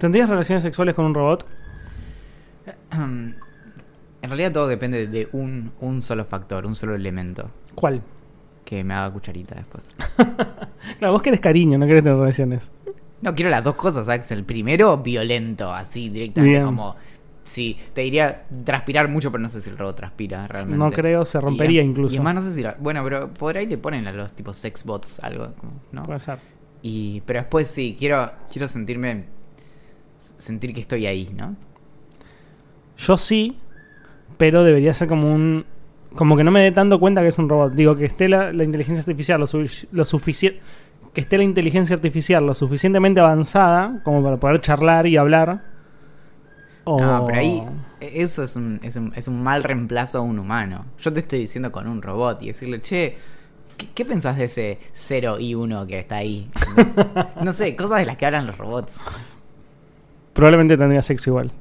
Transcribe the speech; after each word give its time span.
¿Tendrías 0.00 0.28
relaciones 0.28 0.62
sexuales 0.64 0.94
con 0.96 1.04
un 1.04 1.14
robot? 1.14 1.46
En 2.92 3.36
realidad 4.22 4.52
todo 4.52 4.66
depende 4.66 5.06
de 5.06 5.28
un, 5.32 5.72
un 5.80 6.00
solo 6.02 6.24
factor, 6.24 6.66
un 6.66 6.74
solo 6.74 6.94
elemento. 6.94 7.50
¿Cuál? 7.74 8.02
Que 8.64 8.82
me 8.84 8.94
haga 8.94 9.12
cucharita 9.12 9.54
después. 9.54 9.94
Claro, 10.98 11.12
vos 11.12 11.22
querés 11.22 11.40
cariño, 11.40 11.76
no 11.78 11.86
querés 11.86 12.02
tener 12.02 12.18
relaciones. 12.18 12.72
No, 13.20 13.34
quiero 13.34 13.50
las 13.50 13.62
dos 13.62 13.74
cosas, 13.74 14.08
Axel. 14.08 14.44
Primero, 14.44 14.96
violento, 14.98 15.70
así 15.72 16.08
directamente 16.08 16.52
Bien. 16.54 16.64
como... 16.64 16.96
Sí, 17.44 17.76
te 17.92 18.00
diría 18.00 18.46
transpirar 18.64 19.08
mucho, 19.08 19.30
pero 19.30 19.42
no 19.42 19.48
sé 19.50 19.60
si 19.60 19.68
el 19.70 19.76
robot 19.78 19.96
transpira 19.96 20.46
realmente. 20.46 20.78
No 20.78 20.90
creo, 20.90 21.24
se 21.26 21.38
rompería 21.40 21.82
Y- 21.82 21.84
incluso. 21.86 22.14
Y 22.14 22.18
además 22.18 22.36
no 22.36 22.40
sé 22.40 22.52
si... 22.52 22.62
la- 22.62 22.76
bueno, 22.78 23.04
pero 23.04 23.28
por 23.32 23.56
ahí 23.56 23.66
le 23.66 23.76
ponen 23.76 24.06
a 24.06 24.12
los 24.12 24.32
tipos 24.32 24.56
sex 24.56 24.84
bots 24.84 25.20
algo, 25.20 25.52
como, 25.58 25.72
¿no? 25.92 26.02
Puede 26.04 26.20
ser. 26.20 26.38
Y, 26.82 27.20
pero 27.26 27.40
después 27.40 27.70
sí, 27.70 27.94
quiero, 27.98 28.30
quiero 28.50 28.66
sentirme... 28.66 29.26
Sentir 30.40 30.72
que 30.74 30.80
estoy 30.80 31.06
ahí, 31.06 31.30
¿no? 31.36 31.54
Yo 32.98 33.16
sí, 33.18 33.56
pero 34.36 34.62
debería 34.64 34.92
ser 34.94 35.08
como 35.08 35.32
un. 35.32 35.64
Como 36.14 36.36
que 36.36 36.42
no 36.44 36.50
me 36.50 36.60
dé 36.60 36.72
tanto 36.72 36.98
cuenta 36.98 37.22
que 37.22 37.28
es 37.28 37.38
un 37.38 37.48
robot. 37.48 37.72
Digo, 37.74 37.94
que 37.96 38.04
esté 38.04 38.28
la, 38.28 38.52
la 38.52 38.64
inteligencia 38.64 39.00
artificial 39.00 39.40
lo, 39.40 39.46
lo 39.92 40.04
suficiente. 40.04 40.60
Que 41.12 41.20
esté 41.20 41.38
la 41.38 41.44
inteligencia 41.44 41.94
artificial 41.94 42.46
lo 42.46 42.54
suficientemente 42.54 43.20
avanzada 43.20 44.00
como 44.04 44.22
para 44.22 44.38
poder 44.38 44.60
charlar 44.60 45.06
y 45.06 45.16
hablar. 45.16 45.62
O- 46.84 47.00
No, 47.00 47.24
pero 47.26 47.38
ahí 47.40 47.62
eso 48.00 48.42
es 48.42 48.56
un, 48.56 48.80
es, 48.82 48.96
un, 48.96 49.12
es 49.14 49.28
un 49.28 49.42
mal 49.42 49.62
reemplazo 49.62 50.18
a 50.18 50.20
un 50.22 50.38
humano. 50.38 50.86
Yo 50.98 51.12
te 51.12 51.20
estoy 51.20 51.40
diciendo 51.40 51.70
con 51.72 51.86
un 51.88 52.00
robot 52.02 52.42
y 52.42 52.48
decirle, 52.48 52.80
che, 52.80 53.16
¿qué, 53.76 53.88
qué 53.94 54.04
pensás 54.04 54.36
de 54.36 54.44
ese 54.44 54.78
0 54.94 55.38
y 55.40 55.54
1 55.54 55.86
que 55.86 55.98
está 56.00 56.16
ahí? 56.16 56.48
No 57.42 57.52
sé, 57.52 57.74
cosas 57.76 57.98
de 57.98 58.06
las 58.06 58.16
que 58.16 58.26
hablan 58.26 58.46
los 58.46 58.56
robots. 58.58 59.00
Probablemente 60.32 60.76
tendría 60.76 61.02
sexo 61.02 61.30
igual. 61.30 61.52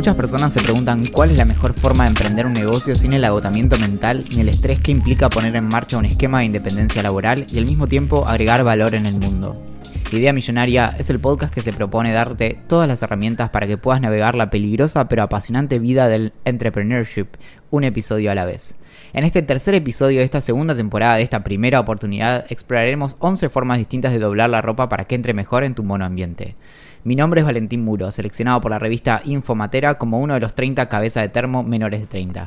Muchas 0.00 0.14
personas 0.14 0.52
se 0.54 0.62
preguntan 0.62 1.06
cuál 1.08 1.30
es 1.30 1.36
la 1.36 1.44
mejor 1.44 1.74
forma 1.74 2.04
de 2.04 2.08
emprender 2.08 2.46
un 2.46 2.54
negocio 2.54 2.94
sin 2.94 3.12
el 3.12 3.24
agotamiento 3.24 3.76
mental 3.76 4.24
ni 4.30 4.40
el 4.40 4.48
estrés 4.48 4.80
que 4.80 4.92
implica 4.92 5.28
poner 5.28 5.54
en 5.56 5.68
marcha 5.68 5.98
un 5.98 6.06
esquema 6.06 6.38
de 6.38 6.46
independencia 6.46 7.02
laboral 7.02 7.44
y 7.52 7.58
al 7.58 7.66
mismo 7.66 7.86
tiempo 7.86 8.26
agregar 8.26 8.64
valor 8.64 8.94
en 8.94 9.04
el 9.04 9.18
mundo. 9.18 9.69
Idea 10.12 10.32
Millonaria 10.32 10.96
es 10.98 11.08
el 11.08 11.20
podcast 11.20 11.54
que 11.54 11.62
se 11.62 11.72
propone 11.72 12.12
darte 12.12 12.58
todas 12.66 12.88
las 12.88 13.00
herramientas 13.00 13.50
para 13.50 13.68
que 13.68 13.78
puedas 13.78 14.00
navegar 14.00 14.34
la 14.34 14.50
peligrosa 14.50 15.06
pero 15.06 15.22
apasionante 15.22 15.78
vida 15.78 16.08
del 16.08 16.32
entrepreneurship, 16.44 17.26
un 17.70 17.84
episodio 17.84 18.32
a 18.32 18.34
la 18.34 18.44
vez. 18.44 18.74
En 19.12 19.24
este 19.24 19.42
tercer 19.42 19.74
episodio 19.74 20.18
de 20.18 20.24
esta 20.24 20.40
segunda 20.40 20.74
temporada 20.74 21.14
de 21.14 21.22
esta 21.22 21.44
primera 21.44 21.78
oportunidad 21.78 22.44
exploraremos 22.48 23.14
11 23.20 23.50
formas 23.50 23.78
distintas 23.78 24.12
de 24.12 24.18
doblar 24.18 24.50
la 24.50 24.62
ropa 24.62 24.88
para 24.88 25.04
que 25.04 25.14
entre 25.14 25.32
mejor 25.32 25.62
en 25.62 25.76
tu 25.76 25.84
monoambiente. 25.84 26.56
Mi 27.04 27.14
nombre 27.14 27.40
es 27.40 27.46
Valentín 27.46 27.84
Muro, 27.84 28.10
seleccionado 28.10 28.60
por 28.60 28.72
la 28.72 28.80
revista 28.80 29.22
Infomatera 29.24 29.96
como 29.96 30.18
uno 30.18 30.34
de 30.34 30.40
los 30.40 30.54
30 30.54 30.88
cabeza 30.88 31.20
de 31.20 31.28
termo 31.28 31.62
menores 31.62 32.00
de 32.00 32.06
30. 32.06 32.46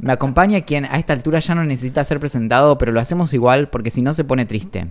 Me 0.00 0.12
acompaña 0.12 0.62
quien 0.62 0.86
a 0.86 0.98
esta 0.98 1.12
altura 1.12 1.38
ya 1.38 1.54
no 1.54 1.62
necesita 1.62 2.04
ser 2.04 2.18
presentado, 2.18 2.76
pero 2.76 2.90
lo 2.90 2.98
hacemos 2.98 3.32
igual 3.34 3.68
porque 3.68 3.92
si 3.92 4.02
no 4.02 4.14
se 4.14 4.24
pone 4.24 4.46
triste. 4.46 4.88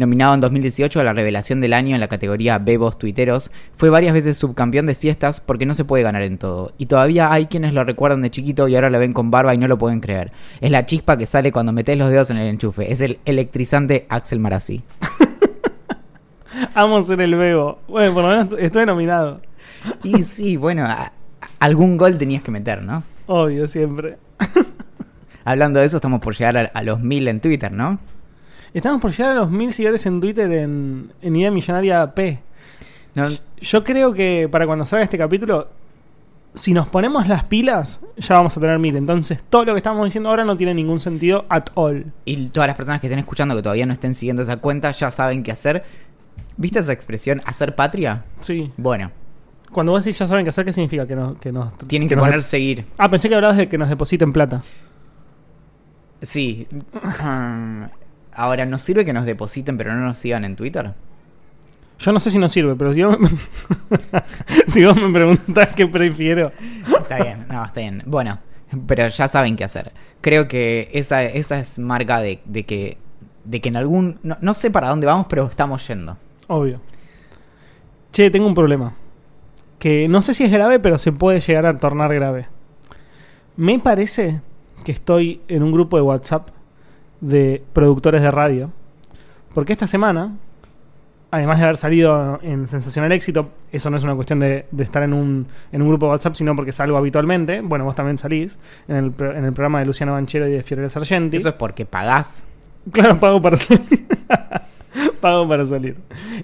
Nominado 0.00 0.32
en 0.32 0.40
2018 0.40 0.98
a 0.98 1.04
la 1.04 1.12
revelación 1.12 1.60
del 1.60 1.74
año 1.74 1.94
en 1.94 2.00
la 2.00 2.08
categoría 2.08 2.58
Bebos 2.58 2.96
Tuiteros, 2.98 3.50
fue 3.76 3.90
varias 3.90 4.14
veces 4.14 4.38
subcampeón 4.38 4.86
de 4.86 4.94
siestas 4.94 5.42
porque 5.42 5.66
no 5.66 5.74
se 5.74 5.84
puede 5.84 6.02
ganar 6.02 6.22
en 6.22 6.38
todo. 6.38 6.72
Y 6.78 6.86
todavía 6.86 7.30
hay 7.30 7.46
quienes 7.46 7.74
lo 7.74 7.84
recuerdan 7.84 8.22
de 8.22 8.30
chiquito 8.30 8.66
y 8.66 8.74
ahora 8.76 8.88
lo 8.88 8.98
ven 8.98 9.12
con 9.12 9.30
barba 9.30 9.52
y 9.54 9.58
no 9.58 9.68
lo 9.68 9.76
pueden 9.76 10.00
creer. 10.00 10.32
Es 10.62 10.70
la 10.70 10.86
chispa 10.86 11.18
que 11.18 11.26
sale 11.26 11.52
cuando 11.52 11.72
metes 11.74 11.98
los 11.98 12.10
dedos 12.10 12.30
en 12.30 12.38
el 12.38 12.48
enchufe. 12.48 12.90
Es 12.90 13.02
el 13.02 13.18
electrizante 13.26 14.06
Axel 14.08 14.38
Marazzi. 14.40 14.82
Amo 16.74 17.02
ser 17.02 17.20
el 17.20 17.34
bebo. 17.34 17.78
Bueno, 17.86 18.14
por 18.14 18.22
lo 18.24 18.30
menos 18.30 18.48
estoy 18.58 18.86
nominado. 18.86 19.42
Y 20.02 20.24
sí, 20.24 20.56
bueno, 20.56 20.84
a- 20.86 21.12
algún 21.58 21.98
gol 21.98 22.16
tenías 22.16 22.42
que 22.42 22.50
meter, 22.50 22.82
¿no? 22.82 23.02
Obvio, 23.26 23.66
siempre. 23.68 24.16
Hablando 25.44 25.78
de 25.80 25.86
eso, 25.86 25.96
estamos 25.96 26.20
por 26.20 26.34
llegar 26.34 26.56
a, 26.56 26.62
a 26.72 26.82
los 26.82 27.00
mil 27.00 27.28
en 27.28 27.40
Twitter, 27.40 27.70
¿no? 27.70 27.98
Estamos 28.72 29.00
por 29.00 29.10
llegar 29.10 29.32
a 29.32 29.34
los 29.34 29.50
mil 29.50 29.72
seguidores 29.72 30.06
en 30.06 30.20
Twitter 30.20 30.50
en, 30.52 31.12
en 31.22 31.36
Idea 31.36 31.50
Millonaria 31.50 32.14
P. 32.14 32.40
No, 33.14 33.28
Yo 33.60 33.82
creo 33.82 34.12
que 34.12 34.48
para 34.50 34.66
cuando 34.66 34.84
salga 34.84 35.02
este 35.02 35.18
capítulo, 35.18 35.68
si 36.54 36.72
nos 36.72 36.88
ponemos 36.88 37.26
las 37.26 37.44
pilas, 37.44 38.00
ya 38.16 38.36
vamos 38.36 38.56
a 38.56 38.60
tener 38.60 38.78
mil. 38.78 38.96
Entonces, 38.96 39.42
todo 39.48 39.64
lo 39.64 39.72
que 39.72 39.78
estamos 39.78 40.04
diciendo 40.04 40.30
ahora 40.30 40.44
no 40.44 40.56
tiene 40.56 40.74
ningún 40.74 41.00
sentido 41.00 41.44
at 41.48 41.66
all. 41.74 42.06
Y 42.24 42.48
todas 42.48 42.68
las 42.68 42.76
personas 42.76 43.00
que 43.00 43.06
estén 43.08 43.18
escuchando 43.18 43.56
que 43.56 43.62
todavía 43.62 43.86
no 43.86 43.92
estén 43.92 44.14
siguiendo 44.14 44.42
esa 44.42 44.58
cuenta 44.58 44.92
ya 44.92 45.10
saben 45.10 45.42
qué 45.42 45.52
hacer. 45.52 45.84
¿Viste 46.56 46.78
esa 46.78 46.92
expresión, 46.92 47.40
hacer 47.46 47.74
patria? 47.74 48.24
Sí. 48.40 48.70
Bueno, 48.76 49.10
Cuando 49.72 49.92
vos 49.92 50.04
decís 50.04 50.18
ya 50.18 50.26
saben 50.26 50.44
qué 50.44 50.50
hacer, 50.50 50.64
¿qué 50.64 50.72
significa? 50.72 51.06
Que 51.06 51.16
nos, 51.16 51.38
que 51.38 51.52
nos, 51.52 51.76
tienen 51.86 52.08
que, 52.08 52.16
nos 52.16 52.24
poner 52.24 52.44
seguir. 52.44 52.84
Ah, 52.98 53.08
pensé 53.08 53.28
que 53.28 53.34
hablabas 53.34 53.56
de 53.56 53.68
que 53.68 53.78
nos 53.78 53.88
depositen 53.88 54.32
plata. 54.32 54.60
Sí. 56.22 56.66
Ahora, 58.40 58.64
¿nos 58.64 58.80
sirve 58.80 59.04
que 59.04 59.12
nos 59.12 59.26
depositen 59.26 59.76
pero 59.76 59.94
no 59.94 60.00
nos 60.00 60.18
sigan 60.18 60.46
en 60.46 60.56
Twitter? 60.56 60.94
Yo 61.98 62.10
no 62.10 62.18
sé 62.18 62.30
si 62.30 62.38
nos 62.38 62.50
sirve, 62.50 62.74
pero 62.74 62.94
si 62.94 63.02
vos 63.02 63.18
me, 63.18 63.28
si 64.66 64.82
vos 64.82 64.96
me 64.96 65.12
preguntás 65.12 65.74
qué 65.74 65.86
prefiero. 65.86 66.50
Está 67.02 67.22
bien, 67.22 67.44
no, 67.50 67.62
está 67.62 67.80
bien. 67.80 68.02
Bueno, 68.06 68.38
pero 68.86 69.06
ya 69.08 69.28
saben 69.28 69.56
qué 69.56 69.64
hacer. 69.64 69.92
Creo 70.22 70.48
que 70.48 70.88
esa, 70.94 71.22
esa 71.22 71.60
es 71.60 71.78
marca 71.78 72.20
de, 72.20 72.40
de 72.46 72.64
que 72.64 72.96
de 73.44 73.60
que 73.60 73.68
en 73.68 73.76
algún... 73.76 74.18
No, 74.22 74.38
no 74.40 74.54
sé 74.54 74.70
para 74.70 74.88
dónde 74.88 75.06
vamos, 75.06 75.26
pero 75.28 75.46
estamos 75.46 75.86
yendo. 75.86 76.16
Obvio. 76.46 76.80
Che, 78.10 78.30
tengo 78.30 78.46
un 78.46 78.54
problema. 78.54 78.94
Que 79.78 80.08
no 80.08 80.22
sé 80.22 80.32
si 80.32 80.44
es 80.44 80.50
grave, 80.50 80.78
pero 80.78 80.96
se 80.96 81.12
puede 81.12 81.40
llegar 81.40 81.66
a 81.66 81.78
tornar 81.78 82.14
grave. 82.14 82.46
Me 83.56 83.78
parece 83.78 84.40
que 84.82 84.92
estoy 84.92 85.42
en 85.48 85.62
un 85.62 85.72
grupo 85.72 85.98
de 85.98 86.02
WhatsApp 86.04 86.48
de 87.20 87.62
productores 87.72 88.22
de 88.22 88.30
radio. 88.30 88.70
Porque 89.54 89.72
esta 89.72 89.86
semana, 89.86 90.36
además 91.30 91.58
de 91.58 91.64
haber 91.64 91.76
salido 91.76 92.38
en 92.42 92.66
Sensacional 92.66 93.12
Éxito, 93.12 93.50
eso 93.72 93.90
no 93.90 93.96
es 93.96 94.02
una 94.04 94.14
cuestión 94.14 94.38
de, 94.40 94.66
de 94.70 94.84
estar 94.84 95.02
en 95.02 95.12
un, 95.12 95.46
en 95.72 95.82
un 95.82 95.88
grupo 95.88 96.06
de 96.06 96.12
WhatsApp, 96.12 96.34
sino 96.34 96.54
porque 96.56 96.72
salgo 96.72 96.96
habitualmente. 96.96 97.60
Bueno, 97.60 97.84
vos 97.84 97.94
también 97.94 98.18
salís 98.18 98.58
en 98.88 98.96
el, 98.96 99.10
pro- 99.12 99.34
en 99.34 99.44
el 99.44 99.52
programa 99.52 99.80
de 99.80 99.86
Luciano 99.86 100.12
Banchero 100.12 100.48
y 100.48 100.52
de 100.52 100.62
Fiorella 100.62 100.88
Sargenti. 100.90 101.36
Eso 101.36 101.48
es 101.50 101.54
porque 101.54 101.84
pagás. 101.84 102.44
Claro, 102.92 103.18
pago 103.20 103.40
para 103.42 103.56
salir. 103.56 104.06
pago 105.20 105.48
para 105.48 105.66
salir. 105.66 105.96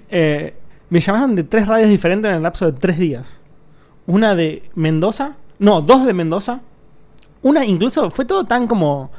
Eh, 0.09 0.53
me 0.89 0.99
llamaron 0.99 1.35
de 1.35 1.43
tres 1.43 1.67
radios 1.67 1.89
diferentes 1.89 2.29
en 2.29 2.35
el 2.37 2.43
lapso 2.43 2.65
de 2.65 2.73
tres 2.73 2.97
días. 2.97 3.39
Una 4.05 4.35
de 4.35 4.69
Mendoza. 4.75 5.35
No, 5.59 5.81
dos 5.81 6.05
de 6.05 6.13
Mendoza. 6.13 6.61
Una 7.41 7.65
incluso 7.65 8.09
fue 8.11 8.25
todo 8.25 8.45
tan 8.45 8.67
como 8.67 9.09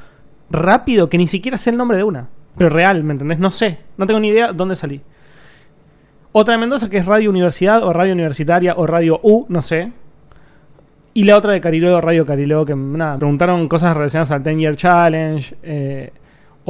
rápido 0.50 1.08
que 1.08 1.18
ni 1.18 1.28
siquiera 1.28 1.58
sé 1.58 1.70
el 1.70 1.76
nombre 1.76 1.96
de 1.96 2.04
una. 2.04 2.28
Pero 2.56 2.70
real, 2.70 3.04
¿me 3.04 3.12
entendés? 3.12 3.38
No 3.38 3.52
sé. 3.52 3.78
No 3.96 4.06
tengo 4.06 4.20
ni 4.20 4.28
idea 4.28 4.52
dónde 4.52 4.74
salí. 4.74 5.00
Otra 6.32 6.52
de 6.52 6.58
Mendoza 6.58 6.90
que 6.90 6.98
es 6.98 7.06
Radio 7.06 7.30
Universidad 7.30 7.82
o 7.82 7.92
Radio 7.92 8.12
Universitaria 8.12 8.74
o 8.76 8.86
Radio 8.86 9.20
U, 9.22 9.46
no 9.48 9.62
sé. 9.62 9.92
Y 11.14 11.24
la 11.24 11.36
otra 11.36 11.52
de 11.52 11.60
Cariló, 11.60 12.00
Radio 12.00 12.26
Cariló, 12.26 12.64
que 12.64 12.76
nada, 12.76 13.16
preguntaron 13.18 13.68
cosas 13.68 13.96
relacionadas 13.96 14.30
al 14.30 14.42
10 14.42 14.58
Year 14.58 14.76
Challenge. 14.76 15.56
eh, 15.62 16.12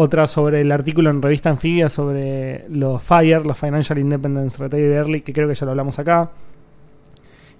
otra 0.00 0.28
sobre 0.28 0.60
el 0.60 0.70
artículo 0.70 1.10
en 1.10 1.20
Revista 1.20 1.50
Anfibia 1.50 1.88
sobre 1.88 2.68
los 2.68 3.02
FIRE, 3.02 3.40
los 3.40 3.58
Financial 3.58 3.98
Independence 3.98 4.56
Retired 4.56 4.92
Early, 4.92 5.22
que 5.22 5.32
creo 5.32 5.48
que 5.48 5.56
ya 5.56 5.64
lo 5.64 5.72
hablamos 5.72 5.98
acá. 5.98 6.30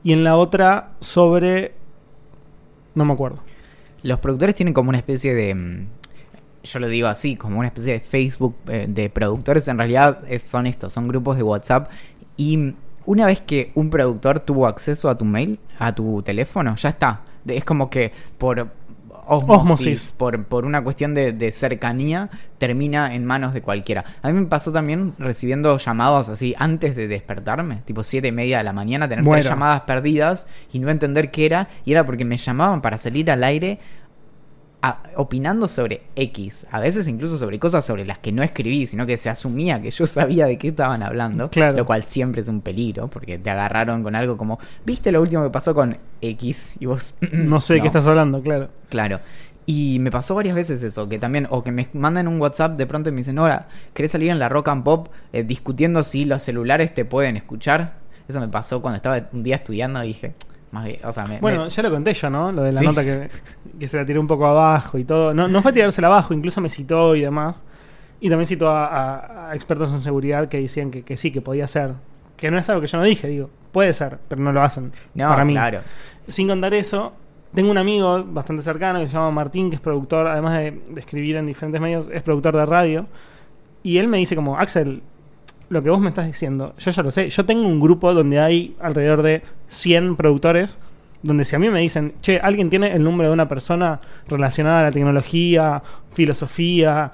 Y 0.04 0.12
en 0.12 0.22
la 0.22 0.36
otra 0.36 0.90
sobre... 1.00 1.72
No 2.94 3.04
me 3.04 3.12
acuerdo. 3.12 3.40
Los 4.04 4.20
productores 4.20 4.54
tienen 4.54 4.72
como 4.72 4.90
una 4.90 4.98
especie 4.98 5.34
de... 5.34 5.86
Yo 6.72 6.78
lo 6.78 6.88
digo 6.88 7.08
así, 7.08 7.36
como 7.36 7.58
una 7.58 7.68
especie 7.68 7.94
de 7.94 8.00
Facebook 8.00 8.56
eh, 8.68 8.86
de 8.88 9.08
productores. 9.10 9.66
En 9.68 9.78
realidad 9.78 10.20
es- 10.28 10.42
son 10.42 10.66
estos, 10.66 10.92
son 10.92 11.08
grupos 11.08 11.36
de 11.36 11.42
WhatsApp. 11.42 11.90
Y 12.36 12.74
una 13.06 13.26
vez 13.26 13.40
que 13.40 13.72
un 13.74 13.90
productor 13.90 14.40
tuvo 14.40 14.66
acceso 14.66 15.08
a 15.08 15.16
tu 15.16 15.24
mail, 15.24 15.58
a 15.78 15.94
tu 15.94 16.22
teléfono, 16.22 16.76
ya 16.76 16.90
está. 16.90 17.22
Es 17.46 17.64
como 17.64 17.88
que 17.88 18.12
por 18.36 18.68
osmosis, 19.30 19.60
Osmosis. 19.60 20.14
Por, 20.16 20.44
por 20.44 20.64
una 20.64 20.82
cuestión 20.82 21.14
de, 21.14 21.32
de 21.32 21.52
cercanía, 21.52 22.30
termina 22.58 23.14
en 23.14 23.24
manos 23.26 23.52
de 23.52 23.60
cualquiera. 23.60 24.04
A 24.22 24.28
mí 24.30 24.38
me 24.40 24.46
pasó 24.46 24.72
también 24.72 25.12
recibiendo 25.18 25.76
llamados 25.76 26.28
así 26.30 26.54
antes 26.58 26.96
de 26.96 27.08
despertarme, 27.08 27.82
tipo 27.84 28.02
7 28.02 28.28
y 28.28 28.32
media 28.32 28.58
de 28.58 28.64
la 28.64 28.72
mañana, 28.72 29.06
tener 29.08 29.24
Bueno. 29.24 29.42
tres 29.42 29.50
llamadas 29.50 29.82
perdidas 29.82 30.46
y 30.72 30.78
no 30.78 30.88
entender 30.90 31.30
qué 31.30 31.44
era. 31.46 31.68
Y 31.84 31.92
era 31.92 32.06
porque 32.06 32.24
me 32.24 32.38
llamaban 32.38 32.80
para 32.80 32.96
salir 32.96 33.30
al 33.30 33.44
aire 33.44 33.78
a- 34.82 35.02
opinando 35.16 35.66
sobre 35.66 36.02
X, 36.14 36.66
a 36.70 36.78
veces 36.80 37.08
incluso 37.08 37.36
sobre 37.38 37.58
cosas 37.58 37.84
sobre 37.84 38.04
las 38.04 38.18
que 38.18 38.30
no 38.32 38.42
escribí, 38.42 38.86
sino 38.86 39.06
que 39.06 39.16
se 39.16 39.28
asumía 39.28 39.82
que 39.82 39.90
yo 39.90 40.06
sabía 40.06 40.46
de 40.46 40.56
qué 40.58 40.68
estaban 40.68 41.02
hablando, 41.02 41.50
Claro. 41.50 41.76
lo 41.76 41.84
cual 41.86 42.04
siempre 42.04 42.40
es 42.42 42.48
un 42.48 42.60
peligro, 42.60 43.08
porque 43.08 43.38
te 43.38 43.50
agarraron 43.50 44.02
con 44.02 44.14
algo 44.14 44.36
como, 44.36 44.58
¿viste 44.84 45.10
lo 45.10 45.20
último 45.20 45.42
que 45.42 45.50
pasó 45.50 45.74
con 45.74 45.98
X? 46.20 46.76
Y 46.78 46.86
vos... 46.86 47.14
No 47.32 47.60
sé 47.60 47.74
de 47.74 47.80
qué 47.80 47.86
estás 47.88 48.06
hablando, 48.06 48.40
claro. 48.40 48.68
Claro. 48.88 49.20
Y 49.66 49.98
me 50.00 50.10
pasó 50.10 50.34
varias 50.34 50.54
veces 50.54 50.82
eso, 50.82 51.08
que 51.08 51.18
también, 51.18 51.46
o 51.50 51.62
que 51.62 51.72
me 51.72 51.88
mandan 51.92 52.26
un 52.26 52.40
WhatsApp 52.40 52.76
de 52.78 52.86
pronto 52.86 53.10
y 53.10 53.12
me 53.12 53.18
dicen, 53.18 53.38
ahora, 53.38 53.68
¿querés 53.92 54.12
salir 54.12 54.30
en 54.30 54.38
la 54.38 54.48
Rock 54.48 54.68
and 54.68 54.82
Pop 54.84 55.08
eh, 55.32 55.42
discutiendo 55.42 56.02
si 56.04 56.24
los 56.24 56.42
celulares 56.42 56.94
te 56.94 57.04
pueden 57.04 57.36
escuchar? 57.36 57.94
Eso 58.28 58.40
me 58.40 58.48
pasó 58.48 58.80
cuando 58.80 58.96
estaba 58.96 59.20
un 59.32 59.42
día 59.42 59.56
estudiando 59.56 60.02
y 60.04 60.08
dije, 60.08 60.34
más 60.70 60.84
bien, 60.84 61.00
o 61.04 61.12
sea, 61.12 61.26
me, 61.26 61.38
Bueno, 61.40 61.64
me- 61.64 61.70
ya 61.70 61.82
lo 61.82 61.90
conté 61.90 62.12
yo, 62.14 62.28
¿no? 62.30 62.52
Lo 62.52 62.62
de 62.62 62.72
la 62.72 62.80
Sí. 62.80 62.86
nota 62.86 63.02
que, 63.02 63.28
que 63.78 63.88
se 63.88 63.96
la 63.96 64.04
tiré 64.04 64.18
un 64.18 64.26
poco 64.26 64.46
abajo 64.46 64.98
y 64.98 65.04
todo. 65.04 65.32
No, 65.34 65.48
no 65.48 65.62
fue 65.62 65.72
tirársela 65.72 66.08
abajo, 66.08 66.34
incluso 66.34 66.60
me 66.60 66.68
citó 66.68 67.14
y 67.16 67.20
demás. 67.22 67.64
Y 68.20 68.28
también 68.28 68.46
citó 68.46 68.68
a, 68.68 68.86
a- 68.86 69.50
a 69.50 69.54
expertos 69.54 69.92
en 69.92 70.00
seguridad 70.00 70.48
que 70.48 70.60
decían 70.60 70.90
que, 70.90 71.02
que 71.04 71.16
sí, 71.16 71.30
que 71.30 71.40
podía 71.40 71.66
ser. 71.66 71.92
Que 72.36 72.50
no 72.50 72.58
es 72.58 72.68
algo 72.68 72.80
que 72.82 72.86
yo 72.86 72.98
no 72.98 73.04
dije, 73.04 73.26
digo, 73.28 73.50
puede 73.72 73.92
ser, 73.92 74.18
pero 74.28 74.40
no 74.42 74.52
lo 74.52 74.62
hacen. 74.62 74.92
no, 75.14 75.28
para 75.28 75.44
mí. 75.44 75.52
claro. 75.54 75.80
Sin 76.28 76.46
contar 76.48 76.74
eso, 76.74 77.12
tengo 77.54 77.70
un 77.70 77.78
amigo 77.78 78.22
bastante 78.24 78.62
cercano 78.62 78.98
que 79.00 79.08
se 79.08 79.14
llama 79.14 79.30
Martín, 79.30 79.70
que 79.70 79.76
es 79.76 79.80
productor, 79.82 80.26
además 80.26 80.58
de, 80.58 80.72
de 80.90 81.00
escribir 81.00 81.36
en 81.36 81.46
diferentes 81.46 81.80
medios, 81.80 82.08
es 82.12 82.22
productor 82.22 82.54
de 82.56 82.66
radio. 82.66 83.06
Y 83.82 83.98
él 83.98 84.08
me 84.08 84.18
dice 84.18 84.36
como, 84.36 84.58
Axel, 84.58 85.02
lo 85.68 85.82
que 85.82 85.90
vos 85.90 86.00
me 86.00 86.08
estás 86.08 86.26
diciendo, 86.26 86.74
yo 86.78 86.90
ya 86.90 87.02
lo 87.02 87.10
sé. 87.10 87.28
Yo 87.28 87.44
tengo 87.44 87.66
un 87.66 87.80
grupo 87.80 88.14
donde 88.14 88.40
hay 88.40 88.76
alrededor 88.80 89.22
de 89.22 89.42
100 89.68 90.16
productores, 90.16 90.78
donde 91.22 91.44
si 91.44 91.56
a 91.56 91.58
mí 91.58 91.68
me 91.68 91.80
dicen, 91.80 92.14
che, 92.22 92.38
alguien 92.40 92.70
tiene 92.70 92.94
el 92.94 93.02
número 93.02 93.28
de 93.28 93.34
una 93.34 93.48
persona 93.48 94.00
relacionada 94.28 94.80
a 94.80 94.82
la 94.84 94.92
tecnología, 94.92 95.82
filosofía, 96.12 97.12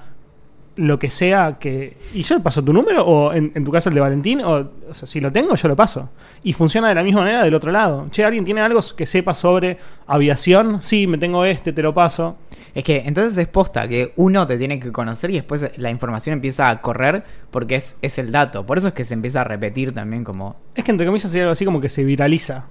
lo 0.77 0.99
que 0.99 1.09
sea, 1.09 1.57
que 1.59 1.97
y 2.13 2.23
yo 2.23 2.41
paso 2.41 2.63
tu 2.63 2.73
número, 2.73 3.05
o 3.05 3.33
en, 3.33 3.51
en 3.55 3.63
tu 3.63 3.71
caso 3.71 3.89
el 3.89 3.95
de 3.95 4.01
Valentín, 4.01 4.41
o, 4.41 4.69
o 4.89 4.93
sea, 4.93 5.07
si 5.07 5.21
lo 5.21 5.31
tengo, 5.31 5.55
yo 5.55 5.67
lo 5.67 5.75
paso. 5.75 6.09
Y 6.43 6.53
funciona 6.53 6.89
de 6.89 6.95
la 6.95 7.03
misma 7.03 7.21
manera 7.21 7.43
del 7.43 7.53
otro 7.53 7.71
lado. 7.71 8.07
Che, 8.11 8.23
¿alguien 8.23 8.43
tiene 8.43 8.61
algo 8.61 8.79
que 8.95 9.05
sepa 9.05 9.33
sobre 9.33 9.77
aviación? 10.07 10.81
Sí, 10.81 11.07
me 11.07 11.17
tengo 11.17 11.45
este, 11.45 11.73
te 11.73 11.81
lo 11.81 11.93
paso. 11.93 12.37
Es 12.73 12.83
que 12.83 13.03
entonces 13.05 13.37
es 13.37 13.47
posta 13.47 13.87
que 13.87 14.11
uno 14.17 14.45
te 14.45 14.57
tiene 14.57 14.79
que 14.79 14.91
conocer 14.91 15.29
y 15.29 15.35
después 15.35 15.71
la 15.77 15.89
información 15.89 16.33
empieza 16.33 16.69
a 16.69 16.81
correr 16.81 17.23
porque 17.49 17.75
es, 17.75 17.95
es 18.01 18.17
el 18.17 18.33
dato. 18.33 18.65
Por 18.65 18.77
eso 18.77 18.89
es 18.89 18.93
que 18.93 19.05
se 19.05 19.13
empieza 19.13 19.41
a 19.41 19.43
repetir 19.45 19.93
también 19.93 20.25
como 20.25 20.57
Es 20.75 20.83
que 20.83 20.91
entre 20.91 21.05
comillas 21.05 21.31
sería 21.31 21.43
algo 21.43 21.53
así 21.53 21.63
como 21.63 21.79
que 21.79 21.87
se 21.87 22.03
viraliza. 22.03 22.65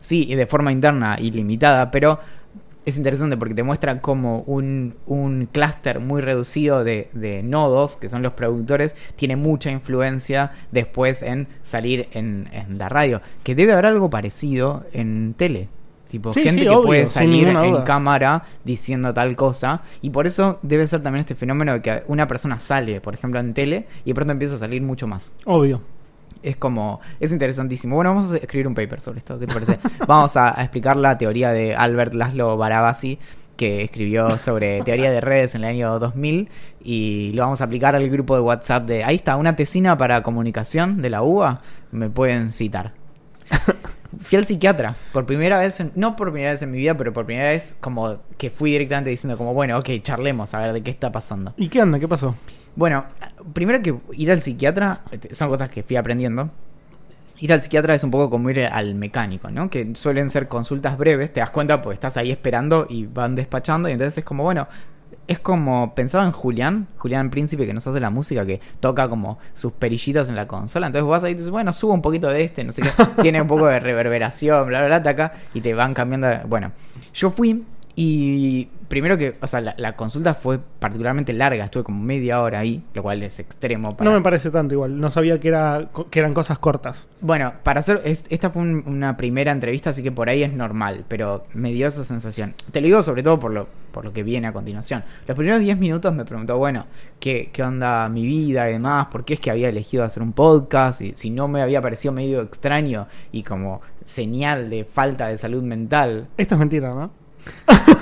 Sí, 0.00 0.26
y 0.30 0.34
de 0.34 0.46
forma 0.46 0.72
interna 0.72 1.16
y 1.20 1.30
limitada, 1.30 1.90
pero 1.90 2.20
es 2.86 2.96
interesante 2.96 3.36
porque 3.36 3.54
te 3.54 3.62
muestra 3.62 4.00
como 4.00 4.40
un, 4.40 4.94
un 5.06 5.48
clúster 5.50 6.00
muy 6.00 6.20
reducido 6.20 6.82
de, 6.84 7.10
de 7.12 7.42
nodos, 7.42 7.96
que 7.96 8.08
son 8.08 8.22
los 8.22 8.32
productores, 8.32 8.96
tiene 9.16 9.36
mucha 9.36 9.70
influencia 9.70 10.52
después 10.72 11.22
en 11.22 11.48
salir 11.62 12.08
en, 12.12 12.48
en 12.52 12.78
la 12.78 12.88
radio. 12.88 13.20
Que 13.42 13.54
debe 13.54 13.72
haber 13.72 13.86
algo 13.86 14.10
parecido 14.10 14.84
en 14.92 15.34
tele. 15.36 15.68
Tipo, 16.08 16.32
Sí, 16.34 16.40
gente 16.40 16.54
sí, 16.54 16.60
que 16.62 16.70
obvio, 16.70 16.86
puede 16.86 17.06
salir 17.06 17.46
en 17.48 17.82
cámara 17.82 18.44
diciendo 18.64 19.14
tal 19.14 19.36
cosa. 19.36 19.82
Y 20.02 20.10
por 20.10 20.26
eso 20.26 20.58
debe 20.62 20.86
ser 20.88 21.02
también 21.02 21.20
este 21.20 21.36
fenómeno 21.36 21.72
de 21.74 21.82
que 21.82 22.02
una 22.08 22.26
persona 22.26 22.58
sale, 22.58 23.00
por 23.00 23.14
ejemplo, 23.14 23.38
en 23.38 23.54
tele, 23.54 23.86
y 24.04 24.10
de 24.10 24.14
pronto 24.14 24.32
empieza 24.32 24.56
a 24.56 24.58
salir 24.58 24.82
mucho 24.82 25.06
más. 25.06 25.30
Obvio. 25.44 25.80
Es 26.42 26.56
como, 26.56 27.00
es 27.18 27.32
interesantísimo. 27.32 27.96
Bueno, 27.96 28.14
vamos 28.14 28.32
a 28.32 28.36
escribir 28.36 28.66
un 28.66 28.74
paper 28.74 29.00
sobre 29.00 29.18
esto, 29.18 29.38
¿qué 29.38 29.46
te 29.46 29.54
parece? 29.54 29.78
vamos 30.06 30.36
a, 30.36 30.50
explicar 30.62 30.96
la 30.96 31.18
teoría 31.18 31.52
de 31.52 31.74
Albert 31.74 32.14
Laszlo 32.14 32.56
Barabasi, 32.56 33.18
que 33.56 33.84
escribió 33.84 34.38
sobre 34.38 34.82
teoría 34.82 35.10
de 35.10 35.20
redes 35.20 35.54
en 35.54 35.64
el 35.64 35.70
año 35.70 35.98
2000, 35.98 36.48
y 36.82 37.32
lo 37.34 37.42
vamos 37.42 37.60
a 37.60 37.64
aplicar 37.64 37.94
al 37.94 38.08
grupo 38.08 38.34
de 38.34 38.40
WhatsApp 38.40 38.86
de, 38.86 39.04
ahí 39.04 39.16
está, 39.16 39.36
una 39.36 39.54
tesina 39.54 39.98
para 39.98 40.22
comunicación 40.22 41.02
de 41.02 41.10
la 41.10 41.22
UBA, 41.22 41.60
me 41.92 42.08
pueden 42.08 42.52
citar. 42.52 42.92
Fui 44.22 44.38
al 44.38 44.46
psiquiatra, 44.46 44.96
por 45.12 45.24
primera 45.26 45.58
vez, 45.58 45.84
no 45.94 46.16
por 46.16 46.32
primera 46.32 46.52
vez 46.52 46.62
en 46.62 46.70
mi 46.70 46.78
vida, 46.78 46.96
pero 46.96 47.12
por 47.12 47.26
primera 47.26 47.50
vez 47.50 47.76
como 47.80 48.16
que 48.38 48.50
fui 48.50 48.72
directamente 48.72 49.10
diciendo 49.10 49.38
como, 49.38 49.54
bueno, 49.54 49.78
ok, 49.78 49.88
charlemos, 50.02 50.52
a 50.54 50.58
ver 50.58 50.72
de 50.72 50.82
qué 50.82 50.90
está 50.90 51.12
pasando. 51.12 51.54
¿Y 51.56 51.68
qué 51.68 51.80
onda? 51.80 51.98
¿Qué 51.98 52.08
pasó? 52.08 52.34
Bueno, 52.76 53.04
primero 53.52 53.82
que 53.82 53.94
ir 54.12 54.30
al 54.30 54.40
psiquiatra 54.40 55.00
este, 55.10 55.34
son 55.34 55.48
cosas 55.48 55.70
que 55.70 55.82
fui 55.82 55.96
aprendiendo. 55.96 56.50
Ir 57.38 57.52
al 57.52 57.60
psiquiatra 57.60 57.94
es 57.94 58.04
un 58.04 58.10
poco 58.10 58.28
como 58.28 58.50
ir 58.50 58.60
al 58.60 58.94
mecánico, 58.94 59.50
¿no? 59.50 59.70
Que 59.70 59.94
suelen 59.94 60.28
ser 60.28 60.46
consultas 60.46 60.98
breves, 60.98 61.32
te 61.32 61.40
das 61.40 61.50
cuenta, 61.50 61.80
pues 61.80 61.94
estás 61.94 62.16
ahí 62.18 62.30
esperando 62.30 62.86
y 62.88 63.06
van 63.06 63.34
despachando, 63.34 63.88
y 63.88 63.92
entonces 63.92 64.18
es 64.18 64.24
como, 64.24 64.42
bueno, 64.42 64.68
es 65.26 65.38
como, 65.38 65.94
pensaba 65.94 66.24
en 66.24 66.32
Julián, 66.32 66.88
Julián 66.98 67.30
Príncipe 67.30 67.64
que 67.64 67.72
nos 67.72 67.86
hace 67.86 67.98
la 67.98 68.10
música, 68.10 68.44
que 68.44 68.60
toca 68.80 69.08
como 69.08 69.38
sus 69.54 69.72
perillitas 69.72 70.28
en 70.28 70.36
la 70.36 70.46
consola, 70.46 70.88
entonces 70.88 71.08
vas 71.08 71.24
ahí 71.24 71.32
y 71.32 71.34
dices, 71.36 71.50
bueno, 71.50 71.72
subo 71.72 71.94
un 71.94 72.02
poquito 72.02 72.28
de 72.28 72.44
este, 72.44 72.62
no 72.62 72.72
sé 72.72 72.82
qué, 72.82 72.90
tiene 73.22 73.40
un 73.40 73.48
poco 73.48 73.66
de 73.66 73.80
reverberación, 73.80 74.66
bla, 74.66 74.80
bla, 74.80 74.88
bla, 74.88 75.02
taca, 75.02 75.32
y 75.54 75.62
te 75.62 75.72
van 75.72 75.94
cambiando, 75.94 76.28
bueno, 76.46 76.72
yo 77.14 77.30
fui 77.30 77.64
y 77.96 78.66
primero 78.88 79.16
que, 79.18 79.36
o 79.40 79.46
sea, 79.46 79.60
la, 79.60 79.74
la 79.76 79.94
consulta 79.96 80.34
fue 80.34 80.58
particularmente 80.78 81.32
larga, 81.32 81.64
estuve 81.64 81.84
como 81.84 82.02
media 82.02 82.40
hora 82.40 82.58
ahí, 82.60 82.82
lo 82.94 83.02
cual 83.02 83.22
es 83.22 83.38
extremo. 83.38 83.96
Para... 83.96 84.10
No 84.10 84.16
me 84.16 84.22
parece 84.22 84.50
tanto 84.50 84.74
igual. 84.74 84.98
No 84.98 85.10
sabía 85.10 85.38
que, 85.38 85.48
era, 85.48 85.88
que 86.10 86.18
eran 86.18 86.34
cosas 86.34 86.58
cortas. 86.58 87.08
Bueno, 87.20 87.52
para 87.62 87.80
hacer, 87.80 88.00
es- 88.04 88.24
esta 88.30 88.50
fue 88.50 88.62
un- 88.62 88.82
una 88.86 89.16
primera 89.16 89.52
entrevista, 89.52 89.90
así 89.90 90.02
que 90.02 90.10
por 90.12 90.28
ahí 90.28 90.42
es 90.42 90.52
normal, 90.52 91.04
pero 91.08 91.44
me 91.54 91.72
dio 91.72 91.86
esa 91.86 92.02
sensación. 92.04 92.54
Te 92.72 92.80
lo 92.80 92.86
digo 92.86 93.02
sobre 93.02 93.22
todo 93.22 93.38
por 93.38 93.52
lo, 93.52 93.68
por 93.92 94.04
lo 94.04 94.12
que 94.12 94.22
viene 94.22 94.46
a 94.48 94.52
continuación. 94.52 95.04
Los 95.28 95.36
primeros 95.36 95.60
10 95.60 95.78
minutos 95.78 96.12
me 96.14 96.24
preguntó, 96.24 96.58
bueno, 96.58 96.86
¿qué, 97.20 97.50
qué 97.52 97.62
onda 97.62 98.08
mi 98.08 98.24
vida 98.26 98.68
y 98.68 98.72
demás? 98.74 99.06
¿Por 99.06 99.24
qué 99.24 99.34
es 99.34 99.40
que 99.40 99.50
había 99.50 99.68
elegido 99.68 100.04
hacer 100.04 100.22
un 100.22 100.32
podcast? 100.32 101.00
Y 101.02 101.12
si 101.14 101.30
no 101.30 101.46
me 101.48 101.62
había 101.62 101.80
parecido 101.82 102.12
medio 102.12 102.40
extraño 102.42 103.06
y 103.30 103.42
como 103.42 103.82
señal 104.04 104.70
de 104.70 104.84
falta 104.84 105.28
de 105.28 105.38
salud 105.38 105.62
mental. 105.62 106.26
Esto 106.36 106.54
es 106.54 106.58
mentira, 106.58 106.92
¿no? 106.94 107.19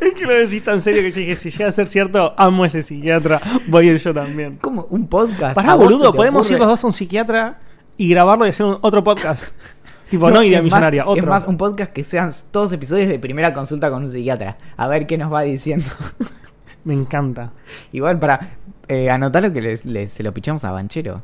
es 0.00 0.14
que 0.14 0.24
lo 0.26 0.34
decís 0.34 0.62
tan 0.64 0.80
serio 0.80 1.02
que 1.02 1.10
yo 1.10 1.20
dije, 1.20 1.36
si 1.36 1.50
llega 1.50 1.68
a 1.68 1.72
ser 1.72 1.88
cierto, 1.88 2.34
amo 2.36 2.64
a 2.64 2.66
ese 2.66 2.82
psiquiatra, 2.82 3.40
voy 3.68 3.88
a 3.88 3.92
ir 3.92 3.98
yo 3.98 4.14
también. 4.14 4.56
¿Cómo? 4.60 4.86
¿Un 4.90 5.06
podcast? 5.08 5.54
Pará, 5.54 5.72
¿A 5.72 5.74
vos 5.74 5.84
boludo, 5.86 6.12
podemos 6.14 6.46
ocurre? 6.46 6.54
ir 6.54 6.58
los 6.60 6.68
dos 6.68 6.84
a 6.84 6.86
un 6.86 6.92
psiquiatra 6.92 7.58
y 7.96 8.08
grabarlo 8.08 8.46
y 8.46 8.50
hacer 8.50 8.66
un- 8.66 8.78
otro 8.80 9.02
podcast. 9.04 9.48
tipo, 10.10 10.30
no, 10.30 10.42
idea 10.42 10.58
es 10.58 10.64
más- 10.64 10.72
millonaria, 10.72 11.06
otro. 11.06 11.22
Es 11.22 11.28
más, 11.28 11.44
un 11.46 11.56
podcast 11.56 11.92
que 11.92 12.04
sean 12.04 12.30
todos 12.50 12.72
episodios 12.72 13.08
de 13.08 13.18
primera 13.18 13.52
consulta 13.52 13.90
con 13.90 14.04
un 14.04 14.10
psiquiatra. 14.10 14.56
A 14.76 14.88
ver 14.88 15.06
qué 15.06 15.18
nos 15.18 15.32
va 15.32 15.42
diciendo. 15.42 15.86
Me 16.84 16.94
encanta. 16.94 17.52
Igual 17.92 18.18
para 18.18 18.56
eh, 18.88 19.10
anotar 19.10 19.42
lo 19.42 19.52
que 19.52 19.60
les- 19.60 19.84
les- 19.84 20.12
se 20.12 20.22
lo 20.22 20.32
pichamos 20.32 20.64
a 20.64 20.72
Banchero. 20.72 21.22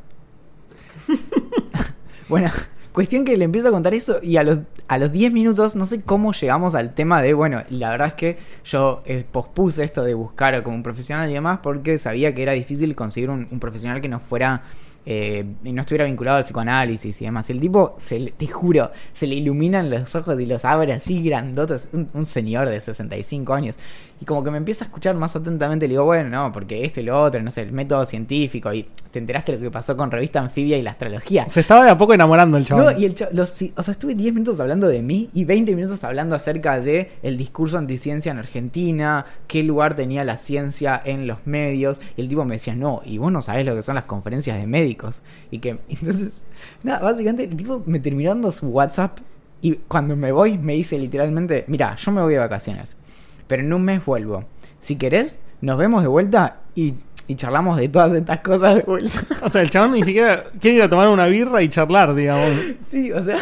bueno, 2.28 2.50
cuestión 2.92 3.24
que 3.24 3.36
le 3.36 3.44
empiezo 3.44 3.68
a 3.68 3.70
contar 3.70 3.94
eso 3.94 4.18
y 4.22 4.36
a 4.36 4.44
los, 4.44 4.58
a 4.88 4.98
los 4.98 5.10
10 5.12 5.32
minutos 5.32 5.76
no 5.76 5.86
sé 5.86 6.02
cómo 6.02 6.32
llegamos 6.32 6.74
al 6.74 6.94
tema 6.94 7.22
de, 7.22 7.32
bueno, 7.34 7.62
la 7.70 7.90
verdad 7.90 8.08
es 8.08 8.14
que 8.14 8.38
yo 8.64 9.02
eh, 9.06 9.24
pospuse 9.30 9.82
esto 9.84 10.04
de 10.04 10.14
buscar 10.14 10.62
como 10.62 10.76
un 10.76 10.82
profesional 10.82 11.30
y 11.30 11.34
demás 11.34 11.60
porque 11.62 11.98
sabía 11.98 12.34
que 12.34 12.42
era 12.42 12.52
difícil 12.52 12.94
conseguir 12.94 13.30
un, 13.30 13.46
profesional 13.60 14.00
que 14.00 14.08
no 14.08 14.20
fuera... 14.20 14.62
eh, 15.06 15.44
y 15.64 15.72
no 15.72 15.82
estuviera 15.82 16.04
vinculado 16.06 16.38
al 16.38 16.44
psicoanálisis 16.44 17.20
y 17.20 17.24
demás. 17.26 17.48
El 17.50 17.60
tipo, 17.60 17.94
se 17.98 18.18
le- 18.18 18.30
te 18.32 18.46
juro, 18.46 18.90
se 19.12 19.26
le 19.26 19.34
iluminan 19.34 19.90
los 19.90 20.14
ojos 20.14 20.40
y 20.40 20.46
los 20.46 20.64
abre 20.64 20.92
así 20.94 21.22
grandotes. 21.22 21.88
Un 21.92 22.24
señor 22.26 22.68
de 22.70 22.80
65 22.80 23.52
años. 23.54 23.76
Y 24.20 24.24
como 24.24 24.42
que 24.44 24.50
me 24.50 24.58
empieza 24.58 24.84
a 24.84 24.86
escuchar 24.86 25.16
más 25.16 25.34
atentamente, 25.36 25.86
le 25.86 25.92
digo, 25.94 26.04
bueno, 26.04 26.28
no, 26.30 26.52
porque 26.52 26.84
esto 26.84 27.00
y 27.00 27.04
lo 27.04 27.20
otro, 27.20 27.42
no 27.42 27.50
sé, 27.50 27.62
el 27.62 27.72
método 27.72 28.06
científico. 28.06 28.72
Y 28.72 28.86
te 29.10 29.18
enteraste 29.18 29.52
lo 29.52 29.58
que 29.60 29.70
pasó 29.70 29.96
con 29.96 30.10
Revista 30.10 30.40
Anfibia 30.40 30.78
y 30.78 30.82
la 30.82 30.92
astrología. 30.92 31.48
Se 31.50 31.60
estaba 31.60 31.84
de 31.84 31.90
a 31.90 31.98
poco 31.98 32.14
enamorando 32.14 32.56
el 32.56 32.64
chaval. 32.64 32.94
No, 32.94 32.98
y 33.00 33.04
el 33.04 33.14
cha- 33.14 33.28
los, 33.32 33.52
o 33.76 33.82
sea, 33.82 33.92
estuve 33.92 34.14
10 34.14 34.32
minutos 34.34 34.60
hablando 34.60 34.86
de 34.88 35.02
mí 35.02 35.30
y 35.34 35.44
20 35.44 35.74
minutos 35.74 36.02
hablando 36.04 36.34
acerca 36.36 36.80
de 36.80 37.10
el 37.22 37.36
discurso 37.36 37.76
anticiencia 37.76 38.32
en 38.32 38.38
Argentina, 38.38 39.26
qué 39.46 39.62
lugar 39.62 39.94
tenía 39.94 40.24
la 40.24 40.38
ciencia 40.38 41.00
en 41.04 41.26
los 41.26 41.38
medios. 41.46 42.00
Y 42.16 42.22
el 42.22 42.28
tipo 42.28 42.44
me 42.44 42.54
decía, 42.54 42.74
no, 42.74 43.02
y 43.04 43.18
vos 43.18 43.30
no 43.32 43.42
sabés 43.42 43.66
lo 43.66 43.74
que 43.74 43.82
son 43.82 43.96
las 43.96 44.04
conferencias 44.04 44.56
de 44.56 44.66
médicos. 44.66 45.22
Y 45.50 45.58
que, 45.58 45.78
entonces, 45.88 46.42
nada, 46.82 47.00
básicamente 47.00 47.44
el 47.44 47.56
tipo 47.56 47.82
me 47.86 47.98
terminó 48.00 48.30
dando 48.30 48.52
su 48.52 48.68
WhatsApp 48.68 49.18
y 49.60 49.72
cuando 49.88 50.14
me 50.16 50.30
voy 50.30 50.56
me 50.58 50.74
dice 50.74 50.98
literalmente, 50.98 51.64
mira, 51.68 51.96
yo 51.96 52.12
me 52.12 52.20
voy 52.22 52.34
de 52.34 52.38
vacaciones, 52.38 52.96
pero 53.46 53.62
en 53.62 53.72
un 53.72 53.84
mes 53.84 54.04
vuelvo. 54.04 54.44
Si 54.80 54.96
querés, 54.96 55.38
nos 55.60 55.78
vemos 55.78 56.02
de 56.02 56.08
vuelta 56.08 56.58
y, 56.74 56.94
y 57.26 57.34
charlamos 57.36 57.78
de 57.78 57.88
todas 57.88 58.12
estas 58.12 58.40
cosas 58.40 58.76
de 58.76 58.82
vuelta. 58.82 59.18
O 59.42 59.48
sea, 59.48 59.62
el 59.62 59.70
chabón 59.70 59.92
ni 59.92 60.02
siquiera 60.02 60.44
quiere 60.60 60.78
ir 60.78 60.82
a 60.82 60.90
tomar 60.90 61.08
una 61.08 61.26
birra 61.26 61.62
y 61.62 61.68
charlar, 61.68 62.14
digamos. 62.14 62.48
Sí, 62.84 63.12
o 63.12 63.20
sea, 63.22 63.38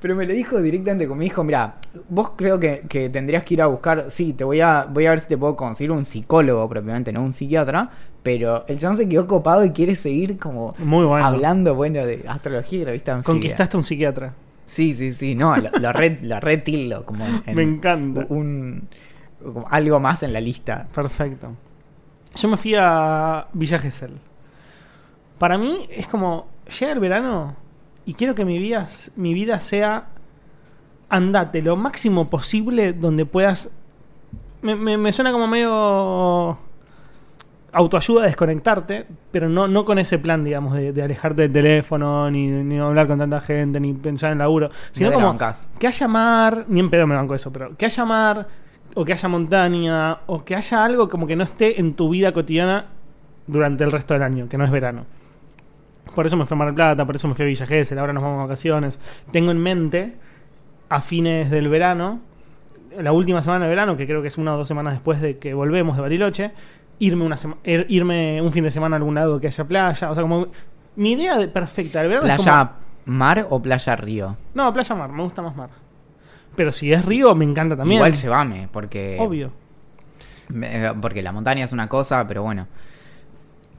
pero 0.00 0.14
me 0.14 0.26
lo 0.26 0.32
dijo 0.32 0.60
directamente 0.62 1.06
como 1.06 1.18
me 1.18 1.24
dijo, 1.24 1.42
mira, 1.44 1.74
vos 2.08 2.32
creo 2.36 2.58
que, 2.60 2.82
que 2.88 3.08
tendrías 3.10 3.44
que 3.44 3.54
ir 3.54 3.62
a 3.62 3.66
buscar, 3.66 4.06
sí, 4.08 4.32
te 4.32 4.44
voy 4.44 4.60
a, 4.60 4.86
voy 4.88 5.06
a 5.06 5.10
ver 5.10 5.20
si 5.20 5.28
te 5.28 5.36
puedo 5.38 5.56
conseguir 5.56 5.90
un 5.92 6.04
psicólogo 6.04 6.68
propiamente, 6.68 7.12
no 7.12 7.22
un 7.22 7.32
psiquiatra, 7.32 7.90
pero 8.22 8.64
el 8.68 8.78
chabón 8.78 8.96
se 8.96 9.08
quedó 9.08 9.26
copado 9.26 9.64
y 9.64 9.70
quiere 9.70 9.94
seguir 9.96 10.38
como 10.38 10.74
Muy 10.78 11.04
bueno. 11.06 11.24
hablando, 11.24 11.74
bueno, 11.74 12.04
de 12.04 12.24
astrología 12.28 12.80
y 12.80 12.84
revista 12.84 13.12
anfibia. 13.12 13.24
Conquistaste 13.34 13.76
a 13.76 13.78
un 13.78 13.84
psiquiatra. 13.84 14.34
Sí, 14.66 14.94
sí, 14.94 15.14
sí, 15.14 15.34
no, 15.34 15.56
lo, 15.56 15.70
lo 15.80 15.92
re, 15.94 16.18
lo 16.22 16.38
re 16.40 16.58
tildo, 16.58 17.04
como 17.06 17.24
en- 17.46 17.54
Me 17.56 17.62
encanta. 17.62 18.26
un 18.28 18.88
algo 19.70 20.00
más 20.00 20.22
en 20.22 20.32
la 20.32 20.40
lista. 20.40 20.86
Perfecto. 20.94 21.48
Yo 22.34 22.48
me 22.48 22.56
fui 22.56 22.74
a 22.78 23.46
Villa 23.52 23.78
Gesell. 23.78 24.18
Para 25.38 25.56
mí 25.58 25.86
es 25.90 26.06
como, 26.08 26.46
llega 26.78 26.92
el 26.92 27.00
verano 27.00 27.56
y 28.04 28.14
quiero 28.14 28.34
que 28.34 28.44
mi 28.44 28.58
vida, 28.58 28.86
mi 29.16 29.34
vida 29.34 29.60
sea 29.60 30.08
andate 31.08 31.62
lo 31.62 31.76
máximo 31.76 32.28
posible 32.28 32.92
donde 32.92 33.24
puedas... 33.24 33.70
Me, 34.62 34.74
me- 34.74 34.98
me 34.98 35.12
suena 35.12 35.30
como 35.32 35.46
medio 35.46 36.58
autoayuda 37.70 38.22
a 38.22 38.26
desconectarte, 38.26 39.06
pero 39.30 39.48
no, 39.48 39.68
no 39.68 39.84
con 39.84 39.98
ese 39.98 40.18
plan, 40.18 40.42
digamos, 40.42 40.74
de, 40.74 40.92
de 40.92 41.02
alejarte 41.02 41.42
del 41.42 41.52
teléfono, 41.52 42.30
ni, 42.30 42.48
ni 42.48 42.78
hablar 42.78 43.06
con 43.06 43.18
tanta 43.18 43.40
gente, 43.40 43.78
ni 43.78 43.92
pensar 43.92 44.32
en 44.32 44.38
laburo, 44.38 44.70
sino 44.90 45.10
No 45.10 45.14
como 45.14 45.26
que 45.78 45.86
haya 45.86 46.08
mar, 46.08 46.64
ni 46.68 46.80
en 46.80 46.90
pedo 46.90 47.06
me 47.06 47.14
banco 47.14 47.34
eso, 47.34 47.52
pero 47.52 47.76
que 47.76 47.84
haya 47.86 48.04
mar, 48.04 48.48
o 49.00 49.04
que 49.04 49.12
haya 49.12 49.28
montaña, 49.28 50.18
o 50.26 50.44
que 50.44 50.56
haya 50.56 50.84
algo 50.84 51.08
como 51.08 51.26
que 51.26 51.36
no 51.36 51.44
esté 51.44 51.78
en 51.80 51.94
tu 51.94 52.08
vida 52.10 52.32
cotidiana 52.32 52.86
durante 53.46 53.84
el 53.84 53.92
resto 53.92 54.14
del 54.14 54.22
año, 54.24 54.48
que 54.48 54.58
no 54.58 54.64
es 54.64 54.70
verano. 54.70 55.06
Por 56.14 56.26
eso 56.26 56.36
me 56.36 56.46
fui 56.46 56.54
a 56.54 56.58
Mar 56.58 56.66
del 56.68 56.74
Plata, 56.74 57.04
por 57.06 57.14
eso 57.14 57.28
me 57.28 57.34
fui 57.34 57.44
a 57.44 57.48
Villa 57.48 57.66
Gesell, 57.66 57.98
ahora 57.98 58.12
nos 58.12 58.22
vamos 58.22 58.38
de 58.38 58.42
vacaciones. 58.44 58.98
Tengo 59.30 59.50
en 59.52 59.58
mente, 59.58 60.16
a 60.88 61.00
fines 61.00 61.50
del 61.50 61.68
verano, 61.68 62.20
la 62.98 63.12
última 63.12 63.40
semana 63.42 63.66
de 63.66 63.68
verano, 63.70 63.96
que 63.96 64.06
creo 64.06 64.20
que 64.22 64.28
es 64.28 64.38
una 64.38 64.54
o 64.54 64.56
dos 64.58 64.66
semanas 64.66 64.94
después 64.94 65.20
de 65.20 65.38
que 65.38 65.54
volvemos 65.54 65.96
de 65.96 66.02
Bariloche, 66.02 66.52
irme, 66.98 67.24
una 67.24 67.36
sema- 67.36 67.58
ir- 67.64 67.86
irme 67.88 68.42
un 68.42 68.52
fin 68.52 68.64
de 68.64 68.70
semana 68.72 68.96
a 68.96 68.98
algún 68.98 69.14
lado 69.14 69.38
que 69.38 69.46
haya 69.46 69.64
playa. 69.64 70.10
O 70.10 70.14
sea, 70.14 70.22
como 70.22 70.48
mi 70.96 71.12
idea 71.12 71.36
de- 71.38 71.46
perfecta 71.48 72.00
del 72.00 72.08
verano 72.08 72.26
es 72.26 72.34
¿Playa 72.34 72.72
como- 73.04 73.16
mar 73.18 73.46
o 73.50 73.62
playa 73.62 73.94
río? 73.94 74.36
no, 74.54 74.72
playa 74.72 74.94
mar, 74.96 75.12
me 75.12 75.22
gusta 75.22 75.40
más 75.42 75.54
mar. 75.54 75.70
Pero 76.58 76.72
si 76.72 76.92
es 76.92 77.04
río, 77.04 77.36
me 77.36 77.44
encanta 77.44 77.76
también. 77.76 77.98
Igual 77.98 78.12
llévame, 78.14 78.68
porque. 78.72 79.16
Obvio. 79.20 79.52
Porque 81.00 81.22
la 81.22 81.30
montaña 81.30 81.64
es 81.64 81.72
una 81.72 81.88
cosa, 81.88 82.26
pero 82.26 82.42
bueno. 82.42 82.66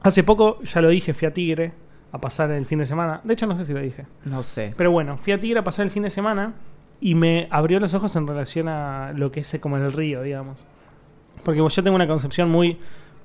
Hace 0.02 0.24
poco, 0.24 0.62
ya 0.62 0.80
lo 0.80 0.88
dije, 0.88 1.12
fui 1.12 1.28
a 1.28 1.34
Tigre 1.34 1.72
a 2.10 2.18
pasar 2.18 2.50
el 2.52 2.64
fin 2.64 2.78
de 2.78 2.86
semana. 2.86 3.20
De 3.22 3.34
hecho, 3.34 3.46
no 3.46 3.54
sé 3.54 3.66
si 3.66 3.74
lo 3.74 3.80
dije. 3.80 4.06
No 4.24 4.42
sé. 4.42 4.72
Pero 4.78 4.90
bueno, 4.90 5.18
fui 5.18 5.34
a 5.34 5.38
Tigre 5.38 5.58
a 5.58 5.62
pasar 5.62 5.84
el 5.84 5.90
fin 5.90 6.04
de 6.04 6.08
semana 6.08 6.54
y 7.02 7.14
me 7.14 7.48
abrió 7.50 7.78
los 7.80 7.92
ojos 7.92 8.16
en 8.16 8.26
relación 8.26 8.66
a 8.68 9.12
lo 9.14 9.30
que 9.30 9.40
es 9.40 9.58
como 9.60 9.76
el 9.76 9.92
río, 9.92 10.22
digamos. 10.22 10.64
Porque 11.44 11.60
yo 11.60 11.82
tengo 11.84 11.96
una 11.96 12.08
concepción 12.08 12.48
muy 12.48 12.78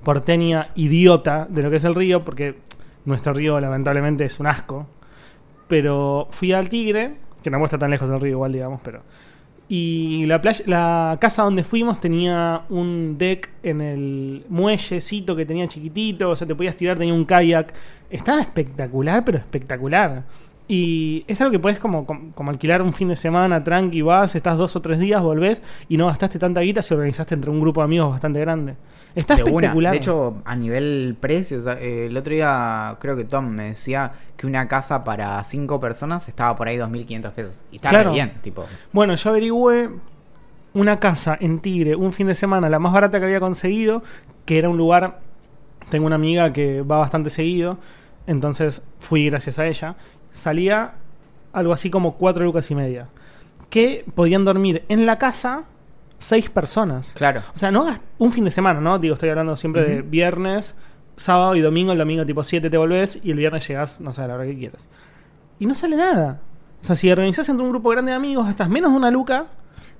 porteña, 0.04 0.68
idiota 0.74 1.46
de 1.48 1.62
lo 1.62 1.70
que 1.70 1.76
es 1.76 1.84
el 1.84 1.94
río, 1.94 2.26
porque 2.26 2.58
nuestro 3.06 3.32
río 3.32 3.58
lamentablemente 3.58 4.26
es 4.26 4.38
un 4.38 4.48
asco. 4.48 4.86
Pero 5.66 6.28
fui 6.30 6.52
al 6.52 6.68
Tigre, 6.68 7.16
que 7.42 7.48
no 7.48 7.64
está 7.64 7.78
tan 7.78 7.90
lejos 7.90 8.10
del 8.10 8.20
río 8.20 8.32
igual, 8.32 8.52
digamos, 8.52 8.82
pero... 8.84 9.00
Y 9.68 10.26
la, 10.26 10.40
playa, 10.40 10.64
la 10.66 11.16
casa 11.20 11.42
donde 11.42 11.64
fuimos 11.64 12.00
tenía 12.00 12.62
un 12.68 13.18
deck 13.18 13.50
en 13.64 13.80
el 13.80 14.44
muellecito 14.48 15.34
que 15.34 15.44
tenía 15.44 15.66
chiquitito, 15.66 16.30
o 16.30 16.36
sea, 16.36 16.46
te 16.46 16.54
podías 16.54 16.76
tirar, 16.76 16.98
tenía 16.98 17.14
un 17.14 17.24
kayak. 17.24 17.74
Estaba 18.08 18.40
espectacular, 18.40 19.24
pero 19.24 19.38
espectacular. 19.38 20.24
Y 20.68 21.24
es 21.28 21.40
algo 21.40 21.52
que 21.52 21.60
puedes 21.60 21.78
como, 21.78 22.04
como, 22.06 22.32
como 22.32 22.50
alquilar 22.50 22.82
un 22.82 22.92
fin 22.92 23.06
de 23.08 23.14
semana, 23.16 23.62
tranqui, 23.62 24.02
vas, 24.02 24.34
estás 24.34 24.56
dos 24.58 24.74
o 24.74 24.82
tres 24.82 24.98
días, 24.98 25.22
volvés 25.22 25.62
y 25.88 25.96
no 25.96 26.06
gastaste 26.06 26.40
tanta 26.40 26.60
guita 26.60 26.82
si 26.82 26.92
organizaste 26.92 27.34
entre 27.34 27.50
un 27.52 27.60
grupo 27.60 27.80
de 27.80 27.84
amigos 27.84 28.10
bastante 28.10 28.40
grande. 28.40 28.74
Está 29.14 29.36
De 29.36 29.42
una. 29.44 29.50
espectacular. 29.52 29.92
De 29.92 29.98
hecho, 29.98 30.38
a 30.44 30.56
nivel 30.56 31.16
precios, 31.20 31.64
eh, 31.66 32.06
el 32.06 32.16
otro 32.16 32.32
día 32.34 32.96
creo 33.00 33.16
que 33.16 33.24
Tom 33.24 33.46
me 33.48 33.68
decía 33.68 34.10
que 34.36 34.46
una 34.46 34.66
casa 34.66 35.04
para 35.04 35.42
cinco 35.44 35.78
personas 35.78 36.28
estaba 36.28 36.56
por 36.56 36.66
ahí 36.66 36.76
2.500 36.76 37.30
pesos. 37.30 37.62
Y 37.70 37.76
está 37.76 37.90
Claro. 37.90 38.12
bien, 38.12 38.32
tipo. 38.42 38.64
Bueno, 38.92 39.14
yo 39.14 39.30
averigüé 39.30 39.88
una 40.74 40.98
casa 40.98 41.38
en 41.40 41.60
Tigre 41.60 41.94
un 41.94 42.12
fin 42.12 42.26
de 42.26 42.34
semana, 42.34 42.68
la 42.68 42.78
más 42.80 42.92
barata 42.92 43.18
que 43.20 43.24
había 43.26 43.40
conseguido, 43.40 44.02
que 44.44 44.58
era 44.58 44.68
un 44.68 44.76
lugar, 44.76 45.20
tengo 45.90 46.06
una 46.06 46.16
amiga 46.16 46.52
que 46.52 46.82
va 46.82 46.98
bastante 46.98 47.30
seguido, 47.30 47.78
entonces 48.26 48.82
fui 48.98 49.26
gracias 49.30 49.58
a 49.58 49.66
ella, 49.66 49.94
salía 50.36 50.92
algo 51.52 51.72
así 51.72 51.90
como 51.90 52.16
cuatro 52.16 52.44
lucas 52.44 52.70
y 52.70 52.74
media, 52.74 53.08
que 53.70 54.04
podían 54.14 54.44
dormir 54.44 54.84
en 54.88 55.06
la 55.06 55.18
casa 55.18 55.64
seis 56.18 56.50
personas. 56.50 57.12
Claro. 57.14 57.42
O 57.54 57.58
sea, 57.58 57.70
no 57.70 57.86
un 58.18 58.32
fin 58.32 58.44
de 58.44 58.50
semana, 58.50 58.80
¿no? 58.80 58.98
Digo, 58.98 59.14
estoy 59.14 59.30
hablando 59.30 59.56
siempre 59.56 59.82
de 59.82 60.02
viernes, 60.02 60.76
sábado 61.16 61.54
y 61.56 61.60
domingo. 61.60 61.92
El 61.92 61.98
domingo 61.98 62.24
tipo 62.24 62.44
7 62.44 62.70
te 62.70 62.76
volvés 62.76 63.18
y 63.22 63.30
el 63.30 63.38
viernes 63.38 63.66
llegás, 63.66 64.00
no 64.00 64.12
sé, 64.12 64.22
a 64.22 64.26
la 64.26 64.34
hora 64.34 64.46
que 64.46 64.56
quieras. 64.56 64.88
Y 65.58 65.66
no 65.66 65.74
sale 65.74 65.96
nada. 65.96 66.40
O 66.82 66.84
sea, 66.84 66.96
si 66.96 67.10
organizás 67.10 67.48
entre 67.48 67.64
un 67.64 67.70
grupo 67.70 67.88
grande 67.90 68.10
de 68.10 68.16
amigos, 68.16 68.46
gastas 68.46 68.68
menos 68.68 68.92
de 68.92 68.96
una 68.96 69.10
luca. 69.10 69.46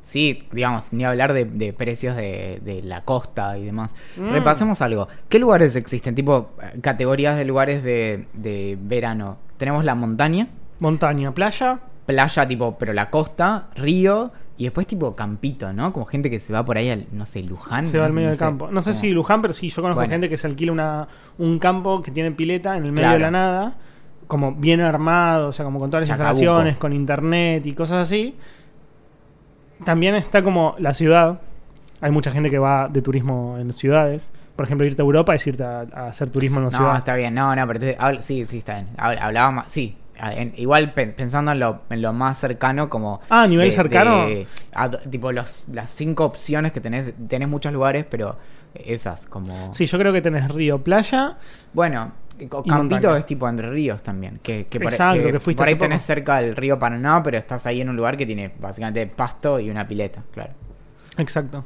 Sí, 0.02 0.46
digamos, 0.52 0.92
ni 0.92 1.04
hablar 1.04 1.32
de, 1.32 1.44
de 1.44 1.72
precios 1.72 2.14
de, 2.14 2.60
de 2.62 2.82
la 2.82 3.02
costa 3.02 3.58
y 3.58 3.64
demás. 3.64 3.96
Mm. 4.16 4.30
Repasemos 4.30 4.80
algo. 4.80 5.08
¿Qué 5.28 5.38
lugares 5.38 5.74
existen? 5.74 6.14
Tipo, 6.14 6.50
eh, 6.62 6.78
categorías 6.80 7.36
de 7.36 7.44
lugares 7.44 7.82
de, 7.82 8.26
de 8.34 8.78
verano. 8.80 9.38
Tenemos 9.58 9.84
la 9.84 9.94
montaña, 9.94 10.48
Montaña, 10.80 11.32
playa. 11.32 11.78
playa, 12.04 12.46
tipo, 12.46 12.76
pero 12.78 12.92
la 12.92 13.10
costa, 13.10 13.68
río, 13.74 14.30
y 14.58 14.64
después 14.64 14.86
tipo 14.86 15.14
campito, 15.16 15.72
¿no? 15.72 15.92
Como 15.92 16.06
gente 16.06 16.30
que 16.30 16.38
se 16.40 16.52
va 16.52 16.64
por 16.64 16.76
ahí 16.78 16.88
al, 16.90 17.06
no 17.12 17.26
sé, 17.26 17.42
Luján. 17.42 17.84
se 17.84 17.98
va 17.98 18.06
al 18.06 18.12
medio 18.12 18.26
no 18.28 18.30
del 18.30 18.38
sé, 18.38 18.44
campo. 18.44 18.68
No 18.70 18.80
sé 18.80 18.90
como- 18.90 19.00
si 19.00 19.10
Luján, 19.10 19.42
pero 19.42 19.54
sí, 19.54 19.68
yo 19.68 19.82
conozco 19.82 20.00
Bueno. 20.00 20.12
gente 20.12 20.28
que 20.28 20.36
se 20.36 20.46
alquila 20.46 20.72
una, 20.72 21.08
un 21.38 21.58
campo 21.58 22.02
que 22.02 22.10
tiene 22.10 22.30
pileta 22.32 22.76
en 22.76 22.84
el 22.84 22.92
medio 22.92 23.02
Claro. 23.04 23.14
de 23.14 23.20
la 23.20 23.30
nada, 23.30 23.74
como 24.26 24.52
bien 24.54 24.80
armado, 24.80 25.48
o 25.48 25.52
sea, 25.52 25.64
como 25.64 25.78
con 25.78 25.90
todas 25.90 26.02
las 26.08 26.16
Chacabuco. 26.16 26.38
instalaciones, 26.38 26.76
con 26.78 26.92
internet 26.92 27.66
y 27.66 27.72
cosas 27.74 27.98
así. 28.08 28.34
También 29.84 30.14
está 30.14 30.42
como 30.42 30.74
la 30.78 30.94
ciudad. 30.94 31.40
Hay 32.00 32.10
mucha 32.10 32.30
gente 32.30 32.50
que 32.50 32.58
va 32.58 32.88
de 32.88 33.00
turismo 33.02 33.56
en 33.58 33.72
ciudades. 33.72 34.30
Por 34.54 34.64
ejemplo, 34.66 34.86
irte 34.86 35.00
a 35.02 35.04
Europa 35.04 35.34
es 35.34 35.46
irte 35.46 35.64
a, 35.64 35.86
a 35.92 36.08
hacer 36.08 36.30
turismo 36.30 36.58
en 36.58 36.66
una 36.66 36.70
No, 36.72 36.78
ciudad. 36.78 36.96
está 36.98 37.14
bien, 37.14 37.34
no, 37.34 37.54
no, 37.56 37.66
pero 37.66 37.80
te- 37.80 37.96
sí, 38.20 38.44
sí, 38.46 38.58
está 38.58 38.74
bien. 38.74 38.88
Habl- 38.96 39.18
Hablaba 39.20 39.50
más, 39.50 39.72
sí. 39.72 39.96
en- 40.18 40.52
igual 40.56 40.92
pe- 40.94 41.06
pensando 41.08 41.52
en 41.52 41.58
lo, 41.60 41.80
en 41.90 42.00
lo 42.02 42.12
más 42.12 42.38
cercano, 42.38 42.88
como. 42.88 43.20
Ah, 43.28 43.42
a 43.42 43.46
nivel 43.46 43.70
cercano. 43.72 44.26
a- 44.74 44.90
tipo, 44.90 45.32
los, 45.32 45.68
las 45.72 45.90
cinco 45.90 46.24
opciones 46.24 46.72
que 46.72 46.80
tenés. 46.80 47.12
Tenés 47.28 47.48
muchos 47.48 47.72
lugares, 47.72 48.04
pero 48.08 48.36
esas, 48.74 49.26
como. 49.26 49.72
Sí, 49.74 49.86
yo 49.86 49.98
creo 49.98 50.12
que 50.12 50.20
tenés 50.22 50.50
río, 50.50 50.82
playa. 50.82 51.36
Bueno, 51.72 52.12
Campito 52.38 52.74
montaña. 52.74 53.16
es 53.18 53.26
tipo 53.26 53.48
entre 53.48 53.70
ríos 53.70 54.02
también. 54.02 54.38
Que, 54.42 54.66
que 54.66 54.78
por, 54.80 54.92
Exacto, 54.92 55.22
que 55.22 55.32
que 55.32 55.40
fuiste 55.40 55.60
por 55.60 55.68
ahí 55.68 55.74
poco. 55.74 55.84
tenés 55.84 56.02
cerca 56.02 56.40
del 56.42 56.56
río 56.56 56.78
Paraná, 56.78 57.22
pero 57.22 57.38
estás 57.38 57.64
ahí 57.66 57.80
en 57.80 57.88
un 57.88 57.96
lugar 57.96 58.16
que 58.18 58.26
tiene 58.26 58.52
básicamente 58.58 59.06
pasto 59.06 59.58
y 59.60 59.70
una 59.70 59.86
pileta, 59.88 60.22
claro. 60.32 60.52
Exacto. 61.18 61.64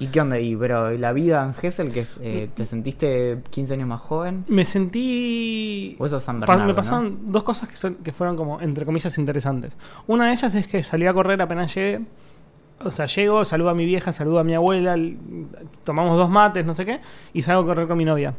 ¿Y 0.00 0.06
qué 0.06 0.22
onda? 0.22 0.40
Y, 0.40 0.56
pero 0.56 0.90
¿y 0.92 0.96
la 0.98 1.12
vida 1.12 1.44
en 1.44 1.54
Gessel, 1.54 1.92
que 1.92 2.00
es, 2.00 2.18
eh, 2.22 2.48
¿te 2.54 2.64
sentiste 2.64 3.42
15 3.50 3.74
años 3.74 3.86
más 3.86 4.00
joven? 4.00 4.46
Me 4.48 4.64
sentí. 4.64 5.94
O 5.98 6.06
eso 6.06 6.16
es 6.16 6.24
San 6.24 6.40
Bernardo, 6.40 6.62
me 6.62 6.70
¿no? 6.70 6.74
pasaron 6.74 7.30
dos 7.30 7.44
cosas 7.44 7.68
que, 7.68 7.76
son, 7.76 7.96
que 7.96 8.10
fueron 8.10 8.34
como, 8.34 8.62
entre 8.62 8.86
comillas, 8.86 9.18
interesantes. 9.18 9.76
Una 10.06 10.28
de 10.28 10.32
ellas 10.32 10.54
es 10.54 10.66
que 10.66 10.82
salí 10.82 11.06
a 11.06 11.12
correr 11.12 11.42
apenas 11.42 11.74
llegué. 11.74 12.00
O 12.82 12.90
sea, 12.90 13.04
llego, 13.04 13.44
saludo 13.44 13.68
a 13.68 13.74
mi 13.74 13.84
vieja, 13.84 14.10
saludo 14.10 14.38
a 14.38 14.44
mi 14.44 14.54
abuela, 14.54 14.96
tomamos 15.84 16.16
dos 16.16 16.30
mates, 16.30 16.64
no 16.64 16.72
sé 16.72 16.86
qué, 16.86 17.00
y 17.34 17.42
salgo 17.42 17.60
a 17.60 17.66
correr 17.66 17.86
con 17.86 17.98
mi 17.98 18.06
novia. 18.06 18.34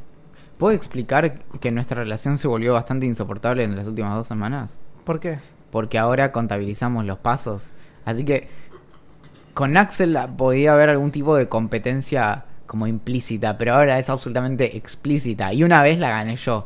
¿Puedo 0.57 0.75
explicar 0.75 1.43
que 1.59 1.69
nuestra 1.69 2.01
relación 2.01 2.37
se 2.37 2.47
volvió 2.47 2.73
bastante 2.73 3.05
insoportable 3.05 3.63
en 3.63 3.75
las 3.75 3.85
últimas 3.87 4.15
dos 4.15 4.25
semanas? 4.25 4.79
¿Por 5.03 5.19
qué? 5.19 5.37
Porque 5.69 5.99
ahora 5.99 6.31
contabilizamos 6.31 7.05
los 7.05 7.19
pasos. 7.19 7.71
Así 8.03 8.25
que 8.25 8.47
con 9.53 9.77
Axel 9.77 10.17
podía 10.37 10.73
haber 10.73 10.89
algún 10.89 11.11
tipo 11.11 11.35
de 11.35 11.49
competencia 11.49 12.45
como 12.65 12.87
implícita, 12.87 13.57
pero 13.57 13.73
ahora 13.73 13.99
es 13.99 14.09
absolutamente 14.09 14.77
explícita. 14.77 15.53
Y 15.53 15.63
una 15.63 15.83
vez 15.83 15.99
la 15.99 16.09
gané 16.09 16.35
yo, 16.37 16.65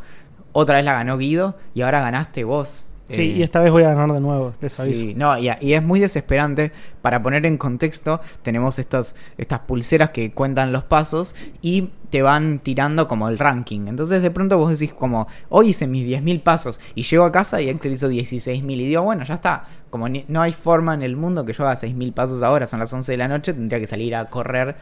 otra 0.51 0.75
vez 0.75 0.85
la 0.85 0.93
ganó 0.93 1.17
Guido 1.17 1.57
y 1.73 1.81
ahora 1.81 2.01
ganaste 2.01 2.43
vos. 2.43 2.85
Sí, 3.09 3.21
Eh, 3.21 3.25
y 3.37 3.43
esta 3.43 3.59
vez 3.59 3.71
voy 3.71 3.83
a 3.83 3.89
ganar 3.93 4.11
de 4.11 4.19
nuevo, 4.19 4.53
les 4.61 4.79
aviso. 4.79 5.01
Sí, 5.01 5.13
no, 5.13 5.37
y, 5.37 5.51
y 5.61 5.73
es 5.73 5.83
muy 5.83 5.99
desesperante. 5.99 6.71
Para 7.03 7.21
poner 7.21 7.45
en 7.45 7.57
contexto, 7.59 8.19
tenemos 8.41 8.79
estas, 8.79 9.15
estas 9.37 9.59
pulseras 9.59 10.09
que 10.09 10.31
cuentan 10.31 10.71
los 10.71 10.83
pasos 10.85 11.35
y 11.61 11.89
te 12.09 12.23
van 12.23 12.57
tirando 12.59 13.07
como 13.07 13.29
el 13.29 13.37
ranking. 13.37 13.87
Entonces 13.87 14.23
de 14.23 14.31
pronto 14.31 14.57
vos 14.57 14.71
decís 14.71 14.91
como, 14.93 15.27
hoy 15.49 15.69
hice 15.69 15.85
mis 15.85 16.03
10.000 16.07 16.41
pasos 16.41 16.79
y 16.95 17.03
llego 17.03 17.25
a 17.25 17.31
casa 17.31 17.61
y 17.61 17.69
Excel 17.69 17.93
hizo 17.93 18.09
16.000 18.09 18.71
y 18.81 18.87
digo, 18.87 19.03
bueno, 19.03 19.23
ya 19.23 19.35
está. 19.35 19.65
Como 19.91 20.09
ni- 20.09 20.25
no 20.27 20.41
hay 20.41 20.51
forma 20.53 20.95
en 20.95 21.03
el 21.03 21.15
mundo 21.15 21.45
que 21.45 21.53
yo 21.53 21.63
haga 21.63 21.75
6.000 21.75 22.11
pasos 22.11 22.41
ahora, 22.41 22.65
son 22.65 22.79
las 22.79 22.91
11 22.91 23.11
de 23.11 23.17
la 23.19 23.27
noche, 23.27 23.53
tendría 23.53 23.79
que 23.79 23.87
salir 23.87 24.15
a 24.15 24.25
correr 24.31 24.77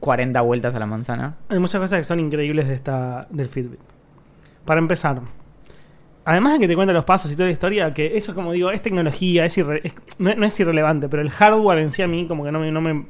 40 0.00 0.40
vueltas 0.40 0.74
a 0.74 0.78
la 0.78 0.86
manzana. 0.86 1.36
Hay 1.50 1.58
muchas 1.58 1.80
cosas 1.82 1.98
que 1.98 2.04
son 2.04 2.18
increíbles 2.20 2.66
de 2.68 2.74
esta, 2.74 3.26
del 3.30 3.48
Fitbit. 3.48 3.80
Para 4.64 4.78
empezar, 4.80 5.20
además 6.24 6.54
de 6.54 6.58
que 6.60 6.68
te 6.68 6.74
cuenta 6.74 6.92
los 6.92 7.04
pasos 7.04 7.30
y 7.30 7.34
toda 7.34 7.46
la 7.46 7.52
historia, 7.52 7.92
que 7.92 8.16
eso, 8.16 8.34
como 8.34 8.52
digo, 8.52 8.70
es 8.70 8.80
tecnología, 8.82 9.44
es 9.44 9.56
irre- 9.58 9.80
es- 9.84 9.94
no, 10.18 10.34
no 10.34 10.46
es 10.46 10.58
irrelevante, 10.60 11.08
pero 11.08 11.22
el 11.22 11.30
hardware 11.30 11.78
en 11.78 11.90
sí 11.90 12.02
a 12.02 12.08
mí 12.08 12.26
como 12.26 12.44
que 12.44 12.52
no 12.52 12.60
me, 12.60 12.70
no 12.70 12.80
me, 12.80 13.06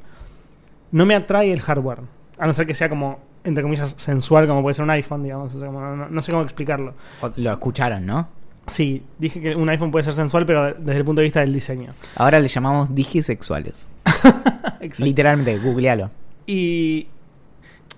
no 0.90 1.06
me 1.06 1.14
atrae 1.14 1.52
el 1.52 1.60
hardware. 1.60 2.00
A 2.38 2.46
no 2.46 2.52
ser 2.52 2.66
que 2.66 2.74
sea 2.74 2.88
como, 2.88 3.20
entre 3.44 3.62
comillas, 3.62 3.94
sensual, 3.98 4.46
como 4.46 4.62
puede 4.62 4.74
ser 4.74 4.84
un 4.84 4.90
iPhone, 4.90 5.22
digamos. 5.22 5.54
o 5.54 5.58
sea, 5.58 5.66
como 5.66 5.80
no, 5.80 6.08
no- 6.08 6.22
sé 6.22 6.30
cómo 6.32 6.42
explicarlo. 6.42 6.94
Lo 7.36 7.50
escucharon, 7.52 8.04
¿no? 8.06 8.28
Sí, 8.68 9.02
dije 9.18 9.40
que 9.40 9.56
un 9.56 9.68
iPhone 9.68 9.90
puede 9.90 10.04
ser 10.04 10.14
sensual, 10.14 10.46
pero 10.46 10.72
desde 10.74 10.96
el 10.98 11.04
punto 11.04 11.20
de 11.20 11.24
vista 11.24 11.40
del 11.40 11.52
diseño. 11.52 11.92
Ahora 12.16 12.38
le 12.38 12.46
llamamos 12.48 12.94
digisexuales. 12.94 13.90
Literalmente, 14.98 15.58
googlealo. 15.58 16.10
Y 16.46 17.06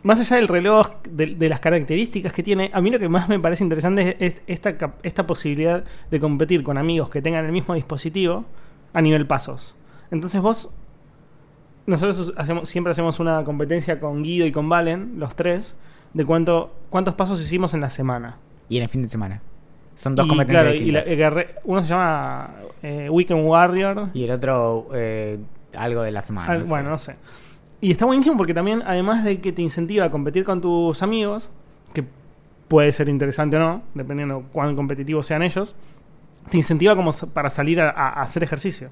más 0.04 0.20
allá 0.20 0.36
del 0.36 0.46
reloj, 0.48 0.90
de, 1.10 1.34
de 1.34 1.48
las 1.48 1.58
características 1.60 2.32
que 2.32 2.42
tiene, 2.42 2.70
a 2.72 2.80
mí 2.80 2.90
lo 2.90 2.98
que 2.98 3.08
más 3.08 3.28
me 3.28 3.40
parece 3.40 3.64
interesante 3.64 4.16
es, 4.24 4.36
es 4.36 4.42
esta, 4.46 4.94
esta 5.02 5.26
posibilidad 5.26 5.82
de 6.10 6.20
competir 6.20 6.62
con 6.62 6.78
amigos 6.78 7.08
que 7.10 7.20
tengan 7.20 7.44
el 7.44 7.50
mismo 7.52 7.74
dispositivo 7.74 8.44
a 8.92 9.02
nivel 9.02 9.26
pasos. 9.26 9.74
Entonces 10.12 10.40
vos, 10.40 10.72
nosotros 11.86 12.32
hacemos, 12.36 12.68
siempre 12.68 12.90
hacemos 12.92 13.18
una 13.20 13.44
competencia 13.44 14.00
con 14.00 14.22
Guido 14.22 14.46
y 14.46 14.52
con 14.52 14.68
Valen, 14.68 15.14
los 15.18 15.34
tres, 15.34 15.76
de 16.12 16.24
cuánto, 16.24 16.72
cuántos 16.90 17.14
pasos 17.14 17.40
hicimos 17.42 17.74
en 17.74 17.80
la 17.80 17.90
semana. 17.90 18.36
Y 18.68 18.76
en 18.78 18.84
el 18.84 18.88
fin 18.88 19.02
de 19.02 19.08
semana. 19.08 19.42
Son 19.94 20.14
dos 20.16 20.26
Y, 20.26 20.28
competencias 20.28 20.62
claro, 20.74 20.76
y 20.78 20.90
la- 20.90 21.00
el 21.40 21.46
uno 21.64 21.82
se 21.82 21.88
llama 21.88 22.50
eh, 22.82 23.08
Weekend 23.10 23.46
Warrior. 23.46 24.08
Y 24.14 24.24
el 24.24 24.30
otro, 24.32 24.88
eh, 24.94 25.38
algo 25.76 26.02
de 26.02 26.10
la 26.10 26.22
semana. 26.22 26.52
Al- 26.52 26.58
no 26.60 26.64
sé. 26.64 26.70
bueno, 26.70 26.90
no 26.90 26.98
sé. 26.98 27.16
Y 27.84 27.90
está 27.90 28.06
buenísimo 28.06 28.38
porque 28.38 28.54
también, 28.54 28.82
además 28.86 29.22
de 29.24 29.42
que 29.42 29.52
te 29.52 29.60
incentiva 29.60 30.06
a 30.06 30.10
competir 30.10 30.42
con 30.42 30.62
tus 30.62 31.02
amigos, 31.02 31.50
que 31.92 32.02
puede 32.66 32.90
ser 32.92 33.10
interesante 33.10 33.58
o 33.58 33.60
no, 33.60 33.82
dependiendo 33.92 34.42
cuán 34.54 34.74
competitivos 34.74 35.26
sean 35.26 35.42
ellos, 35.42 35.74
te 36.50 36.56
incentiva 36.56 36.96
como 36.96 37.12
para 37.12 37.50
salir 37.50 37.82
a 37.82 38.22
hacer 38.22 38.42
ejercicio. 38.42 38.88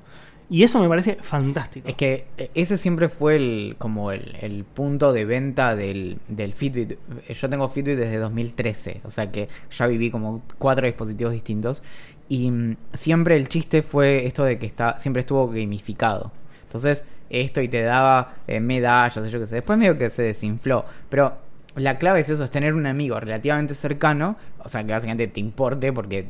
Y 0.51 0.63
eso 0.63 0.79
me 0.79 0.91
parece 0.91 1.17
fantástico. 1.23 1.89
Es 1.89 1.95
que 1.95 2.27
eh, 2.37 2.51
ese 2.53 2.77
siempre 2.77 3.09
fue 3.09 3.37
el 3.37 3.77
como 3.79 4.13
el, 4.13 4.37
el 4.43 4.65
punto 4.65 5.15
de 5.15 5.25
venta 5.25 5.75
del, 5.75 6.19
del 6.29 6.53
Fitbit. 6.53 6.93
Eh, 7.29 7.33
Yo 7.33 7.49
tengo 7.49 7.71
Fitbit 7.71 7.97
desde 7.97 8.19
2013, 8.19 9.01
o 9.05 9.11
sea 9.11 9.33
que 9.33 9.49
ya 9.71 9.87
viví 9.87 10.11
como 10.11 10.43
cuatro 10.59 10.87
dispositivos 10.87 11.33
distintos. 11.33 11.83
Y 12.29 12.51
mm, 12.51 12.77
siempre 12.93 13.37
el 13.37 13.49
chiste 13.49 13.83
fue 13.83 14.27
esto 14.27 14.45
de 14.45 14.59
que 14.59 14.67
está, 14.67 14.99
siempre 14.99 15.21
estuvo 15.21 15.49
gamificado. 15.49 16.31
Entonces, 16.65 17.07
esto 17.33 17.61
y 17.61 17.69
te 17.69 17.83
daba 17.83 18.35
eh, 18.47 18.61
medallas, 18.61 19.31
yo 19.31 19.41
qué 19.41 19.47
sé. 19.47 19.57
Después 19.57 19.79
medio 19.79 19.97
que 19.99 20.11
se 20.11 20.23
desinfló. 20.23 20.85
Pero 21.09 21.33
la 21.77 21.97
clave 21.97 22.21
es 22.21 22.29
eso, 22.29 22.45
es 22.45 22.51
tener 22.51 22.75
un 22.75 22.87
amigo 22.87 23.19
relativamente 23.19 23.75
cercano, 23.75 24.37
o 24.63 24.69
sea, 24.69 24.85
que 24.85 24.93
básicamente 24.93 25.27
te 25.29 25.41
importe, 25.41 25.91
porque 25.93 26.29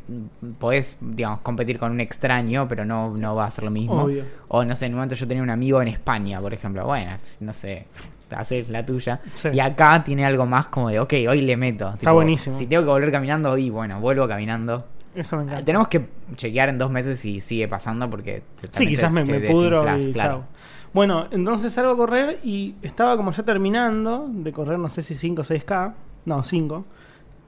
podés, 0.59 0.99
digamos, 1.01 1.41
competir 1.41 1.79
con 1.79 1.91
un 1.93 2.01
extraño, 2.01 2.69
pero 2.69 2.85
no, 2.85 3.15
no 3.17 3.35
va 3.35 3.47
a 3.47 3.51
ser 3.51 3.65
lo 3.65 3.71
mismo. 3.71 4.05
Obvio. 4.05 4.25
O 4.49 4.65
no 4.65 4.75
sé, 4.77 4.87
en 4.87 4.93
un 4.93 4.99
momento 4.99 5.15
yo 5.17 5.27
tenía 5.27 5.43
un 5.43 5.51
amigo 5.51 5.83
en 5.83 5.89
España, 5.89 6.41
por 6.41 6.55
ejemplo. 6.55 6.85
Bueno, 6.87 7.13
no 7.41 7.53
sé, 7.53 7.87
hacer 8.37 8.71
la 8.71 8.87
tuya. 8.87 9.21
Sí. 9.35 9.49
Y 9.53 9.59
acá 9.61 10.03
tiene 10.05 10.25
algo 10.25 10.47
más 10.47 10.69
como 10.69 10.89
de, 10.91 11.01
ok, 11.01 11.13
hoy 11.29 11.41
le 11.43 11.57
meto. 11.57 11.93
Tipo, 11.99 12.15
buenísimo. 12.15 12.55
Si 12.55 12.67
tengo 12.67 12.85
que 12.85 12.91
volver 12.91 13.11
caminando, 13.11 13.51
hoy, 13.51 13.69
bueno, 13.69 14.01
vuelvo 14.01 14.29
caminando. 14.29 14.87
Eso 15.15 15.37
me 15.37 15.43
encanta. 15.43 15.65
Tenemos 15.65 15.89
que 15.89 16.07
chequear 16.37 16.69
en 16.71 16.79
dos 16.79 16.91
meses 16.91 17.19
si 17.19 17.41
sigue 17.41 17.69
pasando 17.69 18.09
porque... 18.09 18.43
te- 18.61 18.69
Sí, 18.73 18.87
quizás 18.87 19.11
te- 19.11 19.11
me, 19.11 19.25
te 19.25 19.33
me 19.41 19.51
pudro 19.51 19.83
y 19.99 20.13
claro. 20.13 20.33
chao. 20.33 20.45
Bueno, 20.93 21.27
entonces 21.31 21.73
salgo 21.73 21.93
a 21.93 21.97
correr 21.97 22.39
y 22.45 22.75
estaba 22.83 23.17
como 23.17 23.33
ya 23.33 23.43
terminando 23.43 24.29
de 24.29 24.53
correr, 24.53 24.79
no 24.79 24.89
sé 24.91 25.03
si 25.03 25.15
5 25.15 25.41
o 25.41 25.45
6K. 25.45 25.95
No, 26.27 26.43
5. 26.43 26.85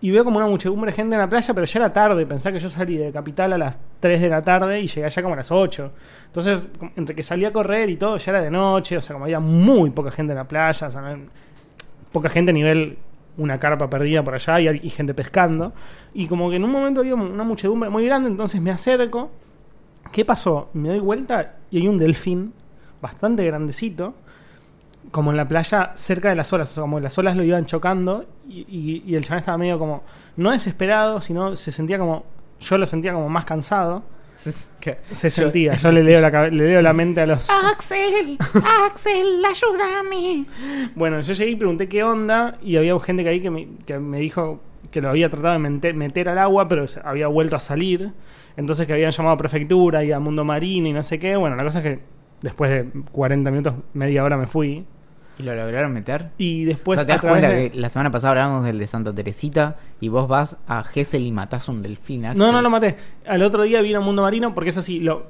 Y 0.01 0.11
veo 0.11 0.25
como 0.25 0.39
una 0.39 0.47
muchedumbre 0.47 0.91
de 0.91 0.97
gente 0.97 1.15
en 1.15 1.21
la 1.21 1.29
playa, 1.29 1.55
pero 1.55 1.67
ya 1.67 1.81
era 1.81 1.91
tarde. 1.91 2.27
Pensé 2.27 2.53
que 2.53 2.59
yo 2.59 2.69
salí 2.69 2.97
de 2.97 3.13
Capital 3.13 3.53
a 3.53 3.59
las 3.59 3.79
3 4.01 4.21
de 4.21 4.29
la 4.29 4.43
tarde 4.43 4.81
y 4.81 4.87
llegué 4.87 5.07
allá 5.07 5.23
como 5.23 5.35
a 5.35 5.37
las 5.37 5.51
8. 5.51 5.93
Entonces, 6.27 6.69
entre 6.97 7.15
que 7.15 7.23
salí 7.23 7.45
a 7.45 7.53
correr 7.53 7.89
y 7.91 7.97
todo, 7.97 8.17
ya 8.17 8.33
era 8.33 8.43
de 8.43 8.51
noche. 8.51 8.97
O 8.97 9.01
sea, 9.01 9.15
como 9.15 9.27
había 9.27 9.41
muy 9.41 9.91
poca 9.91 10.11
gente 10.11 10.33
en 10.33 10.39
la 10.39 10.49
playa. 10.49 10.89
O 10.89 12.13
poca 12.13 12.29
gente 12.29 12.51
a 12.51 12.55
nivel 12.55 12.99
una 13.37 13.59
carpa 13.59 13.89
perdida 13.89 14.23
por 14.23 14.35
allá 14.35 14.61
y, 14.61 14.81
y 14.83 14.91
gente 14.91 15.15
pescando. 15.15 15.73
Y 16.13 16.27
como 16.27 16.51
que 16.51 16.57
en 16.57 16.65
un 16.65 16.71
momento 16.71 17.01
había 17.01 17.15
una 17.15 17.45
muchedumbre 17.45 17.89
muy 17.91 18.05
grande, 18.07 18.29
entonces 18.29 18.61
me 18.61 18.71
acerco. 18.71 19.31
¿Qué 20.13 20.25
pasó? 20.25 20.69
Me 20.75 20.91
doy 20.91 21.01
vuelta 21.01 21.57
y 21.71 21.79
hay 21.79 21.89
un 21.89 21.99
delfín 21.99 22.53
bastante 23.05 23.45
grandecito, 23.45 24.15
como 25.11 25.31
en 25.31 25.37
la 25.37 25.47
playa 25.47 25.93
cerca 25.95 26.31
de 26.31 26.35
las 26.35 26.53
olas, 26.53 26.71
o 26.73 26.75
sea, 26.75 26.81
como 26.81 26.99
las 26.99 27.17
olas 27.19 27.37
lo 27.37 27.45
iban 27.45 27.67
chocando 27.67 28.25
y, 28.49 28.61
y- 28.69 29.03
y 29.07 29.15
el 29.15 29.23
chaval 29.25 29.41
estaba 29.41 29.59
medio 29.59 29.79
como, 29.79 30.03
no 30.37 30.51
desesperado, 30.51 31.21
sino 31.21 31.55
se 31.55 31.71
sentía 31.71 31.99
como, 31.99 32.25
yo 32.61 32.79
lo 32.79 32.87
sentía 32.87 33.13
como 33.13 33.29
más 33.29 33.45
cansado. 33.45 34.03
Se 35.13 35.31
sentía, 35.31 35.77
yo 35.77 35.93
le 35.93 36.03
leo, 36.03 36.21
la, 36.21 36.49
le 36.51 36.67
leo 36.69 36.83
la 36.83 36.93
mente 36.93 37.21
a 37.21 37.27
los... 37.27 37.49
Axel, 37.51 38.37
Axel, 38.85 39.45
ayúdame. 39.45 40.47
Bueno, 40.97 41.21
yo 41.21 41.33
llegué 41.35 41.51
y 41.53 41.57
pregunté 41.57 41.89
qué 41.89 42.03
onda 42.03 42.57
y 42.63 42.77
había 42.77 42.99
gente 42.99 43.23
que 43.23 43.29
ahí 43.29 43.41
que 43.41 43.51
me, 43.51 43.69
que 43.87 43.99
me 44.01 44.19
dijo 44.19 44.61
que 44.91 45.01
lo 45.01 45.11
había 45.11 45.29
tratado 45.31 45.53
de 45.53 45.59
meter, 45.61 45.95
meter 45.95 46.29
al 46.29 46.39
agua, 46.39 46.67
pero 46.67 46.89
se- 46.89 47.01
había 47.05 47.29
vuelto 47.29 47.55
a 47.55 47.61
salir. 47.61 48.11
Entonces 48.57 48.87
que 48.89 48.93
habían 48.95 49.11
llamado 49.13 49.35
a 49.35 49.39
prefectura 49.39 50.03
y 50.05 50.11
a 50.13 50.19
Mundo 50.19 50.45
Marino 50.45 50.89
y 50.89 50.93
no 50.93 51.03
sé 51.05 51.19
qué. 51.21 51.37
Bueno, 51.37 51.55
la 51.57 51.63
cosa 51.63 51.79
es 51.79 51.85
que 51.85 52.01
después 52.45 52.71
de 52.71 53.03
40 53.11 53.51
minutos, 53.51 53.75
media 53.95 54.23
hora 54.23 54.37
me 54.37 54.47
fui. 54.47 54.85
¿Y 55.37 55.43
lo 55.43 55.55
lograron 55.57 55.93
meter? 55.93 56.31
Y 56.39 56.65
después 56.65 56.99
o 56.99 57.01
sea, 57.01 57.07
te 57.07 57.13
das 57.15 57.31
cuenta 57.33 57.49
de- 57.49 57.71
que 57.73 57.79
la 57.81 57.89
semana 57.89 58.11
pasada 58.13 58.31
hablábamos 58.33 58.65
del 58.67 58.79
de 58.79 58.87
Santa 58.87 59.13
Teresita 59.13 59.77
y 60.01 60.09
vos 60.09 60.29
vas 60.29 60.59
a 60.69 60.85
Gesell 60.85 61.23
y 61.27 61.33
matás 61.33 61.69
un 61.69 61.83
delfín. 61.83 62.27
Axel. 62.27 62.39
No, 62.39 62.53
no 62.53 62.61
lo 62.63 62.71
maté. 62.71 62.97
Al 63.27 63.43
otro 63.43 63.65
día 63.65 63.81
vino 63.83 64.01
Mundo 64.01 64.23
Marino 64.23 64.55
porque 64.55 64.71
es 64.71 64.79
así. 64.79 65.01
Lo, 65.01 65.27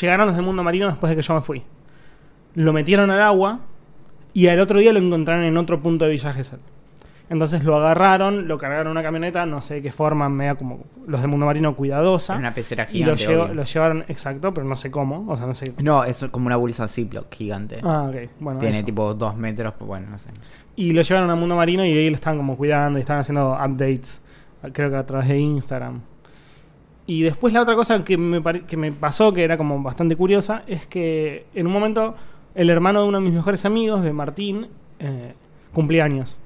llegaron 0.00 0.26
los 0.26 0.34
de 0.34 0.42
Mundo 0.42 0.64
Marino 0.64 0.88
después 0.88 1.10
de 1.10 1.16
que 1.16 1.22
yo 1.22 1.34
me 1.34 1.42
fui. 1.42 1.62
Lo 2.54 2.72
metieron 2.72 3.10
al 3.10 3.20
agua 3.20 3.60
y 4.32 4.48
al 4.48 4.58
otro 4.58 4.80
día 4.80 4.92
lo 4.92 4.98
encontraron 4.98 5.44
en 5.44 5.56
otro 5.58 5.80
punto 5.80 6.06
de 6.06 6.12
Villa 6.12 6.32
Gesell. 6.32 6.58
Entonces 7.28 7.64
lo 7.64 7.74
agarraron, 7.76 8.46
lo 8.46 8.56
cargaron 8.56 8.86
en 8.86 8.90
una 8.92 9.02
camioneta, 9.02 9.44
no 9.46 9.60
sé 9.60 9.74
de 9.74 9.82
qué 9.82 9.90
forma, 9.90 10.28
media 10.28 10.54
como 10.54 10.84
los 11.08 11.20
de 11.20 11.26
Mundo 11.26 11.44
Marino 11.46 11.74
cuidadosa. 11.74 12.34
En 12.34 12.40
una 12.40 12.54
pecera 12.54 12.86
y 12.92 13.02
lo, 13.02 13.16
gigante. 13.16 13.26
llevo- 13.26 13.54
lo 13.54 13.64
llevaron, 13.64 14.04
exacto, 14.06 14.54
pero 14.54 14.64
no 14.66 14.76
sé 14.76 14.92
cómo. 14.92 15.24
O 15.28 15.36
sea, 15.36 15.46
no 15.46 15.54
sé. 15.54 15.74
No, 15.82 16.04
es 16.04 16.24
como 16.30 16.46
una 16.46 16.56
bolsa 16.56 16.86
Ziploc 16.86 17.34
gigante. 17.34 17.80
Ah, 17.82 18.06
ok. 18.08 18.30
Bueno, 18.38 18.60
Tiene 18.60 18.76
eso. 18.78 18.86
tipo 18.86 19.12
dos 19.14 19.36
metros, 19.36 19.74
pues 19.76 19.88
bueno, 19.88 20.06
no 20.10 20.18
sé. 20.18 20.30
Y 20.76 20.92
lo 20.92 21.02
llevaron 21.02 21.28
a 21.30 21.34
Mundo 21.34 21.56
Marino 21.56 21.84
y 21.84 21.90
ahí 21.98 22.08
lo 22.10 22.14
estaban 22.14 22.36
como 22.36 22.56
cuidando 22.56 22.98
y 22.98 23.02
estaban 23.02 23.22
haciendo 23.22 23.52
updates, 23.54 24.20
creo 24.72 24.88
que 24.90 24.96
a 24.96 25.04
través 25.06 25.26
de 25.28 25.38
Instagram. 25.38 26.02
Y 27.08 27.22
después 27.22 27.52
la 27.54 27.62
otra 27.62 27.74
cosa 27.74 28.04
que 28.04 28.16
me, 28.16 28.40
pare- 28.40 28.62
que 28.62 28.76
me 28.76 28.92
pasó, 28.92 29.32
que 29.32 29.42
era 29.42 29.56
como 29.56 29.82
bastante 29.82 30.14
curiosa, 30.16 30.62
es 30.66 30.86
que 30.86 31.46
en 31.54 31.66
un 31.66 31.72
momento 31.72 32.14
el 32.54 32.70
hermano 32.70 33.02
de 33.02 33.08
uno 33.08 33.18
de 33.18 33.24
mis 33.24 33.32
mejores 33.34 33.64
amigos, 33.64 34.02
de 34.02 34.12
Martín, 34.12 34.68
eh, 35.00 35.34
cumplía 35.72 36.04
años. 36.04 36.38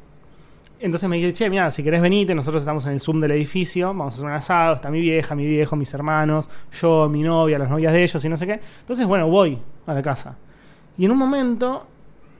Entonces 0.80 1.10
me 1.10 1.16
dice, 1.16 1.34
che, 1.34 1.50
mira, 1.50 1.70
si 1.70 1.82
querés 1.82 2.00
venite, 2.00 2.34
nosotros 2.34 2.62
estamos 2.62 2.86
en 2.86 2.92
el 2.92 3.00
Zoom 3.00 3.20
del 3.20 3.32
edificio, 3.32 3.88
vamos 3.88 4.14
a 4.14 4.16
hacer 4.16 4.26
un 4.26 4.32
asado, 4.32 4.76
está 4.76 4.90
mi 4.90 5.00
vieja, 5.00 5.34
mi 5.34 5.46
viejo, 5.46 5.76
mis 5.76 5.92
hermanos, 5.92 6.48
yo, 6.80 7.06
mi 7.08 7.22
novia, 7.22 7.58
las 7.58 7.68
novias 7.68 7.92
de 7.92 8.02
ellos 8.02 8.24
y 8.24 8.28
no 8.30 8.36
sé 8.38 8.46
qué. 8.46 8.60
Entonces, 8.80 9.06
bueno, 9.06 9.28
voy 9.28 9.58
a 9.86 9.92
la 9.92 10.00
casa. 10.00 10.36
Y 10.96 11.04
en 11.04 11.12
un 11.12 11.18
momento 11.18 11.86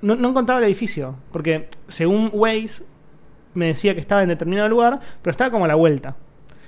no, 0.00 0.14
encontraba 0.14 0.59
el 0.59 0.64
edificio, 0.64 1.16
porque 1.33 1.68
según 1.87 2.31
Waze 2.33 2.85
me 3.53 3.66
decía 3.66 3.92
que 3.94 4.00
estaba 4.00 4.22
en 4.22 4.31
determinado 4.31 4.70
lugar, 4.70 5.00
pero 5.20 5.33
estaba 5.33 5.50
como 5.50 5.66
a 5.66 5.68
la 5.68 5.74
vuelta. 5.74 6.16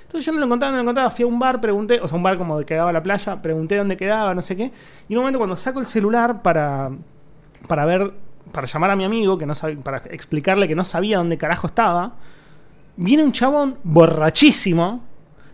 Entonces 0.03 0.27
yo 0.27 0.31
no 0.31 0.39
lo 0.39 0.45
encontraba, 0.45 0.71
no 0.71 0.77
lo 0.77 0.81
encontraba, 0.83 1.09
fui 1.09 1.23
a 1.23 1.27
un 1.27 1.39
bar, 1.39 1.59
pregunté, 1.59 1.99
o 2.01 2.07
sea, 2.07 2.15
un 2.15 2.23
bar 2.23 2.37
como 2.37 2.59
de 2.59 2.65
que 2.65 2.75
daba 2.75 2.91
a 2.91 2.93
la 2.93 3.01
playa, 3.01 3.41
pregunté 3.41 3.77
dónde 3.77 3.97
quedaba, 3.97 4.35
no 4.35 4.43
sé 4.43 4.55
qué. 4.55 4.71
Y 5.07 5.13
en 5.13 5.17
un 5.17 5.23
momento 5.23 5.39
cuando 5.39 5.55
saco 5.55 5.79
el 5.79 5.87
celular 5.87 6.43
para, 6.43 6.91
para 7.67 7.85
ver, 7.85 8.13
para 8.53 8.67
llamar 8.67 8.91
a 8.91 8.95
mi 8.95 9.03
amigo, 9.03 9.37
que 9.37 9.45
no 9.45 9.53
sabía, 9.53 9.77
para 9.83 9.97
explicarle 10.09 10.67
que 10.67 10.75
no 10.75 10.85
sabía 10.85 11.17
dónde 11.17 11.37
carajo 11.37 11.67
estaba, 11.67 12.13
viene 12.95 13.23
un 13.23 13.33
chabón 13.33 13.77
borrachísimo. 13.83 15.03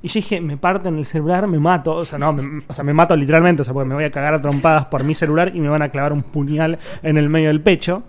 Y 0.02 0.08
yo 0.08 0.14
dije, 0.14 0.40
me 0.40 0.56
parten 0.56 0.98
el 0.98 1.06
celular, 1.06 1.48
me 1.48 1.60
mato. 1.60 1.96
O 1.96 2.06
sea, 2.06 2.18
no, 2.18 2.32
me, 2.32 2.64
o 2.66 2.74
sea, 2.74 2.84
me 2.84 2.94
mato 2.94 3.16
literalmente. 3.16 3.64
O 3.64 3.66
sea, 3.66 3.74
porque 3.74 3.90
me 3.90 3.96
voy 3.96 4.06
a 4.06 4.12
cagar 4.12 4.34
a 4.34 4.42
trompadas 4.42 4.86
por 4.86 5.04
mi 5.04 5.14
celular 5.14 5.52
y 5.54 5.60
me 5.60 5.68
van 5.68 5.82
a 5.82 5.90
clavar 5.90 6.14
un 6.14 6.22
puñal 6.22 6.80
en 7.04 7.18
el 7.18 7.28
medio 7.28 7.50
del 7.50 7.60
pecho. 7.60 8.04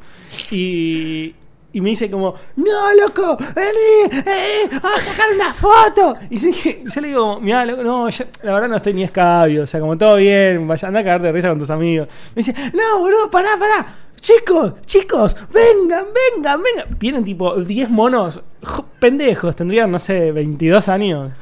Y, 0.53 1.35
y 1.72 1.81
me 1.81 1.90
dice 1.90 2.11
como, 2.11 2.35
no, 2.57 2.94
loco, 3.00 3.37
vení, 3.55 4.22
eh, 4.26 4.68
vamos 4.83 4.98
a 4.98 5.00
sacar 5.00 5.26
una 5.35 5.55
foto. 5.55 6.16
Y 6.29 6.38
yo, 6.38 6.46
dije, 6.48 6.85
yo 6.85 7.00
le 7.00 7.09
digo, 7.09 7.40
mira, 7.40 7.64
no, 7.64 8.09
yo, 8.09 8.24
la 8.42 8.53
verdad 8.53 8.68
no 8.68 8.76
estoy 8.76 8.94
ni 8.94 9.05
escabio. 9.05 9.64
O 9.64 9.66
sea, 9.66 9.81
como 9.81 9.96
todo 9.96 10.16
bien, 10.16 10.66
vaya, 10.66 10.88
anda 10.88 11.00
a 11.00 11.05
cagarte 11.05 11.26
de 11.29 11.33
risa 11.33 11.48
con 11.48 11.59
tus 11.59 11.70
amigos. 11.70 12.09
Me 12.35 12.42
dice, 12.42 12.55
no, 12.72 12.98
boludo, 12.98 13.31
pará, 13.31 13.50
pará. 13.59 13.87
Chicos, 14.21 14.75
chicos, 14.87 15.37
vengan, 15.53 16.05
vengan, 16.37 16.61
vengan. 16.63 16.99
Vienen 16.99 17.25
tipo 17.25 17.55
10 17.57 17.89
monos, 17.91 18.43
jo- 18.63 18.87
pendejos, 18.99 19.57
tendrían, 19.57 19.91
no 19.91 19.99
sé, 19.99 20.31
22 20.33 20.89
años. 20.89 21.33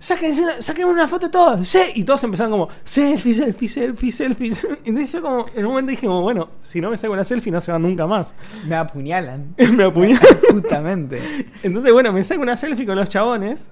Sáquense 0.00 0.42
una, 0.42 0.52
sáquenme 0.62 0.92
una 0.92 1.08
foto 1.08 1.28
todos, 1.30 1.68
sí. 1.68 1.80
Y 1.96 2.04
todos 2.04 2.22
empezaron 2.22 2.52
como, 2.52 2.68
selfie, 2.84 3.34
selfie, 3.34 3.66
selfie, 3.68 4.12
selfie. 4.12 4.52
Entonces 4.84 5.10
yo 5.12 5.20
como, 5.22 5.46
en 5.54 5.64
un 5.64 5.70
momento 5.72 5.90
dije 5.90 6.06
como, 6.06 6.20
bueno, 6.22 6.50
si 6.60 6.80
no 6.80 6.90
me 6.90 6.96
saco 6.96 7.14
una 7.14 7.24
selfie 7.24 7.50
no 7.50 7.60
se 7.60 7.72
van 7.72 7.82
nunca 7.82 8.06
más. 8.06 8.34
Me 8.66 8.76
apuñalan. 8.76 9.54
me 9.74 9.84
apuñalan. 9.84 10.22
Justamente. 10.50 11.20
Entonces, 11.64 11.92
bueno, 11.92 12.12
me 12.12 12.22
saco 12.22 12.42
una 12.42 12.56
selfie 12.56 12.86
con 12.86 12.94
los 12.96 13.08
chabones 13.08 13.70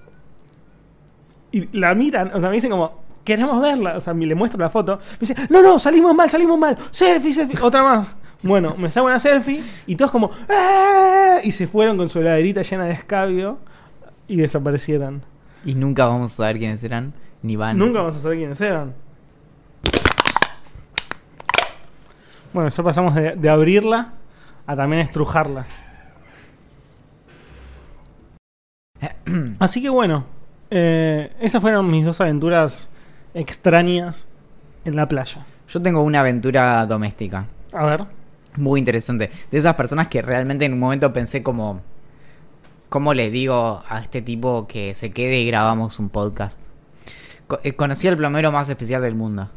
y 1.51 1.69
la 1.77 1.93
miran, 1.95 2.31
o 2.33 2.39
sea, 2.41 2.49
me 2.49 2.55
dicen 2.55 2.71
como, 2.71 3.06
queremos 3.27 3.61
verla, 3.61 3.97
o 3.97 3.99
sea, 3.99 4.13
le 4.13 4.35
muestro 4.35 4.57
la 4.61 4.69
foto. 4.69 4.99
Me 5.11 5.17
dice, 5.19 5.35
no, 5.49 5.61
no, 5.61 5.77
salimos 5.79 6.15
mal, 6.15 6.29
salimos 6.29 6.57
mal, 6.57 6.77
selfie, 6.91 7.33
selfie, 7.33 7.59
otra 7.61 7.83
más. 7.83 8.15
Bueno, 8.41 8.75
me 8.77 8.89
saco 8.89 9.07
una 9.07 9.19
selfie 9.19 9.61
y 9.85 9.97
todos 9.97 10.11
como, 10.11 10.31
"¡Ah!", 10.49 11.39
y 11.43 11.51
se 11.51 11.67
fueron 11.67 11.97
con 11.97 12.07
su 12.07 12.19
heladerita 12.21 12.61
llena 12.61 12.85
de 12.85 12.93
escabio 12.93 13.59
y 14.29 14.37
desaparecieron. 14.37 15.23
Y 15.65 15.75
nunca 15.75 16.05
vamos 16.05 16.31
a 16.31 16.35
saber 16.37 16.57
quiénes 16.57 16.81
eran, 16.85 17.13
ni 17.41 17.57
van. 17.57 17.77
Nunca 17.77 17.99
vamos 17.99 18.15
a 18.15 18.19
saber 18.19 18.37
quiénes 18.37 18.61
eran. 18.61 18.93
Bueno, 22.53 22.69
ya 22.69 22.83
pasamos 22.83 23.13
de, 23.13 23.35
de 23.35 23.49
abrirla 23.49 24.13
a 24.65 24.75
también 24.77 25.01
estrujarla. 25.01 25.65
Así 29.59 29.81
que 29.81 29.89
bueno, 29.89 30.23
eh, 30.69 31.35
esas 31.41 31.61
fueron 31.61 31.91
mis 31.91 32.05
dos 32.05 32.21
aventuras 32.21 32.89
extrañas 33.37 34.27
en 34.85 34.95
la 34.95 35.07
playa. 35.07 35.45
Yo 35.69 35.81
tengo 35.81 36.01
una 36.01 36.21
aventura 36.21 36.85
doméstica. 36.85 37.45
A 37.73 37.85
ver. 37.85 38.05
Muy 38.55 38.79
interesante. 38.79 39.29
De 39.51 39.57
esas 39.57 39.75
personas 39.75 40.07
que 40.07 40.21
realmente 40.21 40.65
en 40.65 40.73
un 40.73 40.79
momento 40.79 41.13
pensé 41.13 41.43
como... 41.43 41.81
¿Cómo 42.89 43.13
le 43.13 43.29
digo 43.29 43.83
a 43.89 43.99
este 43.99 44.21
tipo 44.21 44.65
que 44.65 44.95
se 44.95 45.11
quede 45.11 45.41
y 45.41 45.47
grabamos 45.47 45.99
un 45.99 46.07
podcast? 46.07 46.57
Eh, 47.63 47.73
conocí 47.73 48.07
al 48.07 48.15
plomero 48.15 48.49
más 48.51 48.69
especial 48.69 49.01
del 49.01 49.13
mundo. 49.13 49.49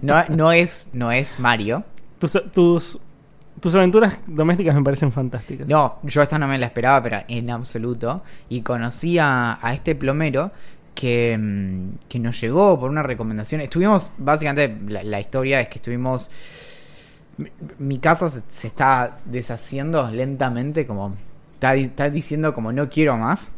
No, 0.00 0.24
no, 0.30 0.50
es, 0.50 0.88
no 0.94 1.12
es 1.12 1.38
Mario. 1.38 1.84
Tus, 2.18 2.40
tus, 2.54 2.98
tus 3.60 3.74
aventuras 3.74 4.18
domésticas 4.26 4.74
me 4.74 4.82
parecen 4.82 5.12
fantásticas. 5.12 5.68
No, 5.68 5.98
yo 6.04 6.22
esta 6.22 6.38
no 6.38 6.48
me 6.48 6.58
la 6.58 6.66
esperaba, 6.66 7.02
pero 7.02 7.18
en 7.28 7.50
absoluto. 7.50 8.22
Y 8.48 8.62
conocí 8.62 9.18
a, 9.18 9.58
a 9.60 9.74
este 9.74 9.94
plomero 9.94 10.52
que, 10.96 11.36
mm, 11.38 12.08
que 12.08 12.18
nos 12.18 12.40
llegó 12.40 12.80
por 12.80 12.90
una 12.90 13.04
recomendación. 13.04 13.60
Estuvimos, 13.60 14.10
básicamente, 14.18 14.76
la, 14.88 15.20
historia 15.20 15.60
es 15.60 15.68
que 15.68 15.76
estuvimos... 15.76 16.30
Mi, 17.78 17.98
casa 17.98 18.30
se, 18.30 18.42
se 18.48 18.66
está 18.66 19.18
deshaciendo 19.26 20.10
lentamente, 20.10 20.86
como... 20.86 21.14
Está, 21.54 21.74
está 21.76 22.10
diciendo 22.10 22.52
como 22.52 22.72
no 22.72 22.88
quiero 22.88 23.16
más. 23.16 23.50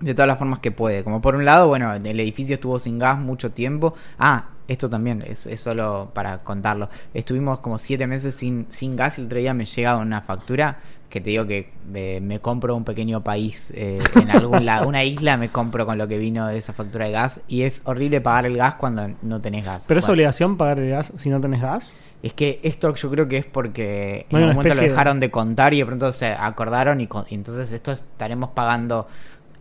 De 0.00 0.14
todas 0.14 0.28
las 0.28 0.38
formas 0.38 0.58
que 0.58 0.72
puede. 0.72 1.04
Como 1.04 1.22
por 1.22 1.36
un 1.36 1.44
lado, 1.44 1.68
bueno, 1.68 1.94
el 1.94 2.20
edificio 2.20 2.56
estuvo 2.56 2.78
sin 2.78 2.98
gas 2.98 3.18
mucho 3.18 3.52
tiempo. 3.52 3.94
Ah, 4.18 4.46
esto 4.68 4.90
también 4.90 5.22
es, 5.26 5.46
es 5.46 5.60
solo 5.60 6.10
para 6.12 6.38
contarlo. 6.38 6.88
Estuvimos 7.14 7.60
como 7.60 7.78
siete 7.78 8.06
meses 8.06 8.34
sin, 8.34 8.66
sin 8.68 8.96
gas 8.96 9.18
y 9.18 9.20
el 9.20 9.26
otro 9.26 9.38
día 9.38 9.54
me 9.54 9.64
llega 9.64 9.96
una 9.96 10.20
factura 10.22 10.78
que 11.08 11.20
te 11.20 11.30
digo 11.30 11.46
que 11.46 11.70
eh, 11.94 12.20
me 12.20 12.40
compro 12.40 12.74
un 12.74 12.84
pequeño 12.84 13.22
país 13.22 13.72
eh, 13.76 13.98
en 14.16 14.30
algún 14.30 14.66
lado, 14.66 14.88
una 14.88 15.04
isla 15.04 15.36
me 15.36 15.50
compro 15.50 15.86
con 15.86 15.96
lo 15.98 16.08
que 16.08 16.18
vino 16.18 16.48
de 16.48 16.58
esa 16.58 16.72
factura 16.72 17.06
de 17.06 17.12
gas 17.12 17.40
y 17.46 17.62
es 17.62 17.80
horrible 17.84 18.20
pagar 18.20 18.46
el 18.46 18.56
gas 18.56 18.74
cuando 18.74 19.08
no 19.22 19.40
tenés 19.40 19.64
gas. 19.64 19.84
Pero 19.86 20.00
es 20.00 20.04
Bueno, 20.06 20.14
obligación 20.14 20.56
pagar 20.56 20.80
el 20.80 20.90
gas 20.90 21.12
si 21.16 21.28
no 21.30 21.40
tenés 21.40 21.62
gas. 21.62 21.94
es 22.22 22.32
que 22.34 22.58
esto 22.64 22.92
yo 22.94 23.08
creo 23.10 23.28
que 23.28 23.36
es 23.38 23.46
porque 23.46 24.26
No 24.30 24.38
en 24.38 24.44
un 24.46 24.50
momento 24.56 24.74
lo 24.74 24.82
de- 24.82 24.88
dejaron 24.88 25.20
de 25.20 25.30
contar 25.30 25.74
y 25.74 25.78
de 25.78 25.86
pronto 25.86 26.12
se 26.12 26.26
acordaron 26.32 27.00
y, 27.00 27.06
con- 27.06 27.24
y 27.30 27.36
entonces 27.36 27.70
esto 27.70 27.92
estaremos 27.92 28.50
pagando 28.50 29.06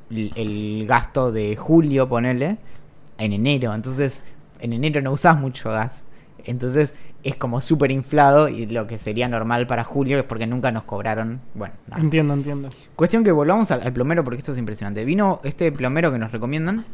el, 0.09 0.31
el 0.35 0.85
gasto 0.87 1.31
de 1.31 1.55
julio, 1.55 2.09
ponele, 2.09 2.57
en 3.17 3.33
enero. 3.33 3.73
Entonces, 3.73 4.23
en 4.59 4.73
enero 4.73 5.01
no 5.01 5.11
usás 5.11 5.39
mucho 5.39 5.69
gas. 5.71 6.03
Entonces 6.43 6.93
es 7.23 7.35
como 7.35 7.59
súper 7.59 7.91
inflado 7.91 8.49
y 8.49 8.67
lo 8.67 8.85
que 8.85 8.97
sería 8.97 9.27
normal 9.27 9.65
para 9.65 9.83
julio 9.83 10.19
es 10.19 10.23
porque 10.23 10.45
nunca 10.45 10.71
nos 10.71 10.83
cobraron. 10.83 11.41
Bueno, 11.55 11.73
nada. 11.87 12.01
Entiendo, 12.01 12.33
entiendo. 12.33 12.69
Cuestión 12.95 13.23
que 13.23 13.31
volvamos 13.31 13.71
al, 13.71 13.81
al 13.81 13.93
plomero 13.93 14.23
porque 14.23 14.39
esto 14.39 14.51
es 14.51 14.57
impresionante. 14.57 15.03
Vino 15.05 15.41
este 15.43 15.71
plomero 15.71 16.11
que 16.11 16.19
nos 16.19 16.31
recomiendan 16.31 16.85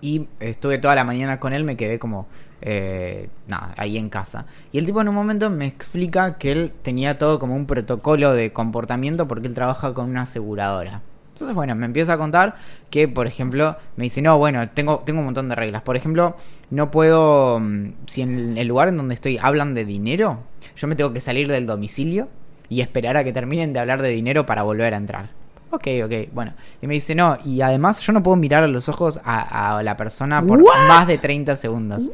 y 0.00 0.28
estuve 0.40 0.78
toda 0.78 0.94
la 0.94 1.04
mañana 1.04 1.40
con 1.40 1.52
él, 1.52 1.64
me 1.64 1.76
quedé 1.76 1.98
como, 1.98 2.26
eh, 2.62 3.28
nada, 3.46 3.74
ahí 3.76 3.98
en 3.98 4.08
casa. 4.08 4.46
Y 4.72 4.78
el 4.78 4.86
tipo 4.86 5.00
en 5.00 5.08
un 5.08 5.14
momento 5.14 5.50
me 5.50 5.66
explica 5.66 6.38
que 6.38 6.52
él 6.52 6.72
tenía 6.82 7.18
todo 7.18 7.38
como 7.38 7.54
un 7.54 7.66
protocolo 7.66 8.32
de 8.32 8.52
comportamiento 8.52 9.28
porque 9.28 9.46
él 9.46 9.54
trabaja 9.54 9.92
con 9.92 10.08
una 10.08 10.22
aseguradora. 10.22 11.02
Entonces, 11.32 11.54
bueno, 11.54 11.74
me 11.74 11.86
empieza 11.86 12.14
a 12.14 12.18
contar 12.18 12.56
que, 12.90 13.08
por 13.08 13.26
ejemplo, 13.26 13.76
me 13.96 14.04
dice, 14.04 14.20
no, 14.20 14.36
bueno, 14.36 14.68
tengo, 14.70 15.02
tengo 15.06 15.20
un 15.20 15.26
montón 15.26 15.48
de 15.48 15.54
reglas. 15.54 15.82
Por 15.82 15.96
ejemplo, 15.96 16.36
no 16.70 16.90
puedo, 16.90 17.60
mm, 17.60 17.92
si 18.06 18.22
en 18.22 18.56
el 18.56 18.68
lugar 18.68 18.88
en 18.88 18.96
donde 18.96 19.14
estoy 19.14 19.38
hablan 19.38 19.74
de 19.74 19.84
dinero, 19.84 20.40
yo 20.76 20.88
me 20.88 20.96
tengo 20.96 21.12
que 21.12 21.20
salir 21.20 21.48
del 21.48 21.66
domicilio 21.66 22.28
y 22.68 22.80
esperar 22.80 23.16
a 23.16 23.24
que 23.24 23.32
terminen 23.32 23.72
de 23.72 23.80
hablar 23.80 24.02
de 24.02 24.08
dinero 24.10 24.46
para 24.46 24.62
volver 24.62 24.94
a 24.94 24.96
entrar. 24.96 25.40
Ok, 25.72 25.86
ok, 26.04 26.12
bueno. 26.32 26.52
Y 26.82 26.86
me 26.88 26.94
dice, 26.94 27.14
no, 27.14 27.38
y 27.44 27.60
además 27.60 28.00
yo 28.00 28.12
no 28.12 28.22
puedo 28.22 28.36
mirar 28.36 28.64
a 28.64 28.66
los 28.66 28.88
ojos 28.88 29.20
a, 29.24 29.78
a 29.78 29.82
la 29.84 29.96
persona 29.96 30.42
por 30.42 30.58
What? 30.60 30.88
más 30.88 31.06
de 31.06 31.16
30 31.16 31.54
segundos. 31.54 32.10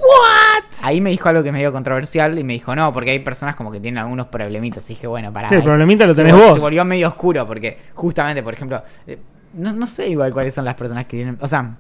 Ahí 0.82 1.00
me 1.00 1.10
dijo 1.10 1.28
algo 1.28 1.42
que 1.42 1.48
es 1.48 1.52
medio 1.54 1.72
controversial 1.72 2.38
y 2.38 2.44
me 2.44 2.52
dijo, 2.52 2.74
no, 2.76 2.92
porque 2.92 3.12
hay 3.12 3.20
personas 3.20 3.56
como 3.56 3.72
que 3.72 3.80
tienen 3.80 3.98
algunos 3.98 4.26
problemitas. 4.26 4.84
Así 4.84 4.94
que 4.94 5.06
bueno, 5.06 5.32
para. 5.32 5.48
Sí, 5.48 5.54
el 5.54 5.62
problemita 5.62 6.06
lo 6.06 6.14
tenés 6.14 6.34
se, 6.34 6.38
vos. 6.38 6.54
Se 6.54 6.60
volvió 6.60 6.84
medio 6.84 7.08
oscuro 7.08 7.46
porque 7.46 7.78
justamente, 7.94 8.42
por 8.42 8.52
ejemplo, 8.52 8.82
eh, 9.06 9.18
no, 9.54 9.72
no 9.72 9.86
sé 9.86 10.08
igual 10.08 10.32
cuáles 10.34 10.54
son 10.54 10.64
las 10.66 10.74
personas 10.74 11.06
que 11.06 11.16
tienen. 11.16 11.38
O 11.40 11.48
sea, 11.48 11.76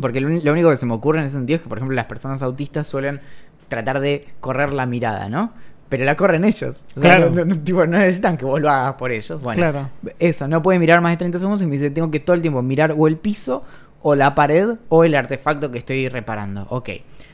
porque 0.00 0.20
lo, 0.20 0.52
único 0.52 0.70
que 0.70 0.76
se 0.76 0.86
me 0.86 0.94
ocurre 0.94 1.20
en 1.20 1.26
ese 1.26 1.34
sentido 1.34 1.56
es 1.56 1.62
que, 1.62 1.68
por 1.68 1.78
ejemplo, 1.78 1.94
las 1.94 2.06
personas 2.06 2.42
autistas 2.42 2.86
suelen 2.86 3.20
tratar 3.68 4.00
de 4.00 4.26
correr 4.40 4.72
la 4.72 4.86
mirada, 4.86 5.28
¿no? 5.28 5.52
Pero 5.88 6.04
la 6.04 6.16
corren 6.16 6.44
ellos. 6.44 6.84
O 6.96 7.00
sea, 7.00 7.12
Claro. 7.16 7.30
no, 7.30 7.44
no- 7.44 7.58
tipo, 7.60 7.86
no 7.86 7.98
necesitan 7.98 8.36
que 8.36 8.44
vos 8.44 8.60
lo 8.60 8.68
hagas 8.70 8.94
por 8.94 9.12
ellos. 9.12 9.40
Bueno, 9.40 9.60
Claro. 9.60 9.90
eso, 10.18 10.48
no 10.48 10.62
puede 10.62 10.78
mirar 10.78 11.00
más 11.00 11.12
de 11.12 11.16
30 11.18 11.38
segundos 11.38 11.62
y 11.62 11.66
me 11.66 11.72
dice, 11.72 11.90
tengo 11.90 12.10
que 12.10 12.20
todo 12.20 12.34
el 12.34 12.42
tiempo 12.42 12.60
mirar 12.62 12.94
o 12.96 13.06
el 13.06 13.16
piso, 13.16 13.64
o 14.02 14.14
la 14.14 14.34
pared, 14.34 14.76
o 14.88 15.04
el 15.04 15.14
artefacto 15.14 15.70
que 15.70 15.78
estoy 15.78 16.08
reparando. 16.08 16.66
Ok. 16.70 16.90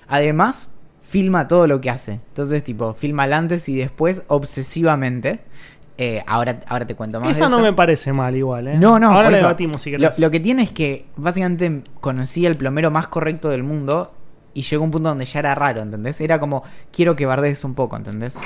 Además, 0.08 0.70
filma 1.02 1.48
todo 1.48 1.66
lo 1.66 1.80
que 1.80 1.90
hace. 1.90 2.12
Entonces, 2.12 2.62
tipo, 2.64 2.94
filma 2.94 3.24
el 3.26 3.32
antes 3.34 3.68
y 3.68 3.76
después, 3.76 4.22
obsesivamente. 4.28 5.40
Eh, 6.04 6.24
ahora, 6.26 6.58
ahora 6.66 6.84
te 6.86 6.94
cuento 6.96 7.20
más. 7.20 7.30
Esa 7.30 7.44
de 7.44 7.50
no 7.50 7.56
eso. 7.58 7.62
me 7.64 7.72
parece 7.74 8.12
mal 8.12 8.34
igual, 8.34 8.66
¿eh? 8.68 8.76
No, 8.78 8.98
no, 8.98 9.12
Ahora 9.12 9.28
eso. 9.28 9.36
debatimos 9.38 9.80
si 9.80 9.90
Lo, 9.92 9.98
querés. 9.98 10.18
lo 10.18 10.30
que 10.30 10.40
tiene 10.40 10.62
es 10.64 10.72
que 10.72 11.04
básicamente 11.16 11.82
conocí 12.00 12.44
el 12.44 12.56
plomero 12.56 12.90
más 12.90 13.06
correcto 13.08 13.48
del 13.50 13.62
mundo 13.62 14.12
y 14.54 14.62
llegó 14.62 14.82
un 14.84 14.90
punto 14.90 15.08
donde 15.10 15.24
ya 15.26 15.38
era 15.38 15.54
raro, 15.54 15.80
¿entendés? 15.80 16.20
Era 16.20 16.40
como, 16.40 16.64
quiero 16.92 17.14
que 17.14 17.24
bardees 17.24 17.62
un 17.64 17.74
poco, 17.74 17.96
¿entendés? 17.96 18.36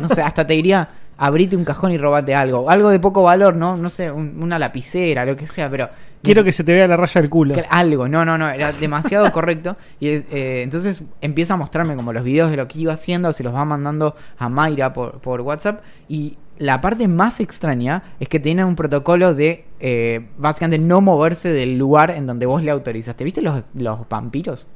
No 0.00 0.08
sé, 0.08 0.22
hasta 0.22 0.46
te 0.46 0.54
diría, 0.54 0.88
abrite 1.16 1.56
un 1.56 1.64
cajón 1.64 1.92
y 1.92 1.98
robate 1.98 2.34
algo. 2.34 2.68
Algo 2.68 2.90
de 2.90 2.98
poco 3.00 3.22
valor, 3.22 3.54
¿no? 3.54 3.76
No 3.76 3.88
sé, 3.90 4.10
un- 4.10 4.42
una 4.42 4.58
lapicera, 4.58 5.24
lo 5.24 5.36
que 5.36 5.46
sea, 5.46 5.70
pero... 5.70 5.88
Quiero 6.20 6.42
que 6.42 6.50
se 6.50 6.64
te 6.64 6.72
vea 6.72 6.88
la 6.88 6.96
raya 6.96 7.20
del 7.20 7.30
culo. 7.30 7.54
Algo, 7.70 8.08
no, 8.08 8.24
no, 8.24 8.36
no, 8.36 8.48
era 8.50 8.72
demasiado 8.72 9.30
correcto. 9.32 9.76
Y 10.00 10.08
eh, 10.08 10.62
entonces 10.64 11.00
empieza 11.20 11.54
a 11.54 11.56
mostrarme 11.56 11.94
como 11.94 12.12
los 12.12 12.24
videos 12.24 12.50
de 12.50 12.56
lo 12.56 12.66
que 12.66 12.80
iba 12.80 12.92
haciendo, 12.92 13.32
se 13.32 13.44
los 13.44 13.54
va 13.54 13.64
mandando 13.64 14.16
a 14.36 14.48
Mayra 14.48 14.92
por, 14.92 15.20
por 15.20 15.40
WhatsApp. 15.42 15.80
Y 16.08 16.36
la 16.58 16.80
parte 16.80 17.08
más 17.08 17.40
extraña 17.40 18.02
es 18.20 18.28
que 18.28 18.40
tiene 18.40 18.64
un 18.64 18.76
protocolo 18.76 19.34
de 19.34 19.64
eh, 19.80 20.26
básicamente 20.38 20.78
no 20.84 21.00
moverse 21.00 21.52
del 21.52 21.78
lugar 21.78 22.10
en 22.10 22.26
donde 22.26 22.46
vos 22.46 22.62
le 22.62 22.70
autorizaste. 22.70 23.24
¿Viste 23.24 23.42
los, 23.42 23.62
los 23.74 24.08
vampiros? 24.08 24.66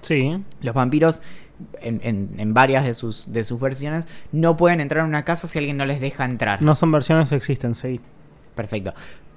Sí. 0.00 0.44
Los 0.60 0.74
vampiros, 0.74 1.22
en, 1.80 2.00
en- 2.04 2.30
en 2.38 2.54
varias 2.54 2.84
de 2.84 2.94
sus, 2.94 3.32
de 3.32 3.42
sus 3.44 3.58
versiones, 3.60 4.06
no 4.32 4.56
pueden 4.56 4.80
entrar 4.80 5.02
en 5.04 5.08
una 5.08 5.24
casa 5.24 5.46
si 5.48 5.58
alguien 5.58 5.76
no 5.76 5.86
les 5.86 6.00
deja 6.00 6.24
entrar. 6.24 6.60
No 6.62 6.74
son 6.74 6.92
versiones, 6.92 7.32
existen, 7.32 7.74
sí. 7.74 8.00
Perfecto. 8.54 8.92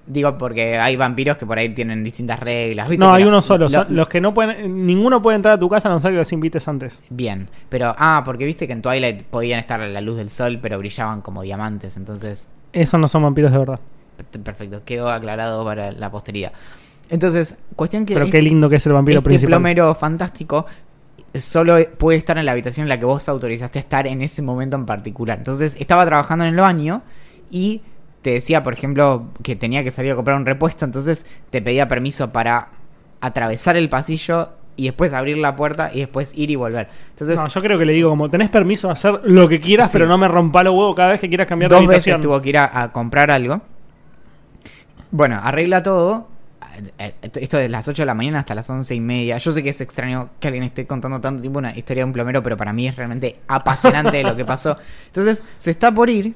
Digo 0.08 0.36
porque 0.38 0.78
hay 0.80 0.96
vampiros 0.96 1.38
que 1.38 1.46
por 1.46 1.58
ahí 1.60 1.70
tienen 1.70 2.04
distintas 2.04 2.40
reglas. 2.40 2.90
¿viste? 2.90 3.06
No, 3.06 3.12
Que 3.12 3.18
hay 3.18 3.24
uno 3.24 3.42
solo. 3.42 3.68
lo- 3.70 3.86
los 3.90 4.08
que 4.10 4.20
no 4.20 4.34
pueden. 4.34 4.86
Ninguno 4.86 5.22
puede 5.22 5.36
entrar 5.36 5.54
a 5.54 5.60
tu 5.60 5.70
casa 5.70 5.90
a 5.90 5.92
no 5.92 6.00
ser 6.00 6.12
que 6.12 6.18
los 6.18 6.32
invites 6.32 6.68
antes. 6.68 7.04
Bien, 7.10 7.48
pero 7.70 7.94
ah, 7.98 8.24
porque 8.26 8.44
viste 8.46 8.66
que 8.68 8.74
en 8.74 8.82
Twilight 8.82 9.24
podían 9.24 9.60
estar 9.60 9.80
a 9.80 9.88
la 9.88 10.02
luz 10.02 10.18
del 10.18 10.30
sol, 10.32 10.60
pero 10.62 10.78
brillaban 10.80 11.22
como 11.22 11.44
diamantes, 11.44 11.98
entonces 11.98 12.50
Esos 12.74 13.00
no 13.00 13.08
son 13.08 13.24
vampiros 13.24 13.52
de 13.52 13.58
verdad. 13.60 13.80
per- 14.32 14.42
perfecto, 14.42 14.82
quedó 14.84 15.10
aclarado 15.10 15.64
para 15.64 15.92
la 15.92 16.10
posteridad. 16.12 16.52
Entonces, 17.10 17.58
cuestión 17.76 18.06
que 18.06 18.14
Pero 18.14 18.26
este, 18.26 18.38
qué 18.38 18.42
lindo 18.42 18.70
que 18.70 18.78
es 18.78 18.86
el 18.88 18.94
vampiro 18.94 19.20
este 19.20 19.26
principal. 19.30 19.50
plomero 19.52 19.94
fantástico 19.96 20.66
solo 21.36 21.78
puede 21.98 22.18
estar 22.18 22.38
en 22.38 22.46
la 22.46 22.52
habitación 22.54 22.86
en 22.86 22.90
la 22.90 23.00
que 23.00 23.06
vos 23.06 23.30
autorizaste 23.30 23.80
a 23.80 23.82
estar 23.82 24.08
en 24.08 24.22
ese 24.22 24.42
momento 24.42 24.76
en 24.76 24.86
particular. 24.86 25.38
Entonces, 25.38 25.78
estaba 25.80 26.06
trabajando 26.06 26.44
en 26.46 26.54
el 26.56 26.60
baño 26.60 27.02
y 27.50 27.82
te 28.22 28.32
decía, 28.32 28.64
por 28.64 28.74
ejemplo, 28.74 29.26
que 29.44 29.56
tenía 29.56 29.84
que 29.84 29.92
salir 29.92 30.12
a 30.12 30.16
comprar 30.16 30.38
un 30.38 30.46
repuesto, 30.46 30.86
entonces 30.86 31.26
te 31.50 31.62
pedía 31.62 31.88
permiso 31.88 32.32
para 32.32 32.70
atravesar 33.20 33.76
el 33.78 33.90
pasillo 33.90 34.50
y 34.78 34.86
después 34.86 35.14
abrir 35.14 35.38
la 35.38 35.56
puerta 35.56 35.92
y 35.94 36.00
después 36.00 36.32
ir 36.36 36.50
y 36.50 36.56
volver. 36.56 36.88
Entonces, 37.12 37.36
no, 37.38 37.48
yo 37.48 37.62
creo 37.62 37.78
que 37.78 37.86
le 37.86 37.94
digo 37.94 38.10
como 38.10 38.30
tenés 38.30 38.50
permiso 38.50 38.88
de 38.88 38.94
hacer 38.94 39.20
lo 39.24 39.48
que 39.50 39.60
quieras, 39.60 39.88
Sí. 39.92 39.94
pero 39.94 40.08
no 40.08 40.18
me 40.18 40.28
rompa 40.28 40.64
los 40.64 40.74
huevos 40.74 40.96
cada 40.96 41.12
vez 41.12 41.20
que 41.20 41.28
quieras 41.30 41.48
cambiar 41.48 41.70
de 41.72 41.76
dos 41.78 41.86
veces 41.88 42.14
habitación. 42.14 42.22
tuvo 42.22 42.42
que 42.42 42.50
ir 42.50 42.58
a, 42.58 42.82
a 42.82 42.92
comprar 42.92 43.30
algo. 43.32 43.62
Bueno, 45.12 45.40
arregla 45.44 45.84
todo. 45.84 46.30
Eh, 46.98 47.14
eh, 47.22 47.32
Esto 47.36 47.58
de 47.58 47.68
las 47.70 47.88
8 47.88 48.02
de 48.04 48.06
la 48.06 48.14
mañana 48.14 48.40
hasta 48.40 48.56
las 48.56 48.70
11 48.70 48.96
y 48.96 49.02
media. 49.02 49.38
Yo 49.38 49.52
sé 49.52 49.62
que 49.62 49.70
es 49.70 49.82
extraño 49.82 50.30
que 50.40 50.48
alguien 50.48 50.64
esté 50.64 50.88
contando 50.88 51.20
tanto 51.20 51.42
tiempo 51.42 51.60
una 51.60 51.76
historia 51.78 52.02
de 52.02 52.06
un 52.06 52.14
plomero, 52.14 52.42
pero 52.42 52.56
para 52.56 52.72
mí 52.72 52.88
es 52.88 52.96
realmente 52.96 53.38
apasionante 53.48 54.24
lo 54.24 54.36
que 54.36 54.46
pasó. 54.46 54.78
Entonces, 55.08 55.44
se 55.58 55.72
está 55.72 55.92
por 55.92 56.10
ir. 56.10 56.34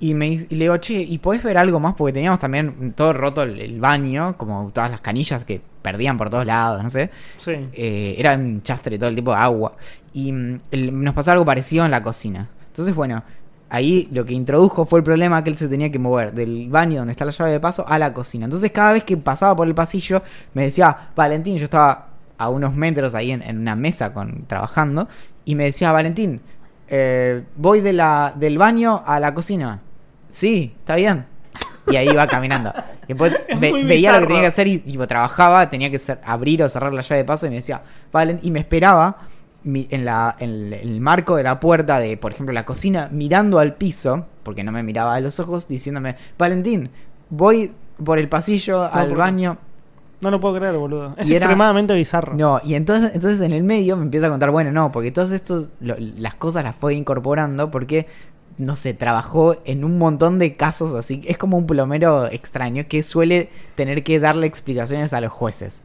Y, 0.00 0.14
me, 0.14 0.28
y 0.28 0.38
le 0.50 0.64
digo, 0.66 0.76
che, 0.76 0.94
¿y 0.94 1.18
podés 1.18 1.42
ver 1.42 1.58
algo 1.58 1.80
más? 1.80 1.94
Porque 1.96 2.12
teníamos 2.12 2.38
también 2.38 2.92
todo 2.94 3.12
roto 3.12 3.42
el, 3.42 3.58
el 3.58 3.80
baño, 3.80 4.36
como 4.36 4.70
todas 4.72 4.90
las 4.92 5.00
canillas 5.00 5.44
que 5.44 5.60
perdían 5.82 6.16
por 6.16 6.30
todos 6.30 6.46
lados, 6.46 6.82
no 6.84 6.90
sé. 6.90 7.10
Sí. 7.36 7.52
Eh, 7.72 8.14
era 8.16 8.34
un 8.34 8.62
chastre 8.62 8.96
todo 8.96 9.08
el 9.10 9.16
tipo 9.16 9.32
de 9.32 9.38
agua. 9.38 9.72
Y 10.12 10.32
mm, 10.32 10.60
el- 10.70 11.02
nos 11.02 11.14
pasó 11.14 11.32
algo 11.32 11.44
parecido 11.44 11.84
en 11.84 11.90
la 11.90 12.00
cocina. 12.02 12.48
Entonces, 12.68 12.94
bueno, 12.94 13.24
ahí 13.70 14.08
lo 14.12 14.24
que 14.24 14.34
introdujo 14.34 14.86
fue 14.86 15.00
el 15.00 15.04
problema 15.04 15.42
que 15.42 15.50
él 15.50 15.56
se 15.58 15.66
tenía 15.68 15.90
que 15.90 15.98
mover 15.98 16.32
del 16.32 16.68
baño 16.68 16.98
donde 16.98 17.10
está 17.10 17.24
la 17.24 17.32
llave 17.32 17.50
de 17.50 17.60
paso 17.60 17.84
a 17.88 17.98
la 17.98 18.12
cocina. 18.12 18.44
Entonces, 18.44 18.70
cada 18.70 18.92
vez 18.92 19.02
que 19.02 19.16
pasaba 19.16 19.56
por 19.56 19.66
el 19.66 19.74
pasillo, 19.74 20.22
me 20.54 20.62
decía, 20.62 20.96
Valentín, 21.16 21.56
yo 21.58 21.64
estaba 21.64 22.06
a 22.38 22.48
unos 22.50 22.72
metros 22.72 23.16
ahí 23.16 23.32
en, 23.32 23.42
en 23.42 23.58
una 23.58 23.74
mesa 23.74 24.12
con, 24.14 24.44
trabajando, 24.46 25.08
y 25.44 25.56
me 25.56 25.64
decía, 25.64 25.90
Valentín, 25.90 26.40
eh, 26.86 27.42
voy 27.56 27.80
de 27.80 27.92
la, 27.92 28.32
del 28.36 28.58
baño 28.58 29.02
a 29.04 29.18
la 29.18 29.34
cocina. 29.34 29.80
Sí, 30.30 30.72
está 30.78 30.96
bien. 30.96 31.26
Y 31.90 31.96
ahí 31.96 32.08
iba 32.08 32.26
caminando. 32.26 32.72
Y 33.08 33.14
después 33.14 33.40
ve- 33.58 33.84
veía 33.84 34.12
lo 34.12 34.20
que 34.20 34.26
tenía 34.26 34.42
que 34.42 34.48
hacer 34.48 34.66
y 34.68 34.80
trabajaba, 35.08 35.70
tenía 35.70 35.90
que 35.90 35.98
ser- 35.98 36.20
abrir 36.26 36.62
o 36.62 36.68
cerrar 36.68 36.92
la 36.92 37.00
llave 37.00 37.16
de 37.20 37.24
paso 37.24 37.46
y 37.46 37.48
me 37.48 37.54
decía, 37.56 37.80
Valen, 38.12 38.38
y 38.42 38.50
me 38.50 38.58
esperaba 38.58 39.16
en, 39.64 40.04
la, 40.04 40.36
en 40.38 40.74
el, 40.74 41.00
marco 41.00 41.36
de 41.36 41.42
la 41.42 41.58
puerta 41.58 41.98
de, 42.00 42.18
por 42.18 42.32
ejemplo, 42.32 42.52
la 42.52 42.66
cocina, 42.66 43.08
mirando 43.10 43.58
al 43.60 43.72
piso, 43.76 44.26
porque 44.42 44.62
no 44.62 44.72
me 44.72 44.82
miraba 44.82 45.14
a 45.14 45.20
los 45.20 45.40
ojos, 45.40 45.68
diciéndome, 45.68 46.16
Valentín, 46.38 46.90
voy 47.30 47.72
por 48.04 48.18
el 48.18 48.28
pasillo 48.28 48.82
al 48.82 49.14
baño. 49.14 49.56
No 50.20 50.30
lo 50.30 50.38
puedo 50.38 50.56
creer, 50.56 50.76
boludo. 50.76 51.14
Es 51.16 51.28
era- 51.30 51.38
extremadamente 51.38 51.94
bizarro. 51.94 52.34
No, 52.34 52.60
y 52.62 52.74
entonces, 52.74 53.12
entonces 53.14 53.40
en 53.40 53.52
el 53.52 53.62
medio 53.62 53.96
me 53.96 54.02
empieza 54.02 54.26
a 54.26 54.30
contar, 54.30 54.50
bueno, 54.50 54.70
no, 54.70 54.92
porque 54.92 55.10
todas 55.12 55.30
estos, 55.30 55.68
lo- 55.80 55.96
las 55.98 56.34
cosas 56.34 56.62
las 56.64 56.76
fue 56.76 56.92
incorporando 56.94 57.70
porque, 57.70 58.06
no 58.58 58.76
sé, 58.76 58.92
trabajó 58.94 59.56
en 59.64 59.84
un 59.84 59.98
montón 59.98 60.38
de 60.38 60.56
casos 60.56 60.94
así. 60.94 61.22
Es 61.26 61.38
como 61.38 61.56
un 61.56 61.66
plomero 61.66 62.26
extraño 62.26 62.84
que 62.88 63.02
suele 63.02 63.50
tener 63.76 64.02
que 64.02 64.18
darle 64.20 64.46
explicaciones 64.46 65.12
a 65.12 65.20
los 65.20 65.32
jueces. 65.32 65.84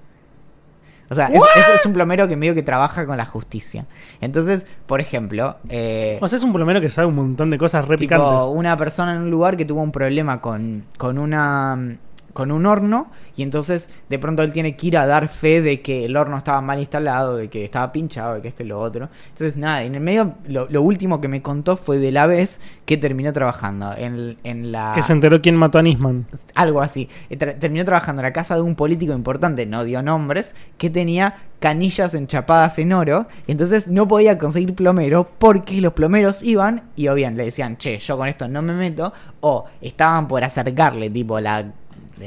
O 1.10 1.16
sea, 1.16 1.28
es, 1.28 1.36
es- 1.56 1.70
es 1.82 1.86
un 1.86 1.94
plomero 1.94 2.28
que 2.28 2.36
medio 2.36 2.56
que 2.56 2.64
trabaja 2.64 3.06
con 3.06 3.18
la 3.18 3.26
justicia. 3.26 3.86
Entonces, 4.22 4.66
por 4.88 5.00
ejemplo, 5.02 5.58
eh, 5.70 6.18
O 6.22 6.28
sea, 6.28 6.38
es 6.38 6.44
un 6.44 6.54
plomero 6.54 6.82
que 6.82 6.90
sabe 6.90 7.08
un 7.08 7.16
montón 7.16 7.52
de 7.52 7.58
cosas 7.58 7.88
re 7.88 7.98
tipo, 7.98 8.16
una 8.48 8.76
persona 8.78 9.14
en 9.16 9.22
un 9.24 9.30
lugar 9.30 9.56
que 9.56 9.66
tuvo 9.66 9.82
un 9.82 9.92
problema 9.92 10.42
con, 10.42 10.86
con 10.98 11.20
una 11.20 11.98
con 12.34 12.52
un 12.52 12.65
horno 12.65 13.12
y 13.36 13.43
entonces 13.43 13.89
de 14.10 14.19
pronto 14.19 14.43
él 14.43 14.52
tiene 14.52 14.76
que 14.76 14.88
ir 14.88 14.98
a 14.98 15.06
dar 15.06 15.30
fe 15.30 15.62
de 15.62 15.82
que 15.82 16.06
el 16.06 16.17
horno 16.17 16.38
estaba 16.38 16.62
mal 16.62 16.80
instalado, 16.80 17.38
de 17.38 17.50
que 17.50 17.63
estaba 17.63 17.91
pinchado, 17.91 18.36
de 18.36 18.41
que 18.41 18.48
este 18.50 18.65
lo 18.65 18.80
otro. 18.80 19.10
Entonces 19.30 19.56
nada, 19.58 19.84
en 19.84 19.96
el 19.96 20.02
medio 20.02 20.34
lo, 20.48 20.67
lo 20.69 20.82
último 20.82 21.22
que 21.22 21.28
me 21.28 21.41
contó 21.41 21.78
fue 21.78 22.00
de 22.00 22.12
la 22.12 22.28
vez 22.28 22.60
que 22.86 22.98
terminó 22.98 23.32
trabajando 23.34 23.93
en, 23.98 24.38
en 24.43 24.72
la... 24.72 24.91
Que 24.93 25.02
se 25.02 25.13
enteró 25.13 25.41
quién 25.41 25.56
mató 25.56 25.80
a 25.80 25.82
Nisman. 25.82 26.26
Algo 26.56 26.82
así. 26.82 27.10
Eh, 27.30 27.38
terminó 27.38 27.86
trabajando 27.86 28.22
en 28.22 28.26
la 28.26 28.34
casa 28.34 28.56
de 28.56 28.62
un 28.62 28.76
político 28.76 29.13
importante, 29.13 29.65
no 29.65 29.84
dio 29.84 30.02
nombres, 30.02 30.56
que 30.78 30.89
tenía 30.89 31.36
canillas 31.60 32.13
enchapadas 32.13 32.78
en 32.80 32.91
oro. 32.91 33.28
Y 33.48 33.54
entonces 33.54 33.88
no 33.88 34.08
podía 34.08 34.38
conseguir 34.38 34.76
plomero 34.76 35.30
porque 35.38 35.80
los 35.80 35.93
plomeros 35.93 36.43
iban 36.43 36.84
y 36.96 37.08
o 37.08 37.13
bien 37.13 37.38
le 37.38 37.46
decían, 37.46 37.78
che, 37.78 37.98
yo 38.00 38.17
con 38.17 38.28
esto 38.28 38.48
no 38.48 38.62
me 38.62 38.74
meto. 38.74 39.13
O 39.39 39.65
estaban 39.82 40.28
por 40.28 40.43
acercarle, 40.43 41.10
tipo, 41.10 41.39
la. 41.39 41.72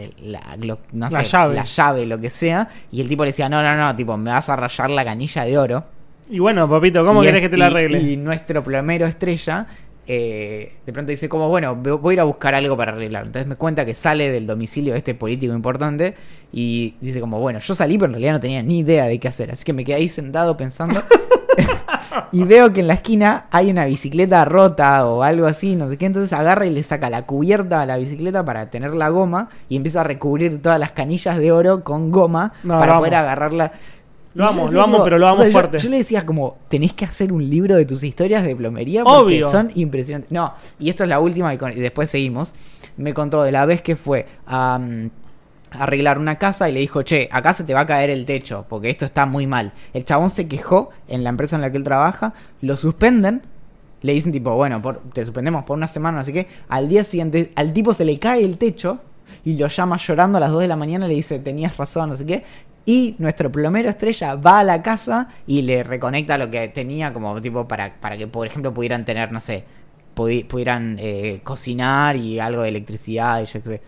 De- 0.01 0.15
la- 0.23 0.57
lo- 0.61 0.79
no 0.93 1.09
La 1.11 1.23
sé, 1.25 1.31
llave. 1.31 1.55
la 1.55 1.65
llave, 1.65 2.07
lo 2.07 2.21
que 2.21 2.31
sea. 2.31 2.69
Y 2.93 3.01
el 3.01 3.09
tipo 3.09 3.25
le 3.25 3.31
decía, 3.31 3.49
no, 3.49 3.63
no, 3.63 3.77
no, 3.77 3.95
tipo, 3.97 4.17
me 4.17 4.31
vas 4.31 4.49
a 4.49 4.57
rayar 4.57 4.91
la 4.91 5.05
canilla 5.05 5.45
de 5.45 5.59
oro. 5.59 5.85
Y 6.31 6.39
bueno, 6.39 6.69
papito, 6.69 7.05
¿cómo 7.07 7.23
querés 7.23 7.41
que 7.41 7.49
te 7.49 7.57
la 7.57 7.67
arregle? 7.67 8.01
Y, 8.01 8.17
nuestro 8.17 8.63
plomero 8.65 9.07
estrella 9.07 9.67
eh, 10.09 10.75
de 10.87 10.93
pronto 10.93 11.11
dice 11.11 11.29
como, 11.29 11.49
bueno, 11.49 11.75
voy 11.75 12.13
a 12.13 12.15
ir 12.15 12.21
a 12.21 12.25
buscar 12.25 12.55
algo 12.55 12.77
para 12.77 12.93
arreglarlo. 12.93 13.27
Entonces 13.29 13.49
me 13.49 13.57
cuenta 13.57 13.85
que 13.85 13.95
sale 13.95 14.31
del 14.31 14.47
domicilio 14.47 14.93
de 14.93 14.99
este 14.99 15.15
político 15.15 15.53
importante 15.53 16.15
y 16.53 16.95
dice 17.01 17.21
como, 17.21 17.41
bueno, 17.41 17.59
yo 17.59 17.75
salí 17.75 17.95
pero 17.99 18.07
en 18.07 18.13
realidad 18.13 18.33
no 18.35 18.41
tenía 18.41 18.63
ni 18.63 18.79
idea 18.81 19.07
de 19.07 19.19
qué 19.19 19.29
hacer. 19.29 19.51
Así 19.51 19.65
que 19.65 19.73
me 19.73 19.85
quedé 19.85 19.97
ahí 19.97 20.09
sentado 20.09 20.57
pensando 20.57 21.01
y 22.33 22.45
veo 22.45 22.73
que 22.73 22.81
en 22.81 22.87
la 22.89 22.95
esquina 22.95 23.47
hay 23.51 23.71
una 23.71 23.85
bicicleta 23.87 24.45
rota 24.45 25.07
o 25.07 25.23
algo 25.23 25.47
así, 25.47 25.77
no 25.77 25.89
sé 25.89 25.97
qué. 25.97 26.07
Entonces 26.07 26.33
agarra 26.33 26.67
y 26.67 26.71
le 26.71 26.83
saca 26.83 27.11
la 27.11 27.23
cubierta 27.27 27.81
a 27.83 27.87
la 27.87 27.97
bicicleta 27.97 28.45
para 28.45 28.71
tener 28.71 28.95
la 28.95 29.09
goma 29.09 29.49
y 29.69 29.77
empieza 29.77 30.01
a 30.01 30.05
recubrir 30.05 30.61
todas 30.63 30.79
las 30.81 30.93
canillas 30.93 31.39
de 31.39 31.53
oro 31.53 31.83
con 31.85 32.11
goma 32.11 32.53
No, 32.63 32.79
para 32.79 32.99
poder 32.99 33.15
agarrarla. 33.15 33.73
Lo 34.35 34.45
Y 34.45 34.49
amo, 34.49 34.63
decía, 34.65 34.73
lo 34.77 34.83
amo, 34.85 34.93
tipo, 34.97 35.05
pero 35.05 35.19
lo 35.19 35.27
amo 35.29 35.35
o 35.35 35.39
sea, 35.39 35.47
yo- 35.47 35.53
fuerte. 35.53 35.79
Yo, 35.79 35.89
le 35.89 35.97
decía 35.99 36.27
como, 36.27 36.59
tenés 36.69 36.93
que 36.93 37.07
hacer 37.07 37.33
un 37.33 37.49
libro 37.49 37.75
de 37.75 37.87
tus 37.87 38.03
historias 38.05 38.45
de 38.45 38.55
plomería 38.55 39.03
porque 39.03 39.25
Obvio. 39.37 39.49
son 39.49 39.71
impresionantes. 39.75 40.31
No, 40.31 40.53
y 40.79 40.91
esto 40.91 41.05
es 41.05 41.09
la 41.09 41.21
última 41.21 41.55
y, 41.55 41.59
con- 41.59 41.73
y 41.73 41.77
después 41.77 42.11
seguimos. 42.11 42.55
Me 42.99 43.15
contó 43.15 43.43
de 43.43 43.53
la 43.53 43.65
vez 43.65 43.81
que 43.81 43.97
fue 43.97 44.27
a 44.47 44.79
mm, 44.79 45.11
arreglar 45.71 46.19
una 46.19 46.37
casa 46.39 46.69
y 46.69 46.73
le 46.73 46.81
dijo, 46.81 47.03
che, 47.03 47.29
acá 47.33 47.53
se 47.53 47.65
te 47.65 47.75
va 47.75 47.81
a 47.81 47.87
caer 47.87 48.11
el 48.11 48.25
techo 48.25 48.65
porque 48.69 48.91
esto 48.91 49.05
está 49.05 49.27
muy 49.27 49.47
mal. 49.47 49.73
El 49.95 50.05
chabón 50.05 50.31
se 50.31 50.49
quejó 50.49 50.91
en 51.09 51.25
la 51.25 51.31
empresa 51.31 51.57
en 51.57 51.63
la 51.63 51.71
que 51.71 51.77
él 51.79 51.85
trabaja, 51.85 52.35
lo 52.63 52.77
suspenden. 52.77 53.43
Le 54.03 54.13
dicen 54.13 54.31
tipo, 54.33 54.55
bueno, 54.55 54.81
por- 54.83 55.01
te 55.13 55.25
suspendemos 55.25 55.65
por 55.65 55.77
una 55.77 55.89
semana, 55.89 56.21
así 56.21 56.33
que 56.33 56.47
al 56.69 56.89
día 56.89 57.03
siguiente 57.03 57.53
al 57.57 57.73
tipo 57.73 57.95
se 57.95 58.05
le 58.05 58.19
cae 58.19 58.45
el 58.45 58.59
techo 58.59 59.01
y 59.45 59.57
lo 59.57 59.67
llama 59.69 59.97
llorando 59.97 60.39
a 60.39 60.41
las 60.41 60.51
2 60.53 60.61
de 60.61 60.69
la 60.69 60.77
mañana 60.77 61.09
le 61.09 61.15
dice, 61.15 61.39
tenías 61.39 61.77
razón, 61.77 62.11
no 62.11 62.17
sé 62.17 62.25
qué. 62.27 62.45
Y 62.85 63.17
nuestro 63.19 63.51
plomero 63.51 63.89
estrella 63.91 64.37
va 64.37 64.61
a 64.61 64.65
la 64.65 64.81
casa 64.83 65.29
y 65.47 65.63
le 65.63 65.83
reconecta 65.83 66.39
lo 66.39 66.51
que 66.51 66.69
tenía 66.69 67.13
como 67.13 67.41
tipo 67.41 67.67
para, 67.67 67.95
para 68.01 68.17
que, 68.17 68.29
por 68.29 68.47
ejemplo, 68.47 68.73
pudieran 68.73 69.05
tener, 69.05 69.33
no 69.33 69.41
sé, 69.41 69.65
pudi- 70.15 70.47
pudieran 70.47 70.97
eh, 71.01 71.41
cocinar 71.43 72.15
y 72.17 72.39
algo 72.39 72.63
de 72.63 72.69
electricidad 72.69 73.43
y 73.43 73.47
yo 73.47 73.63
qué 73.63 73.69
sé. 73.69 73.81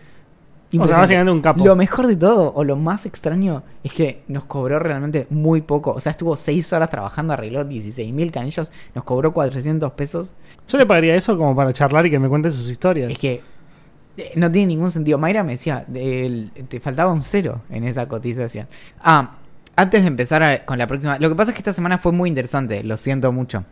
Impresionante. 0.71 1.01
básicamente 1.01 1.31
un 1.31 1.41
capo. 1.41 1.65
Lo 1.65 1.75
mejor 1.75 2.05
de 2.07 2.15
todo, 2.15 2.53
o 2.53 2.63
lo 2.63 2.75
más 2.75 3.05
extraño, 3.07 3.63
es 3.83 3.91
que 3.91 4.21
nos 4.27 4.45
cobró 4.45 4.77
realmente 4.79 5.25
muy 5.31 5.61
poco. 5.61 5.91
O 5.93 5.99
sea, 5.99 6.11
estuvo 6.11 6.35
6 6.35 6.73
horas 6.73 6.89
trabajando, 6.89 7.33
arregló 7.33 7.63
16 7.63 8.13
mil 8.13 8.31
canillas, 8.31 8.71
nos 8.93 9.03
cobró 9.03 9.33
400 9.33 9.91
pesos. 9.93 10.33
Yo 10.67 10.77
le 10.77 10.85
pagaría 10.85 11.15
eso 11.15 11.37
como 11.37 11.55
para 11.55 11.73
charlar 11.73 12.05
y 12.05 12.11
que 12.11 12.19
me 12.19 12.29
cuente 12.29 12.51
sus 12.51 12.69
historias. 12.69 13.11
Es 13.11 13.17
que 13.17 13.41
eh, 14.17 14.31
no 14.35 14.51
tiene 14.51 14.67
ningún 14.67 14.91
sentido. 14.91 15.17
Mayra 15.17 15.43
me 15.43 15.53
decía, 15.53 15.85
te 15.87 16.79
faltaba 16.79 17.11
un 17.11 17.23
cero 17.23 17.61
en 17.71 17.83
esa 17.85 18.07
cotización. 18.07 18.67
Ah, 19.01 19.37
antes 19.75 20.01
de 20.01 20.07
empezar 20.07 20.43
a- 20.43 20.65
con 20.65 20.77
la 20.77 20.85
próxima... 20.85 21.17
Lo 21.19 21.29
que 21.29 21.35
pasa 21.35 21.49
es 21.51 21.55
que 21.55 21.61
esta 21.61 21.73
semana 21.73 21.97
fue 21.97 22.11
muy 22.11 22.29
interesante, 22.29 22.83
lo 22.83 22.95
siento 22.97 23.31
mucho. 23.31 23.63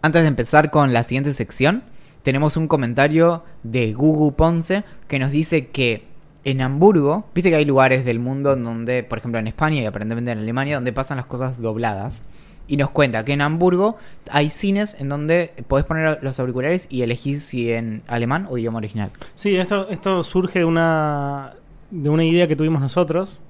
Antes 0.00 0.22
de 0.22 0.28
empezar 0.28 0.70
con 0.72 0.92
la 0.92 1.04
siguiente 1.04 1.32
sección, 1.34 1.84
tenemos 2.22 2.56
un 2.56 2.68
comentario 2.68 3.42
de 3.62 3.92
Gugu 3.92 4.34
Ponce 4.34 4.84
que 5.08 5.18
nos 5.18 5.30
dice 5.30 5.68
que 5.68 6.04
en 6.44 6.60
Hamburgo, 6.60 7.24
viste 7.34 7.50
que 7.50 7.56
hay 7.56 7.64
lugares 7.64 8.04
del 8.04 8.18
mundo 8.18 8.52
en 8.54 8.64
donde, 8.64 9.02
por 9.04 9.18
ejemplo 9.18 9.38
en 9.38 9.46
España 9.46 9.80
y 9.80 9.86
aparentemente 9.86 10.32
en 10.32 10.38
Alemania, 10.38 10.76
donde 10.76 10.92
pasan 10.92 11.16
las 11.16 11.26
cosas 11.26 11.60
dobladas. 11.60 12.22
Y 12.68 12.76
nos 12.76 12.90
cuenta 12.90 13.24
que 13.24 13.32
en 13.32 13.42
Hamburgo 13.42 13.96
hay 14.30 14.48
cines 14.48 14.96
en 14.98 15.08
donde 15.08 15.52
podés 15.68 15.84
poner 15.84 16.18
los 16.22 16.38
auriculares 16.40 16.86
y 16.90 17.02
elegís 17.02 17.44
si 17.44 17.70
en 17.72 18.02
alemán 18.06 18.46
o 18.50 18.56
idioma 18.56 18.78
original. 18.78 19.10
Sí, 19.34 19.56
esto, 19.56 19.88
esto 19.88 20.22
surge 20.22 20.60
de 20.60 20.64
una, 20.64 21.54
de 21.90 22.08
una 22.08 22.24
idea 22.24 22.46
que 22.48 22.56
tuvimos 22.56 22.80
nosotros 22.80 23.40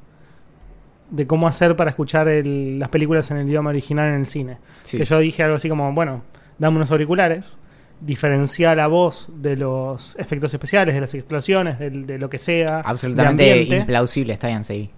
de 1.10 1.26
cómo 1.26 1.46
hacer 1.46 1.76
para 1.76 1.90
escuchar 1.90 2.26
el- 2.28 2.78
las 2.78 2.88
películas 2.88 3.30
en 3.30 3.36
el 3.36 3.48
idioma 3.48 3.70
original 3.70 4.08
en 4.08 4.20
el 4.20 4.26
cine. 4.26 4.56
Sí. 4.82 4.96
Que 4.96 5.04
yo 5.04 5.18
dije 5.18 5.42
algo 5.42 5.56
así 5.56 5.68
como, 5.68 5.92
bueno, 5.92 6.22
dame 6.58 6.76
unos 6.76 6.90
auriculares, 6.90 7.58
diferencia 8.04 8.74
la 8.74 8.86
voz 8.86 9.28
de 9.34 9.56
los 9.56 10.16
efectos 10.18 10.52
especiales, 10.52 10.94
de 10.94 11.00
las 11.00 11.14
explosiones, 11.14 11.78
de, 11.78 12.18
lo 12.18 12.28
que 12.28 12.38
sea. 12.38 12.82
Absolutamente 12.84 13.62
implausible, 13.62 14.32
está 14.32 14.48
bien, 14.48 14.64
sí. 14.64 14.90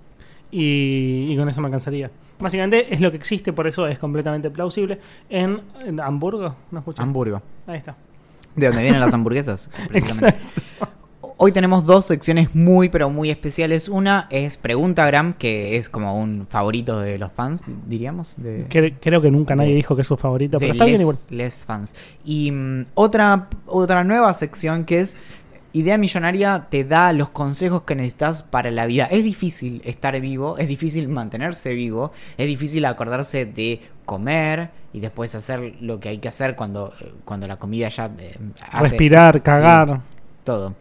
y, 0.50 1.26
y 1.30 1.36
con 1.36 1.48
eso 1.48 1.60
me 1.60 1.66
alcanzaría. 1.66 2.10
Básicamente 2.38 2.92
es 2.92 3.00
lo 3.00 3.10
que 3.10 3.16
existe, 3.16 3.52
por 3.52 3.66
eso 3.66 3.86
es 3.86 3.98
completamente 3.98 4.50
plausible. 4.50 4.98
En, 5.28 5.60
en 5.84 6.00
Hamburgo, 6.00 6.56
¿no 6.70 6.78
escuché? 6.80 7.02
Hamburgo. 7.02 7.40
Ahí 7.66 7.78
está. 7.78 7.96
De 8.56 8.66
donde 8.66 8.82
vienen 8.82 9.00
las 9.00 9.12
hamburguesas. 9.12 9.70
precisamente. 9.88 10.38
Hoy 11.36 11.50
tenemos 11.50 11.84
dos 11.84 12.06
secciones 12.06 12.54
muy, 12.54 12.88
pero 12.88 13.10
muy 13.10 13.28
especiales. 13.28 13.88
Una 13.88 14.28
es 14.30 14.56
Preguntagram, 14.56 15.32
que 15.34 15.76
es 15.76 15.88
como 15.88 16.16
un 16.18 16.46
favorito 16.48 17.00
de 17.00 17.18
los 17.18 17.32
fans, 17.32 17.60
diríamos. 17.86 18.34
De, 18.36 18.66
creo 19.00 19.20
que 19.20 19.30
nunca 19.32 19.56
nadie 19.56 19.70
de- 19.70 19.76
dijo 19.76 19.96
que 19.96 20.02
es 20.02 20.08
su 20.08 20.16
favorito, 20.16 20.58
pero 20.60 20.72
está 20.72 20.84
bien 20.84 21.00
igual. 21.00 21.16
les 21.30 21.64
fans. 21.64 21.96
Y 22.24 22.52
mm, 22.52 22.86
otra, 22.94 23.48
otra 23.66 24.04
nueva 24.04 24.32
sección 24.32 24.84
que 24.84 25.00
es 25.00 25.16
Idea 25.72 25.98
Millonaria 25.98 26.68
te 26.70 26.84
da 26.84 27.12
los 27.12 27.30
consejos 27.30 27.82
que 27.82 27.96
necesitas 27.96 28.44
para 28.44 28.70
la 28.70 28.86
vida. 28.86 29.06
Es 29.06 29.24
difícil 29.24 29.82
estar 29.84 30.18
vivo, 30.20 30.56
es 30.56 30.68
difícil 30.68 31.08
mantenerse 31.08 31.74
vivo, 31.74 32.12
es 32.38 32.46
difícil 32.46 32.84
acordarse 32.84 33.44
de 33.44 33.80
comer 34.04 34.70
y 34.92 35.00
después 35.00 35.34
hacer 35.34 35.74
lo 35.80 35.98
que 35.98 36.10
hay 36.10 36.18
que 36.18 36.28
hacer 36.28 36.54
cuando, 36.54 36.92
eh, 37.00 37.12
cuando 37.24 37.48
la 37.48 37.56
comida 37.56 37.88
ya 37.88 38.08
eh, 38.18 38.36
hace- 38.70 38.82
Respirar, 38.90 39.34
sí, 39.34 39.40
cagar. 39.40 40.00
todo. 40.44 40.74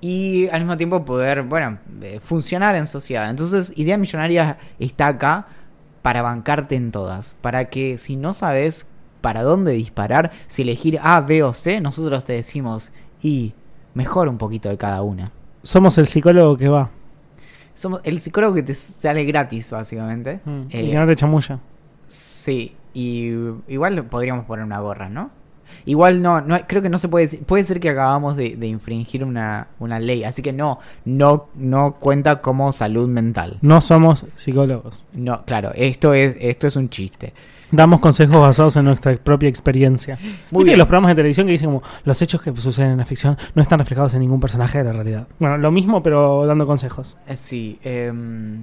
Y 0.00 0.48
al 0.48 0.60
mismo 0.60 0.76
tiempo 0.76 1.04
poder, 1.04 1.42
bueno, 1.42 1.78
eh, 2.02 2.20
funcionar 2.20 2.76
en 2.76 2.86
sociedad. 2.86 3.28
Entonces, 3.30 3.72
Idea 3.76 3.96
Millonaria 3.98 4.58
está 4.78 5.08
acá 5.08 5.46
para 6.02 6.22
bancarte 6.22 6.76
en 6.76 6.92
todas. 6.92 7.34
Para 7.40 7.64
que 7.66 7.98
si 7.98 8.16
no 8.16 8.32
sabes 8.34 8.88
para 9.20 9.42
dónde 9.42 9.72
disparar, 9.72 10.30
si 10.46 10.62
elegir 10.62 10.98
A, 11.02 11.20
B 11.20 11.42
o 11.42 11.52
C, 11.52 11.80
nosotros 11.80 12.24
te 12.24 12.34
decimos 12.34 12.92
y 13.20 13.54
mejor 13.94 14.28
un 14.28 14.38
poquito 14.38 14.68
de 14.68 14.76
cada 14.76 15.02
una. 15.02 15.32
Somos 15.62 15.98
el 15.98 16.06
psicólogo 16.06 16.56
que 16.56 16.68
va. 16.68 16.90
Somos 17.74 18.00
el 18.04 18.20
psicólogo 18.20 18.54
que 18.54 18.62
te 18.62 18.74
sale 18.74 19.24
gratis, 19.24 19.70
básicamente. 19.72 20.40
Mm, 20.44 20.62
Eh, 20.70 20.82
y 20.84 20.90
que 20.90 20.96
no 20.96 21.06
te 21.06 21.16
chamulla. 21.16 21.58
Sí, 22.06 22.76
y 22.94 23.32
igual 23.66 24.04
podríamos 24.04 24.44
poner 24.46 24.64
una 24.64 24.78
gorra, 24.80 25.08
¿no? 25.08 25.30
Igual 25.84 26.22
no, 26.22 26.40
no 26.40 26.58
creo 26.66 26.82
que 26.82 26.88
no 26.88 26.98
se 26.98 27.08
puede 27.08 27.24
decir, 27.26 27.42
puede 27.44 27.64
ser 27.64 27.80
que 27.80 27.88
acabamos 27.90 28.36
de, 28.36 28.56
de 28.56 28.66
infringir 28.66 29.24
una, 29.24 29.68
una 29.78 29.98
ley, 29.98 30.24
así 30.24 30.42
que 30.42 30.52
no, 30.52 30.78
no, 31.04 31.48
no 31.54 31.96
cuenta 31.98 32.40
como 32.40 32.72
salud 32.72 33.08
mental. 33.08 33.58
No 33.62 33.80
somos 33.80 34.26
psicólogos. 34.36 35.04
No, 35.12 35.44
claro, 35.44 35.72
esto 35.74 36.14
es, 36.14 36.36
esto 36.40 36.66
es 36.66 36.76
un 36.76 36.88
chiste. 36.88 37.32
Damos 37.70 38.00
consejos 38.00 38.40
basados 38.40 38.76
en 38.76 38.84
nuestra 38.86 39.14
propia 39.16 39.48
experiencia. 39.48 40.18
Muy 40.50 40.64
bien. 40.64 40.78
los 40.78 40.86
programas 40.86 41.10
de 41.10 41.16
televisión 41.16 41.46
que 41.46 41.52
dicen 41.52 41.66
como 41.68 41.82
los 42.04 42.22
hechos 42.22 42.40
que 42.40 42.56
suceden 42.56 42.92
en 42.92 42.96
la 42.98 43.04
ficción 43.04 43.36
no 43.54 43.60
están 43.60 43.78
reflejados 43.78 44.14
en 44.14 44.20
ningún 44.20 44.40
personaje 44.40 44.78
de 44.78 44.84
la 44.84 44.92
realidad. 44.94 45.28
Bueno, 45.38 45.58
lo 45.58 45.70
mismo 45.70 46.02
pero 46.02 46.46
dando 46.46 46.66
consejos. 46.66 47.18
Eh, 47.26 47.36
Sí. 47.36 47.78
em, 47.84 48.62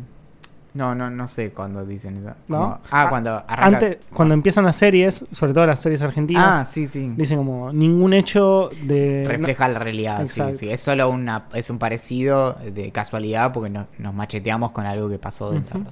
no, 0.75 0.93
no, 0.93 1.09
no 1.09 1.27
sé 1.27 1.51
cuándo 1.51 1.83
dicen 1.85 2.17
eso. 2.17 2.35
¿No? 2.47 2.79
Ah, 2.91 3.05
Ah, 3.05 3.09
cuando 3.09 3.31
arranca. 3.47 3.65
Antes, 3.65 3.97
cuando 4.13 4.33
empiezan 4.35 4.63
las 4.65 4.75
series, 4.75 5.25
sobre 5.31 5.53
todo 5.53 5.65
las 5.65 5.81
series 5.81 6.01
argentinas, 6.03 6.45
Ah, 6.47 6.65
sí, 6.65 6.87
sí. 6.87 7.11
dicen 7.17 7.37
como 7.39 7.73
ningún 7.73 8.13
hecho 8.13 8.69
de... 8.83 9.25
Refleja 9.27 9.67
la 9.69 9.79
realidad, 9.79 10.17
sí, 10.19 10.41
Exacto. 10.41 10.53
sí. 10.59 10.69
Es 10.69 10.81
solo 10.81 11.09
una, 11.09 11.45
es 11.53 11.69
un 11.71 11.79
parecido 11.79 12.53
de 12.53 12.91
casualidad 12.91 13.51
porque 13.51 13.69
no- 13.71 13.87
nos 13.97 14.13
macheteamos 14.13 14.71
con 14.71 14.85
algo 14.85 15.09
que 15.09 15.17
pasó 15.17 15.49
de 15.51 15.57
Ujú. 15.59 15.67
verdad. 15.79 15.91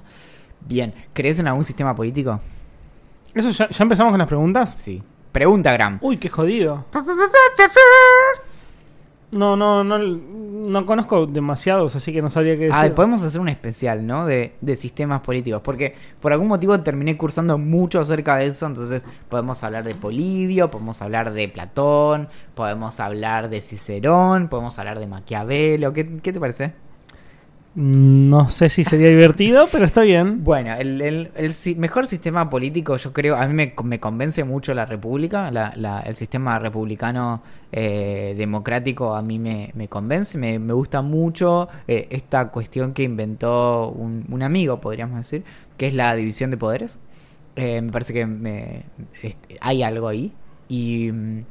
Bien, 0.66 0.94
¿crees 1.12 1.38
en 1.40 1.48
algún 1.48 1.64
sistema 1.64 1.94
político? 1.96 2.38
¿Eso 3.34 3.50
ya, 3.50 3.68
ya 3.68 3.82
empezamos 3.82 4.12
con 4.12 4.18
las 4.18 4.28
preguntas? 4.28 4.70
Sí. 4.78 5.02
Pregunta, 5.32 5.72
Gram. 5.72 5.98
Uy, 6.00 6.18
qué 6.18 6.28
jodido. 6.28 6.84
No, 9.34 9.56
no, 9.56 9.82
no, 9.82 9.98
no 9.98 10.86
conozco 10.86 11.26
demasiados, 11.26 11.96
así 11.96 12.12
que 12.12 12.22
no 12.22 12.30
sabría 12.30 12.54
qué 12.54 12.66
decir. 12.66 12.90
Ah, 12.92 12.94
podemos 12.94 13.22
hacer 13.22 13.40
un 13.40 13.48
especial, 13.48 14.06
¿no? 14.06 14.26
De, 14.26 14.54
de 14.60 14.76
sistemas 14.76 15.20
políticos. 15.22 15.60
Porque 15.62 15.96
por 16.20 16.32
algún 16.32 16.48
motivo 16.48 16.78
terminé 16.80 17.16
cursando 17.16 17.58
mucho 17.58 18.00
acerca 18.00 18.36
de 18.36 18.46
eso. 18.46 18.66
Entonces 18.66 19.04
podemos 19.28 19.62
hablar 19.64 19.84
de 19.84 19.94
Polibio, 19.94 20.70
podemos 20.70 21.02
hablar 21.02 21.32
de 21.32 21.48
Platón, 21.48 22.28
podemos 22.54 23.00
hablar 23.00 23.50
de 23.50 23.60
Cicerón, 23.60 24.48
podemos 24.48 24.78
hablar 24.78 25.00
de 25.00 25.06
Maquiavelo. 25.06 25.92
¿Qué, 25.92 26.18
qué 26.22 26.32
te 26.32 26.38
parece? 26.40 26.83
No 27.76 28.48
sé 28.50 28.68
si 28.68 28.84
sería 28.84 29.08
divertido, 29.08 29.68
pero 29.72 29.84
está 29.84 30.02
bien. 30.02 30.44
Bueno, 30.44 30.74
el, 30.74 31.00
el- 31.00 31.30
el 31.36 31.52
si- 31.52 31.76
mejor 31.76 32.06
sistema 32.06 32.50
político, 32.50 32.96
yo 32.96 33.12
creo, 33.12 33.36
a 33.36 33.46
mí 33.46 33.54
me, 33.54 33.72
me 33.84 34.00
convence 34.00 34.42
mucho 34.44 34.74
la 34.74 34.84
república, 34.84 35.50
la- 35.52 35.72
la- 35.76 36.00
el 36.00 36.16
sistema 36.16 36.58
republicano 36.58 37.42
eh, 37.72 38.34
democrático 38.36 39.14
a 39.14 39.22
mí 39.22 39.38
me, 39.38 39.70
me 39.74 39.88
convence, 39.88 40.36
me, 40.38 40.58
me 40.58 40.72
gusta 40.72 41.02
mucho 41.02 41.68
eh, 41.88 42.08
esta 42.10 42.48
cuestión 42.50 42.92
que 42.94 43.04
inventó 43.04 43.88
un, 43.90 44.24
un 44.28 44.42
amigo, 44.42 44.80
podríamos 44.80 45.18
decir, 45.18 45.44
que 45.76 45.86
es 45.88 45.94
la 45.94 46.14
división 46.16 46.50
de 46.50 46.56
poderes. 46.56 46.98
Eh, 47.56 47.80
me 47.80 47.92
parece 47.92 48.12
que 48.12 48.26
me- 48.26 48.84
este, 49.22 49.56
hay 49.60 49.82
algo 49.84 50.08
ahí 50.08 50.32
y, 50.68 51.10
mm, 51.12 51.44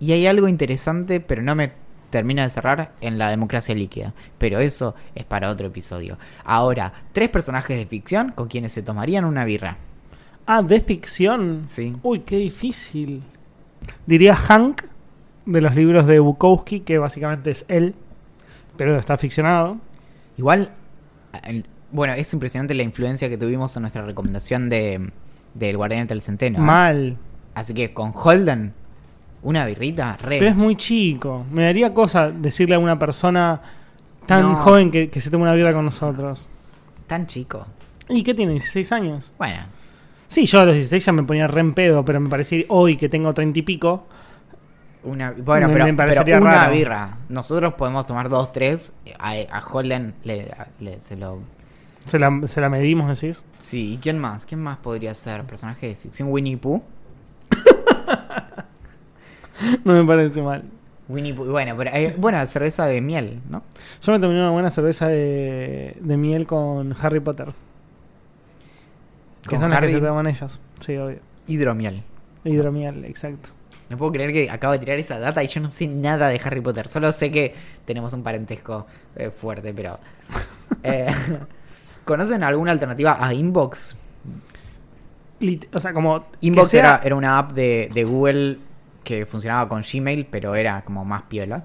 y 0.00 0.12
hay 0.12 0.26
algo 0.26 0.48
interesante, 0.48 1.20
pero 1.20 1.42
no 1.42 1.54
me 1.54 1.72
termina 2.10 2.42
de 2.42 2.50
cerrar 2.50 2.92
en 3.00 3.18
la 3.18 3.30
democracia 3.30 3.74
líquida. 3.74 4.12
Pero 4.38 4.58
eso 4.60 4.94
es 5.14 5.24
para 5.24 5.50
otro 5.50 5.66
episodio. 5.68 6.18
Ahora, 6.44 6.92
tres 7.12 7.28
personajes 7.28 7.76
de 7.76 7.86
ficción 7.86 8.32
con 8.32 8.48
quienes 8.48 8.72
se 8.72 8.82
tomarían 8.82 9.24
una 9.24 9.44
birra. 9.44 9.76
Ah, 10.46 10.62
de 10.62 10.80
ficción. 10.80 11.64
Sí. 11.68 11.94
Uy, 12.02 12.20
qué 12.20 12.36
difícil. 12.36 13.22
Diría 14.06 14.34
Hank, 14.34 14.82
de 15.46 15.60
los 15.60 15.74
libros 15.74 16.06
de 16.06 16.18
Bukowski, 16.18 16.80
que 16.80 16.98
básicamente 16.98 17.50
es 17.50 17.64
él, 17.68 17.94
pero 18.76 18.98
está 18.98 19.16
ficcionado. 19.16 19.78
Igual, 20.36 20.70
el- 21.44 21.66
bueno, 21.90 22.12
es 22.14 22.32
impresionante 22.34 22.74
la 22.74 22.82
influencia 22.82 23.28
que 23.28 23.38
tuvimos 23.38 23.74
en 23.76 23.82
nuestra 23.82 24.02
recomendación 24.04 24.68
de 24.68 25.10
del 25.54 25.76
Guardián 25.78 26.06
del 26.06 26.20
Centeno. 26.22 26.58
¿eh? 26.58 26.60
Mal. 26.60 27.16
Así 27.54 27.72
que 27.74 27.92
con 27.92 28.12
Holden, 28.14 28.74
una 29.42 29.64
birrita, 29.66 30.16
re. 30.16 30.38
Pero 30.38 30.50
es 30.50 30.56
muy 30.56 30.76
chico. 30.76 31.44
Me 31.52 31.64
daría 31.64 31.94
cosa 31.94 32.30
decirle 32.30 32.74
a 32.74 32.78
una 32.78 32.98
persona 32.98 33.60
tan 34.26 34.42
No. 34.42 34.56
joven 34.56 34.90
que, 34.90 35.08
que 35.10 35.20
se 35.20 35.30
tome 35.30 35.44
una 35.44 35.54
birra 35.54 35.72
con 35.72 35.84
nosotros. 35.84 36.48
Tan 37.06 37.26
chico. 37.26 37.66
¿Y 38.08 38.22
qué 38.22 38.34
tiene? 38.34 38.54
¿16 38.54 38.92
años? 38.92 39.32
Bueno, 39.38 39.62
Sí, 40.26 40.44
yo 40.44 40.60
a 40.60 40.64
los 40.66 40.74
16 40.74 41.06
ya 41.06 41.12
me 41.12 41.22
ponía 41.22 41.46
re 41.46 41.60
en 41.62 41.72
pedo, 41.72 42.04
pero 42.04 42.20
me 42.20 42.28
parece 42.28 42.66
hoy 42.68 42.96
que 42.96 43.08
tengo 43.08 43.32
30 43.32 43.60
y 43.60 43.62
pico. 43.62 44.06
una, 45.04 45.30
bueno 45.32 45.68
Me- 45.68 45.72
pero, 45.72 45.84
me 45.86 45.92
pero 45.94 45.96
parecería 45.96 46.36
una 46.38 46.52
raro. 46.52 46.72
birra. 46.74 47.16
Nosotros 47.30 47.72
podemos 47.74 48.06
tomar 48.06 48.28
dos, 48.28 48.52
tres. 48.52 48.92
A, 49.18 49.32
a 49.50 49.60
Holden 49.60 50.12
le, 50.24 50.50
le- 50.80 51.00
se 51.00 51.16
lo. 51.16 51.38
Se 52.06 52.18
la, 52.18 52.40
se 52.46 52.60
la 52.60 52.68
medimos, 52.68 53.18
decís. 53.18 53.44
Sí, 53.58 53.94
¿y 53.94 53.96
quién 53.98 54.18
más? 54.18 54.44
¿Quién 54.44 54.60
más 54.62 54.76
podría 54.78 55.14
ser 55.14 55.44
personaje 55.44 55.88
de 55.88 55.94
ficción? 55.94 56.28
Winnie 56.30 56.58
Pooh. 56.58 56.82
No 59.84 59.94
me 59.94 60.04
parece 60.04 60.42
mal. 60.42 60.64
Winnie 61.08 61.32
Pooh. 61.34 61.50
Bueno, 61.50 61.74
pero 61.76 61.90
hay 61.92 62.12
buena 62.16 62.44
cerveza 62.46 62.86
de 62.86 63.00
miel, 63.00 63.40
¿no? 63.48 63.62
Yo 64.02 64.12
me 64.12 64.20
tomé 64.20 64.34
una 64.34 64.50
buena 64.50 64.70
cerveza 64.70 65.08
de, 65.08 65.96
de 66.00 66.16
miel 66.16 66.46
con 66.46 66.94
Harry 67.00 67.20
Potter. 67.20 67.48
Que 69.42 69.50
Con 69.50 69.60
son 69.60 69.70
las 69.70 69.80
que 69.80 69.88
se 69.88 70.00
toman 70.00 70.26
ellos. 70.26 70.60
Sí, 70.80 70.96
obvio. 70.96 71.18
Hidromiel. 71.46 72.02
Hidromiel, 72.44 73.04
exacto. 73.06 73.48
No 73.88 73.96
puedo 73.96 74.12
creer 74.12 74.32
que 74.34 74.50
acabo 74.50 74.74
de 74.74 74.80
tirar 74.80 74.98
esa 74.98 75.18
data 75.18 75.42
y 75.42 75.46
yo 75.48 75.62
no 75.62 75.70
sé 75.70 75.86
nada 75.86 76.28
de 76.28 76.38
Harry 76.44 76.60
Potter. 76.60 76.88
Solo 76.88 77.10
sé 77.12 77.30
que 77.32 77.54
tenemos 77.86 78.12
un 78.12 78.22
parentesco 78.22 78.86
eh, 79.16 79.30
fuerte, 79.30 79.72
pero. 79.72 79.98
eh, 80.82 81.06
¿Conocen 82.04 82.42
alguna 82.42 82.72
alternativa 82.72 83.16
a 83.18 83.32
Inbox? 83.32 83.96
Lit- 85.40 85.68
o 85.72 85.78
sea, 85.78 85.94
como. 85.94 86.26
Inbox 86.42 86.68
sea- 86.68 86.80
era, 86.80 87.00
era 87.02 87.14
una 87.16 87.38
app 87.38 87.52
de, 87.52 87.90
de 87.94 88.04
Google 88.04 88.58
que 89.04 89.26
funcionaba 89.26 89.68
con 89.68 89.82
Gmail, 89.82 90.26
pero 90.26 90.54
era 90.54 90.82
como 90.82 91.04
más 91.04 91.22
piola. 91.22 91.64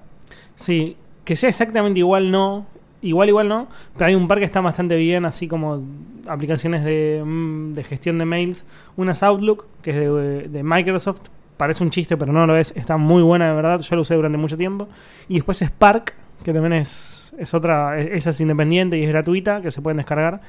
Sí, 0.56 0.96
que 1.24 1.36
sea 1.36 1.48
exactamente 1.48 1.98
igual, 2.00 2.30
no. 2.30 2.66
Igual, 3.02 3.28
igual 3.28 3.48
no. 3.48 3.68
Pero 3.94 4.06
hay 4.06 4.14
un 4.14 4.26
par 4.28 4.38
que 4.38 4.44
está 4.44 4.60
bastante 4.62 4.96
bien, 4.96 5.24
así 5.26 5.46
como 5.46 5.82
aplicaciones 6.26 6.84
de, 6.84 7.22
mm, 7.24 7.74
de 7.74 7.84
gestión 7.84 8.18
de 8.18 8.24
mails. 8.24 8.64
Una 8.96 9.12
es 9.12 9.22
Outlook, 9.22 9.66
que 9.82 9.90
es 9.90 9.96
de, 9.96 10.48
de 10.48 10.62
Microsoft. 10.62 11.20
Parece 11.58 11.84
un 11.84 11.90
chiste, 11.90 12.16
pero 12.16 12.32
no 12.32 12.46
lo 12.46 12.56
es. 12.56 12.72
Está 12.76 12.96
muy 12.96 13.22
buena, 13.22 13.48
de 13.48 13.54
verdad. 13.54 13.80
Yo 13.80 13.94
lo 13.96 14.02
usé 14.02 14.14
durante 14.14 14.38
mucho 14.38 14.56
tiempo. 14.56 14.88
Y 15.28 15.34
después 15.34 15.58
Spark, 15.62 16.14
que 16.42 16.52
también 16.52 16.72
es, 16.72 17.34
es 17.38 17.52
otra. 17.52 17.98
es- 18.00 18.08
Esa 18.12 18.30
es 18.30 18.40
independiente 18.40 18.96
y 18.96 19.02
es 19.04 19.08
gratuita, 19.10 19.60
que 19.60 19.70
se 19.70 19.82
pueden 19.82 19.98
descargar. 19.98 20.40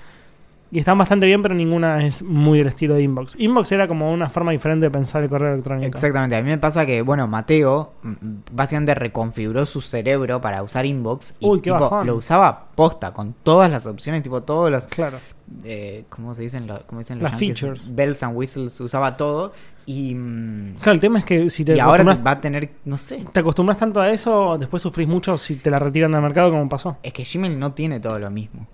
Y 0.71 0.79
están 0.79 0.97
bastante 0.97 1.25
bien, 1.27 1.41
pero 1.41 1.53
ninguna 1.55 2.03
es 2.05 2.23
muy 2.23 2.57
del 2.57 2.67
estilo 2.67 2.95
de 2.95 3.03
Inbox. 3.03 3.35
Inbox 3.39 3.71
era 3.71 3.87
como 3.87 4.11
una 4.11 4.29
forma 4.29 4.51
diferente 4.51 4.85
de 4.87 4.91
pensar 4.91 5.23
el 5.23 5.29
correo 5.29 5.53
electrónico. 5.53 5.87
Exactamente, 5.87 6.35
a 6.35 6.41
mí 6.41 6.49
me 6.49 6.57
pasa 6.57 6.85
que, 6.85 7.01
bueno, 7.01 7.27
Mateo 7.27 7.93
mm, 8.01 8.13
básicamente 8.51 8.95
reconfiguró 8.95 9.65
su 9.65 9.79
cerebro 9.79 10.41
para 10.41 10.63
usar 10.63 10.85
Inbox 10.85 11.35
y 11.39 11.47
Uy, 11.47 11.59
qué 11.61 11.69
tipo, 11.71 11.79
bajón. 11.79 12.07
lo 12.07 12.15
usaba 12.15 12.65
posta 12.75 13.13
con 13.13 13.33
todas 13.43 13.71
las 13.71 13.85
opciones, 13.85 14.23
tipo 14.23 14.41
todos 14.41 14.69
los 14.71 14.87
Claro. 14.87 15.17
eh, 15.63 16.05
¿cómo 16.09 16.33
se 16.35 16.41
dicen? 16.41 16.65
Lo- 16.67 16.81
¿Cómo 16.87 16.99
dicen 16.99 17.19
los 17.19 17.31
Las 17.31 17.39
yankees? 17.39 17.59
features. 17.59 17.95
Bells 17.95 18.23
and 18.23 18.35
whistles, 18.35 18.81
usaba 18.81 19.15
todo. 19.15 19.53
Y, 19.85 20.15
mm, 20.15 20.75
Claro, 20.81 20.93
el 20.93 20.99
tema 20.99 21.19
es 21.19 21.25
que 21.25 21.47
si 21.51 21.63
te 21.63 21.75
y 21.75 21.79
ahora 21.79 22.03
te 22.15 22.21
va 22.21 22.31
a 22.31 22.41
tener, 22.41 22.71
no 22.85 22.97
sé. 22.97 23.23
te 23.31 23.39
acostumbras 23.39 23.77
tanto 23.77 24.01
a 24.01 24.09
eso, 24.09 24.57
después 24.57 24.81
sufrís 24.81 25.07
mucho 25.07 25.37
si 25.37 25.55
te 25.57 25.69
la 25.69 25.77
retiran 25.77 26.11
del 26.11 26.21
mercado 26.23 26.49
como 26.49 26.67
pasó. 26.67 26.97
Es 27.03 27.13
que 27.13 27.23
Gmail 27.23 27.57
no 27.59 27.71
tiene 27.73 27.99
todo 27.99 28.17
lo 28.19 28.31
mismo. 28.31 28.65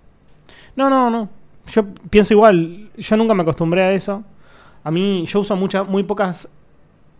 No, 0.78 0.90
no, 0.90 1.10
no. 1.10 1.30
Yo 1.68 1.86
pienso 2.10 2.34
igual. 2.34 2.90
Yo 2.98 3.18
nunca 3.18 3.34
me 3.34 3.44
acostumbré 3.44 3.84
a 3.84 3.92
eso. 3.94 4.24
A 4.84 4.92
mí, 4.92 5.26
yo 5.26 5.40
uso 5.40 5.56
muchas, 5.56 5.88
muy 5.88 6.04
pocas 6.04 6.50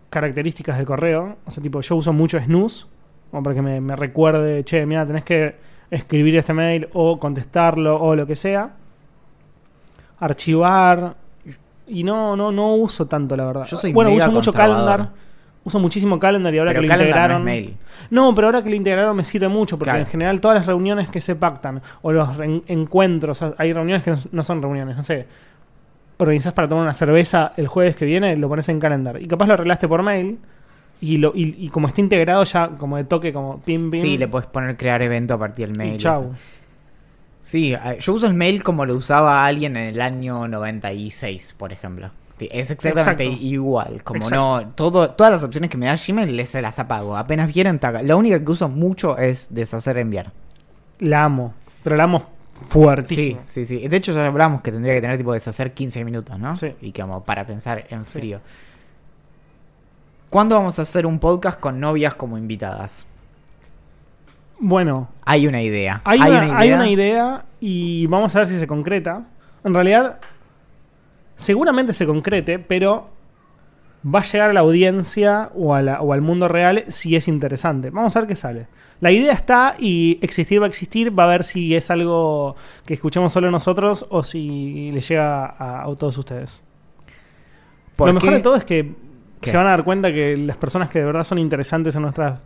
características 0.10 0.78
del 0.78 0.86
correo. 0.86 1.38
O 1.46 1.52
sea, 1.52 1.62
tipo, 1.62 1.82
yo 1.82 1.96
uso 1.96 2.14
mucho 2.14 2.40
snooze. 2.40 2.86
Como 3.30 3.44
para 3.44 3.56
que 3.56 3.62
me, 3.62 3.80
me 3.80 3.96
recuerde, 3.96 4.64
che, 4.64 4.86
mira, 4.86 5.06
tenés 5.06 5.24
que 5.24 5.56
escribir 5.90 6.36
este 6.38 6.54
mail 6.54 6.90
o 6.94 7.20
contestarlo 7.20 8.02
o 8.02 8.16
lo 8.16 8.26
que 8.26 8.36
sea. 8.36 8.72
Archivar. 10.20 11.16
Y 11.88 12.04
no, 12.04 12.36
no, 12.36 12.52
no 12.52 12.76
uso 12.76 13.06
tanto, 13.06 13.36
la 13.36 13.46
verdad. 13.46 13.66
Yo 13.66 13.78
soy 13.78 13.94
bueno, 13.94 14.12
mega 14.12 14.26
uso 14.26 14.34
mucho 14.34 14.54
calendar. 14.54 15.12
Uso 15.64 15.78
muchísimo 15.80 16.18
calendar 16.20 16.54
y 16.56 16.58
ahora 16.58 16.72
Pero 16.72 16.82
que 16.82 16.88
lo 16.88 16.92
Calendar 16.94 17.30
no 17.30 17.36
integraron. 17.38 17.42
es 17.42 17.46
mail. 17.46 17.78
No, 18.10 18.34
pero 18.34 18.48
ahora 18.48 18.64
que 18.64 18.70
lo 18.70 18.76
integraron 18.76 19.16
me 19.16 19.24
sirve 19.24 19.48
mucho, 19.48 19.78
porque 19.78 19.92
Claro. 19.92 20.00
en 20.06 20.08
general 20.10 20.42
todas 20.42 20.58
las 20.58 20.66
reuniones 20.66 21.08
que 21.10 21.22
se 21.22 21.36
pactan, 21.36 21.82
o 22.02 22.12
los 22.12 22.30
encuentros, 22.68 23.44
hay 23.58 23.72
reuniones 23.72 24.04
que 24.04 24.12
no, 24.12 24.18
no 24.32 24.44
son 24.44 24.62
reuniones, 24.62 24.98
no 24.98 25.04
sé. 25.04 25.28
Organizás 26.18 26.54
para 26.54 26.68
tomar 26.68 26.84
una 26.84 26.94
cerveza 26.96 27.54
el 27.58 27.68
jueves 27.68 27.96
que 27.96 28.06
viene, 28.06 28.36
lo 28.38 28.50
pones 28.50 28.68
en 28.70 28.80
calendar. 28.80 29.22
Y 29.22 29.28
capaz 29.28 29.46
lo 29.48 29.54
arreglaste 29.54 29.88
por 29.88 30.02
mail, 30.02 30.40
y, 31.00 31.18
lo, 31.18 31.32
y, 31.36 31.56
y 31.60 31.70
como 31.70 31.88
está 31.88 32.02
integrado 32.02 32.44
ya, 32.44 32.70
como 32.70 32.98
de 32.98 33.04
toque, 33.04 33.32
como 33.32 33.60
pim, 33.62 33.92
pim. 33.92 34.02
Sí, 34.02 34.18
le 34.18 34.28
puedes 34.28 34.48
poner 34.48 34.78
crear 34.78 35.02
evento 35.04 35.36
a 35.36 35.38
partir 35.40 35.68
del 35.68 35.78
mail. 35.78 35.96
y 35.96 35.98
chau. 35.98 36.34
Sí, 37.40 37.76
yo 38.00 38.14
uso 38.14 38.28
el 38.28 38.34
mail 38.36 38.62
como 38.64 38.86
lo 38.86 38.96
usaba 38.96 39.46
alguien 39.46 39.76
en 39.78 39.90
el 39.96 40.02
año 40.02 40.48
96, 40.48 41.56
por 41.58 41.72
ejemplo. 41.74 42.12
Sí, 42.42 42.50
Es 42.52 42.72
exactamente 42.72 43.24
Exacto. 43.24 43.46
igual. 43.46 44.04
Como 44.04 44.18
Exacto. 44.24 44.62
no, 44.62 44.68
todo, 44.74 45.12
todas 45.12 45.32
las 45.32 45.44
opciones 45.44 45.70
que 45.70 45.78
me 45.78 45.86
da 45.86 45.96
Gmail 45.96 46.36
les 46.36 46.50
se 46.50 46.62
las 46.62 46.80
apago. 46.80 47.16
Apenas 47.16 47.52
taca. 47.80 48.02
La 48.02 48.16
única 48.16 48.44
que 48.44 48.52
uso 48.52 48.68
mucho 48.68 49.18
es 49.18 49.54
deshacer 49.54 49.98
enviar. 49.98 50.32
La 51.00 51.24
amo, 51.26 51.54
pero 51.84 51.96
la 51.96 52.04
amo 52.06 52.20
Sí, 52.62 52.66
fuertísimo. 52.68 53.42
sí, 53.44 53.66
sí. 53.66 53.88
De 53.88 53.98
hecho, 53.98 54.14
ya 54.14 54.26
hablamos 54.26 54.62
que 54.62 54.72
tendría 54.72 54.94
que 54.96 55.02
tener 55.02 55.18
tipo 55.18 55.34
deshacer 55.34 55.74
15 55.74 56.04
minutos, 56.04 56.40
¿no? 56.40 56.56
Sí. 56.56 56.74
Y 56.82 56.92
como 56.94 57.24
para 57.24 57.46
pensar 57.46 57.86
en 57.90 58.06
Sí. 58.06 58.14
frío. 58.14 58.40
¿Cuándo 60.32 60.56
vamos 60.56 60.80
a 60.80 60.84
hacer 60.84 61.06
un 61.06 61.20
podcast 61.20 61.60
con 61.60 61.80
novias 61.80 62.16
como 62.16 62.38
invitadas? 62.38 63.06
Bueno, 64.60 65.10
Hay 65.26 65.48
una 65.48 65.62
idea. 65.62 66.02
Hay, 66.06 66.20
una, 66.20 66.58
hay 66.58 66.72
una 66.72 66.90
idea 66.90 67.46
y 67.60 68.06
vamos 68.08 68.36
a 68.36 68.40
ver 68.40 68.48
si 68.48 68.58
se 68.60 68.68
concreta. 68.68 69.24
En 69.64 69.74
realidad, 69.74 70.20
seguramente 71.42 71.94
se 71.94 72.06
concrete, 72.06 72.60
pero 72.60 73.10
va 74.04 74.20
a 74.20 74.24
llegar 74.24 74.50
a 74.50 74.54
la 74.54 74.62
audiencia 74.62 75.50
o, 75.54 75.76
a 75.76 75.82
la- 75.82 76.02
o 76.02 76.14
al 76.14 76.22
mundo 76.22 76.48
real 76.48 76.86
si 76.88 77.16
es 77.16 77.28
interesante. 77.28 77.90
Vamos 77.90 78.16
a 78.16 78.20
ver 78.22 78.28
qué 78.30 78.36
sale. 78.36 78.68
La 79.00 79.12
idea 79.12 79.34
está 79.34 79.76
y 79.80 80.20
existir 80.22 80.62
va 80.62 80.66
a 80.66 80.70
existir. 80.70 81.18
Va 81.18 81.24
a 81.26 81.28
ver 81.28 81.44
si 81.44 81.76
es 81.76 81.90
algo 81.92 82.56
que 82.86 82.94
escuchemos 82.94 83.32
solo 83.34 83.50
nosotros 83.52 84.06
o 84.10 84.24
si 84.24 84.92
le 84.92 85.02
llega 85.02 85.46
a, 85.46 85.84
a 85.84 85.96
todos 85.96 86.18
ustedes. 86.18 86.64
¿Por 87.96 88.08
Lo 88.08 88.14
mejor 88.14 88.30
qué? 88.30 88.36
de 88.38 88.42
todo 88.42 88.56
es 88.56 88.64
que 88.66 88.94
¿Qué? 89.42 89.50
se 89.52 89.58
van 89.58 89.68
a 89.68 89.72
dar 89.72 89.84
cuenta 89.84 90.12
que 90.12 90.38
las 90.38 90.58
personas 90.58 90.90
que 90.90 91.00
de 91.00 91.06
verdad 91.06 91.24
son 91.24 91.40
interesantes 91.40 91.96
en 91.96 92.04
nuestras 92.04 92.40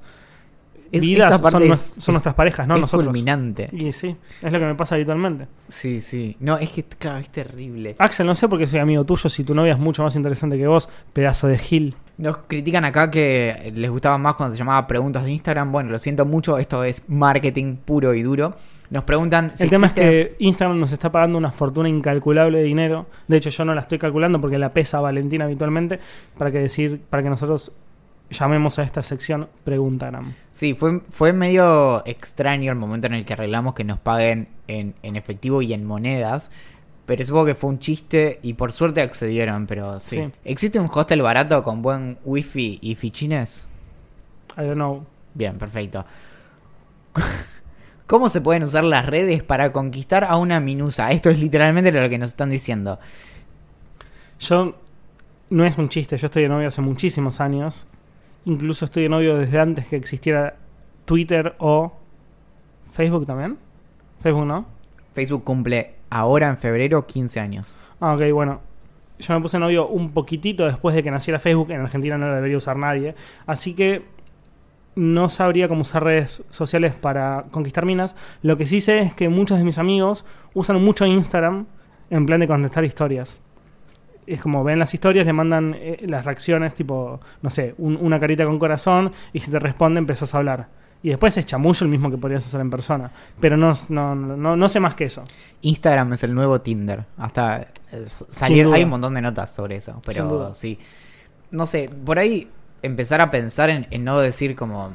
Es- 0.95 1.01
vidas 1.01 1.33
esa 1.33 1.41
parte 1.43 1.59
son, 1.59 1.63
es- 1.63 1.69
nues- 1.97 2.01
son 2.01 2.13
nuestras 2.13 2.35
parejas, 2.35 2.67
no 2.67 2.75
es 2.75 2.81
nosotros. 2.81 3.05
fulminante. 3.07 3.67
Y 3.71 3.91
sí, 3.91 4.15
es 4.41 4.51
lo 4.51 4.59
que 4.59 4.65
me 4.65 4.75
pasa 4.75 4.95
habitualmente. 4.95 5.47
Sí, 5.67 6.01
sí. 6.01 6.35
No, 6.39 6.57
es 6.57 6.69
que, 6.71 6.83
claro, 6.83 7.17
es 7.19 7.29
terrible. 7.29 7.95
Axel, 7.99 8.25
no 8.27 8.35
sé 8.35 8.47
por 8.49 8.59
qué 8.59 8.67
soy 8.67 8.79
amigo 8.79 9.03
tuyo 9.03 9.29
si 9.29 9.43
tu 9.43 9.53
novia 9.55 9.73
es 9.73 9.79
mucho 9.79 10.03
más 10.03 10.15
interesante 10.15 10.57
que 10.57 10.67
vos, 10.67 10.89
pedazo 11.13 11.47
de 11.47 11.57
Gil. 11.57 11.95
Nos 12.17 12.37
critican 12.47 12.85
acá 12.85 13.11
que 13.11 13.73
les 13.75 13.89
gustaba 13.91 14.17
más 14.17 14.35
cuando 14.35 14.53
se 14.53 14.59
llamaba 14.59 14.87
preguntas 14.87 15.25
de 15.25 15.31
Instagram. 15.31 15.71
Bueno, 15.71 15.89
lo 15.89 15.99
siento 15.99 16.25
mucho, 16.25 16.57
esto 16.57 16.83
es 16.85 17.03
marketing 17.09 17.75
puro 17.75 18.13
y 18.13 18.23
duro. 18.23 18.55
Nos 18.89 19.03
preguntan 19.03 19.51
si 19.55 19.63
El 19.63 19.69
tema 19.71 19.87
existe- 19.87 20.21
es 20.21 20.27
que 20.29 20.35
Instagram 20.39 20.79
nos 20.79 20.91
está 20.93 21.11
pagando 21.11 21.37
una 21.37 21.51
fortuna 21.51 21.89
incalculable 21.89 22.59
de 22.59 22.63
dinero. 22.63 23.07
De 23.27 23.35
hecho, 23.37 23.49
yo 23.49 23.65
no 23.65 23.73
la 23.75 23.81
estoy 23.81 23.97
calculando 23.97 24.39
porque 24.39 24.57
la 24.59 24.71
pesa 24.73 25.01
Valentina 25.01 25.43
habitualmente 25.45 25.99
para 26.37 26.51
que 26.51 26.59
decir, 26.59 27.01
para 27.09 27.21
que 27.23 27.29
nosotros 27.29 27.73
llamemos 28.37 28.79
a 28.79 28.83
esta 28.83 29.03
sección 29.03 29.49
Preguntagram. 29.63 30.33
Sí, 30.51 30.73
fue, 30.73 31.01
fue 31.09 31.33
medio 31.33 32.05
extraño 32.05 32.71
el 32.71 32.77
momento 32.77 33.07
en 33.07 33.13
el 33.13 33.25
que 33.25 33.33
arreglamos 33.33 33.73
que 33.75 33.83
nos 33.83 33.99
paguen 33.99 34.47
en, 34.67 34.95
en 35.03 35.15
efectivo 35.15 35.61
y 35.61 35.73
en 35.73 35.85
monedas. 35.85 36.51
Pero 37.05 37.23
supongo 37.23 37.45
que 37.45 37.55
fue 37.55 37.69
un 37.69 37.79
chiste 37.79 38.39
y 38.41 38.53
por 38.53 38.71
suerte 38.71 39.01
accedieron, 39.01 39.67
pero 39.67 39.99
sí. 39.99 40.17
Sí. 40.17 40.31
¿Existe 40.43 40.79
un 40.79 40.89
hostel 40.91 41.21
barato 41.21 41.61
con 41.63 41.81
buen 41.81 42.17
wifi 42.23 42.79
y 42.81 42.95
fichines? 42.95 43.67
I 44.57 44.61
don't 44.61 44.75
know. 44.75 45.05
Bien, 45.33 45.57
perfecto. 45.57 46.05
¿Cómo 48.07 48.29
se 48.29 48.41
pueden 48.41 48.63
usar 48.63 48.83
las 48.83 49.05
redes 49.05 49.43
para 49.43 49.71
conquistar 49.71 50.23
a 50.23 50.35
una 50.37 50.59
minusa? 50.59 51.11
Esto 51.11 51.29
es 51.29 51.39
literalmente 51.39 51.91
lo 51.91 52.09
que 52.09 52.17
nos 52.17 52.29
están 52.31 52.49
diciendo. 52.49 52.99
Yo, 54.39 54.75
no 55.49 55.65
es 55.65 55.77
un 55.77 55.89
chiste, 55.89 56.17
yo 56.17 56.25
estoy 56.27 56.43
de 56.43 56.49
novio 56.49 56.67
hace 56.67 56.81
muchísimos 56.81 57.39
años. 57.41 57.87
Incluso 58.45 58.85
estoy 58.85 59.03
de 59.03 59.09
novio 59.09 59.37
desde 59.37 59.59
antes 59.59 59.87
que 59.87 59.95
existiera 59.95 60.55
Twitter 61.05 61.55
o 61.59 61.93
Facebook 62.91 63.25
también. 63.25 63.57
Facebook 64.21 64.45
no. 64.45 64.65
Facebook 65.13 65.43
cumple 65.43 65.95
ahora 66.09 66.49
en 66.49 66.57
febrero 66.57 67.05
15 67.05 67.39
años. 67.39 67.75
Ah, 67.99 68.13
ok, 68.13 68.31
bueno. 68.33 68.61
Yo 69.17 69.33
me 69.33 69.41
puse 69.41 69.57
novio 69.57 69.87
un 69.87 70.11
poquitito 70.11 70.65
después 70.65 70.93
de 70.93 71.01
que 71.01 71.09
naciera 71.09 71.39
Facebook. 71.39 71.71
En 71.71 71.81
Argentina 71.81 72.17
no 72.17 72.27
lo 72.27 72.35
debería 72.35 72.57
usar 72.57 72.77
nadie. 72.77 73.15
Así 73.45 73.73
que 73.73 74.03
no 74.95 75.29
sabría 75.29 75.67
cómo 75.67 75.81
usar 75.81 76.03
redes 76.03 76.43
sociales 76.49 76.93
para 76.93 77.45
conquistar 77.51 77.85
minas. 77.85 78.15
Lo 78.41 78.57
que 78.57 78.65
sí 78.65 78.81
sé 78.81 78.99
es 78.99 79.13
que 79.13 79.29
muchos 79.29 79.57
de 79.57 79.63
mis 79.63 79.77
amigos 79.77 80.25
usan 80.53 80.83
mucho 80.83 81.05
Instagram 81.05 81.65
en 82.09 82.25
plan 82.25 82.39
de 82.39 82.47
contestar 82.47 82.83
historias. 82.83 83.41
Es 84.27 84.41
como 84.41 84.63
ven 84.63 84.79
las 84.79 84.93
historias, 84.93 85.25
le 85.25 85.33
mandan 85.33 85.75
eh, 85.77 86.03
las 86.07 86.25
reacciones, 86.25 86.73
tipo, 86.73 87.19
no 87.41 87.49
sé, 87.49 87.75
un- 87.77 87.97
una 88.01 88.19
carita 88.19 88.45
con 88.45 88.57
corazón, 88.59 89.11
y 89.33 89.39
si 89.39 89.51
te 89.51 89.59
responde 89.59 89.99
empezás 89.99 90.33
a 90.33 90.39
hablar. 90.39 90.67
Y 91.03 91.09
después 91.09 91.37
es 91.37 91.45
chamullo 91.45 91.83
el 91.85 91.91
mismo 91.91 92.09
que 92.09 92.17
podrías 92.17 92.43
usar 92.47 92.61
en 92.61 92.71
persona. 92.71 93.11
Pero 93.39 93.55
no, 93.57 93.73
no, 93.89 94.15
no, 94.15 94.55
no 94.55 94.69
sé 94.69 94.79
más 94.79 94.95
que 94.95 95.05
eso. 95.05 95.23
Instagram 95.61 96.13
es 96.13 96.23
el 96.23 96.33
nuevo 96.33 96.61
Tinder. 96.61 97.05
Hasta 97.17 97.61
eh, 97.91 98.05
salir, 98.29 98.65
hay 98.73 98.83
un 98.85 98.89
montón 98.89 99.13
de 99.13 99.21
notas 99.21 99.53
sobre 99.53 99.75
eso, 99.75 100.01
pero 100.05 100.23
sí. 100.55 100.79
No 101.51 101.67
sé, 101.67 101.91
por 102.03 102.17
ahí 102.17 102.49
empezar 102.81 103.21
a 103.21 103.29
pensar 103.29 103.69
en, 103.69 103.85
en 103.91 104.03
no 104.03 104.17
decir 104.19 104.55
como 104.55 104.93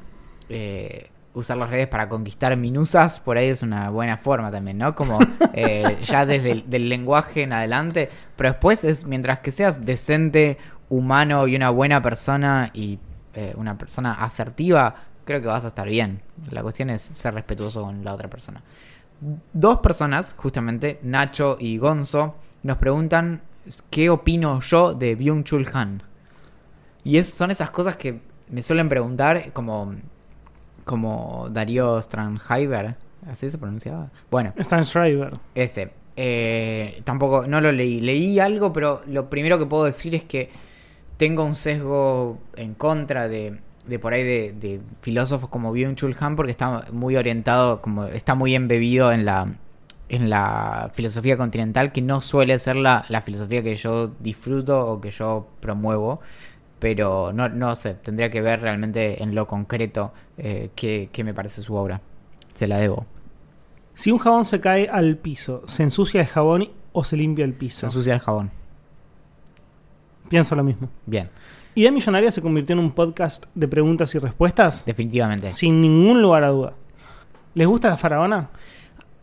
eh, 0.48 1.10
usar 1.32 1.56
las 1.56 1.70
redes 1.70 1.88
para 1.88 2.08
conquistar 2.08 2.56
minusas, 2.56 3.20
por 3.20 3.36
ahí 3.36 3.48
es 3.48 3.62
una 3.62 3.90
buena 3.90 4.16
forma 4.16 4.50
también, 4.50 4.78
¿no? 4.78 4.94
Como 4.94 5.18
eh, 5.54 5.98
ya 6.02 6.26
desde 6.26 6.50
el 6.52 6.70
del 6.70 6.88
lenguaje 6.88 7.42
en 7.42 7.52
adelante, 7.52 8.10
pero 8.36 8.50
después 8.50 8.84
es 8.84 9.06
mientras 9.06 9.40
que 9.40 9.50
seas 9.50 9.84
decente, 9.84 10.58
humano 10.90 11.46
y 11.48 11.56
una 11.56 11.70
buena 11.70 12.02
persona 12.02 12.70
y 12.74 12.98
eh, 13.34 13.54
una 13.56 13.78
persona 13.78 14.12
asertiva, 14.14 14.94
creo 15.24 15.40
que 15.40 15.46
vas 15.46 15.64
a 15.64 15.68
estar 15.68 15.88
bien. 15.88 16.20
La 16.50 16.62
cuestión 16.62 16.90
es 16.90 17.10
ser 17.12 17.32
respetuoso 17.32 17.82
con 17.82 18.04
la 18.04 18.12
otra 18.12 18.28
persona. 18.28 18.62
Dos 19.52 19.78
personas, 19.78 20.34
justamente, 20.36 20.98
Nacho 21.02 21.56
y 21.58 21.78
Gonzo, 21.78 22.34
nos 22.62 22.76
preguntan 22.78 23.42
qué 23.88 24.10
opino 24.10 24.60
yo 24.60 24.94
de 24.94 25.16
Byung-Chul 25.16 25.70
Han. 25.72 26.02
Y 27.04 27.18
es, 27.18 27.32
son 27.32 27.50
esas 27.50 27.70
cosas 27.70 27.96
que 27.96 28.20
me 28.48 28.62
suelen 28.62 28.88
preguntar 28.88 29.52
como, 29.52 29.94
como 30.90 31.46
Darío 31.52 32.02
Stranheiber. 32.02 32.96
¿Así 33.30 33.48
se 33.48 33.58
pronunciaba? 33.58 34.10
Bueno, 34.28 34.52
Stan 34.56 34.84
Schreiber. 34.84 35.30
ese. 35.54 35.92
Eh, 36.16 37.00
tampoco, 37.04 37.46
no 37.46 37.60
lo 37.60 37.70
leí. 37.70 38.00
Leí 38.00 38.40
algo, 38.40 38.72
pero 38.72 39.00
lo 39.06 39.30
primero 39.30 39.56
que 39.60 39.66
puedo 39.66 39.84
decir 39.84 40.16
es 40.16 40.24
que 40.24 40.50
tengo 41.16 41.44
un 41.44 41.54
sesgo 41.54 42.38
en 42.56 42.74
contra 42.74 43.28
de, 43.28 43.60
de 43.86 43.98
por 44.00 44.14
ahí 44.14 44.24
de, 44.24 44.52
de 44.52 44.80
filósofos 45.00 45.48
como 45.48 45.72
Byung-Chul 45.72 46.16
Han 46.18 46.34
porque 46.34 46.50
está 46.50 46.86
muy 46.90 47.14
orientado, 47.14 47.80
como 47.80 48.06
está 48.06 48.34
muy 48.34 48.56
embebido 48.56 49.12
en 49.12 49.24
la 49.24 49.46
en 50.08 50.28
la 50.28 50.90
filosofía 50.92 51.36
continental 51.36 51.92
que 51.92 52.02
no 52.02 52.20
suele 52.20 52.58
ser 52.58 52.74
la, 52.74 53.04
la 53.08 53.22
filosofía 53.22 53.62
que 53.62 53.76
yo 53.76 54.08
disfruto 54.18 54.90
o 54.90 55.00
que 55.00 55.12
yo 55.12 55.46
promuevo 55.60 56.20
pero 56.80 57.32
no, 57.32 57.48
no 57.48 57.76
sé, 57.76 57.94
tendría 57.94 58.30
que 58.30 58.40
ver 58.40 58.60
realmente 58.62 59.22
en 59.22 59.34
lo 59.36 59.46
concreto 59.46 60.12
eh, 60.38 60.70
qué, 60.74 61.08
qué 61.12 61.22
me 61.22 61.32
parece 61.34 61.62
su 61.62 61.74
obra. 61.74 62.00
Se 62.54 62.66
la 62.66 62.78
debo. 62.78 63.06
Si 63.94 64.10
un 64.10 64.18
jabón 64.18 64.44
se 64.44 64.60
cae 64.60 64.88
al 64.88 65.16
piso, 65.18 65.62
¿se 65.66 65.82
ensucia 65.84 66.22
el 66.22 66.26
jabón 66.26 66.70
o 66.92 67.04
se 67.04 67.16
limpia 67.16 67.44
el 67.44 67.52
Se 67.52 67.58
piso? 67.58 67.86
ensucia 67.86 68.14
el 68.14 68.20
jabón. 68.20 68.50
Pienso 70.28 70.54
lo 70.54 70.62
mismo. 70.64 70.88
Bien, 71.06 71.28
Idea 71.74 71.90
Millonaria 71.92 72.30
se 72.30 72.42
convirtió 72.42 72.72
en 72.74 72.80
un 72.80 72.92
podcast 72.92 73.46
de 73.54 73.68
preguntas 73.68 74.14
y 74.14 74.18
respuestas 74.18 74.84
definitivamente. 74.84 75.50
sin 75.50 75.80
ningún 75.80 76.22
lugar 76.22 76.44
a 76.44 76.48
duda. 76.48 76.72
¿Les 77.54 77.66
gusta 77.66 77.88
la 77.88 77.96
faraona? 77.96 78.48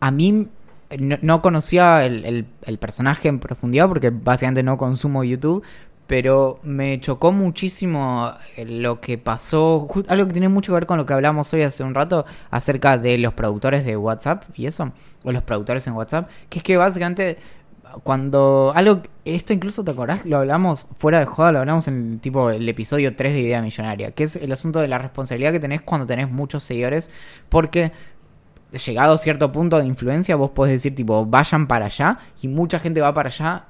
A 0.00 0.10
mí 0.10 0.48
eh, 0.90 0.98
no, 0.98 1.16
no 1.22 1.42
conocía 1.42 2.04
el, 2.04 2.24
el- 2.24 2.46
el 2.62 2.78
personaje 2.78 3.28
en 3.28 3.38
profundidad 3.40 3.88
porque 3.88 4.10
básicamente 4.10 4.62
no 4.62 4.76
consumo 4.78 5.24
YouTube, 5.24 5.62
pero 6.08 6.58
me 6.62 6.98
chocó 7.00 7.32
muchísimo 7.32 8.32
eh, 8.56 8.64
lo 8.64 9.00
que 9.00 9.18
pasó, 9.18 9.86
algo 10.08 10.26
que 10.26 10.32
tiene 10.32 10.48
mucho 10.48 10.72
que 10.72 10.74
ver 10.74 10.86
con 10.86 10.96
lo 10.96 11.06
que 11.06 11.12
hablamos 11.12 11.52
hoy 11.52 11.62
hace 11.62 11.84
un 11.84 11.94
rato 11.94 12.24
acerca 12.50 12.98
de 12.98 13.18
los 13.18 13.34
productores 13.34 13.84
de 13.84 13.96
WhatsApp 13.96 14.44
y 14.56 14.66
eso, 14.66 14.90
o 15.22 15.30
los 15.30 15.42
productores 15.42 15.86
en 15.86 15.92
WhatsApp, 15.92 16.30
que 16.48 16.60
es 16.60 16.62
que 16.64 16.78
básicamente 16.78 17.36
cuando 18.02 18.72
algo, 18.74 19.02
esto 19.26 19.52
incluso 19.52 19.84
te 19.84 19.90
acordás, 19.90 20.24
lo 20.24 20.38
hablamos 20.38 20.86
fuera 20.96 21.20
de 21.20 21.26
joda, 21.26 21.52
lo 21.52 21.58
hablamos 21.58 21.86
en 21.88 22.20
tipo 22.20 22.50
el 22.50 22.66
episodio 22.66 23.14
3 23.14 23.32
de 23.34 23.40
Idea 23.40 23.60
Millonaria, 23.60 24.10
que 24.12 24.24
es 24.24 24.36
el 24.36 24.50
asunto 24.50 24.80
de 24.80 24.88
la 24.88 24.96
responsabilidad 24.96 25.52
que 25.52 25.60
tenés 25.60 25.82
cuando 25.82 26.06
tenés 26.06 26.30
muchos 26.30 26.64
seguidores, 26.64 27.10
porque 27.50 27.92
llegado 28.72 29.14
a 29.14 29.18
cierto 29.18 29.52
punto 29.52 29.78
de 29.78 29.86
influencia, 29.86 30.36
vos 30.36 30.50
podés 30.50 30.72
decir, 30.72 30.94
tipo, 30.94 31.24
vayan 31.26 31.66
para 31.66 31.86
allá, 31.86 32.18
y 32.40 32.48
mucha 32.48 32.78
gente 32.78 33.00
va 33.00 33.12
para 33.12 33.28
allá, 33.28 33.66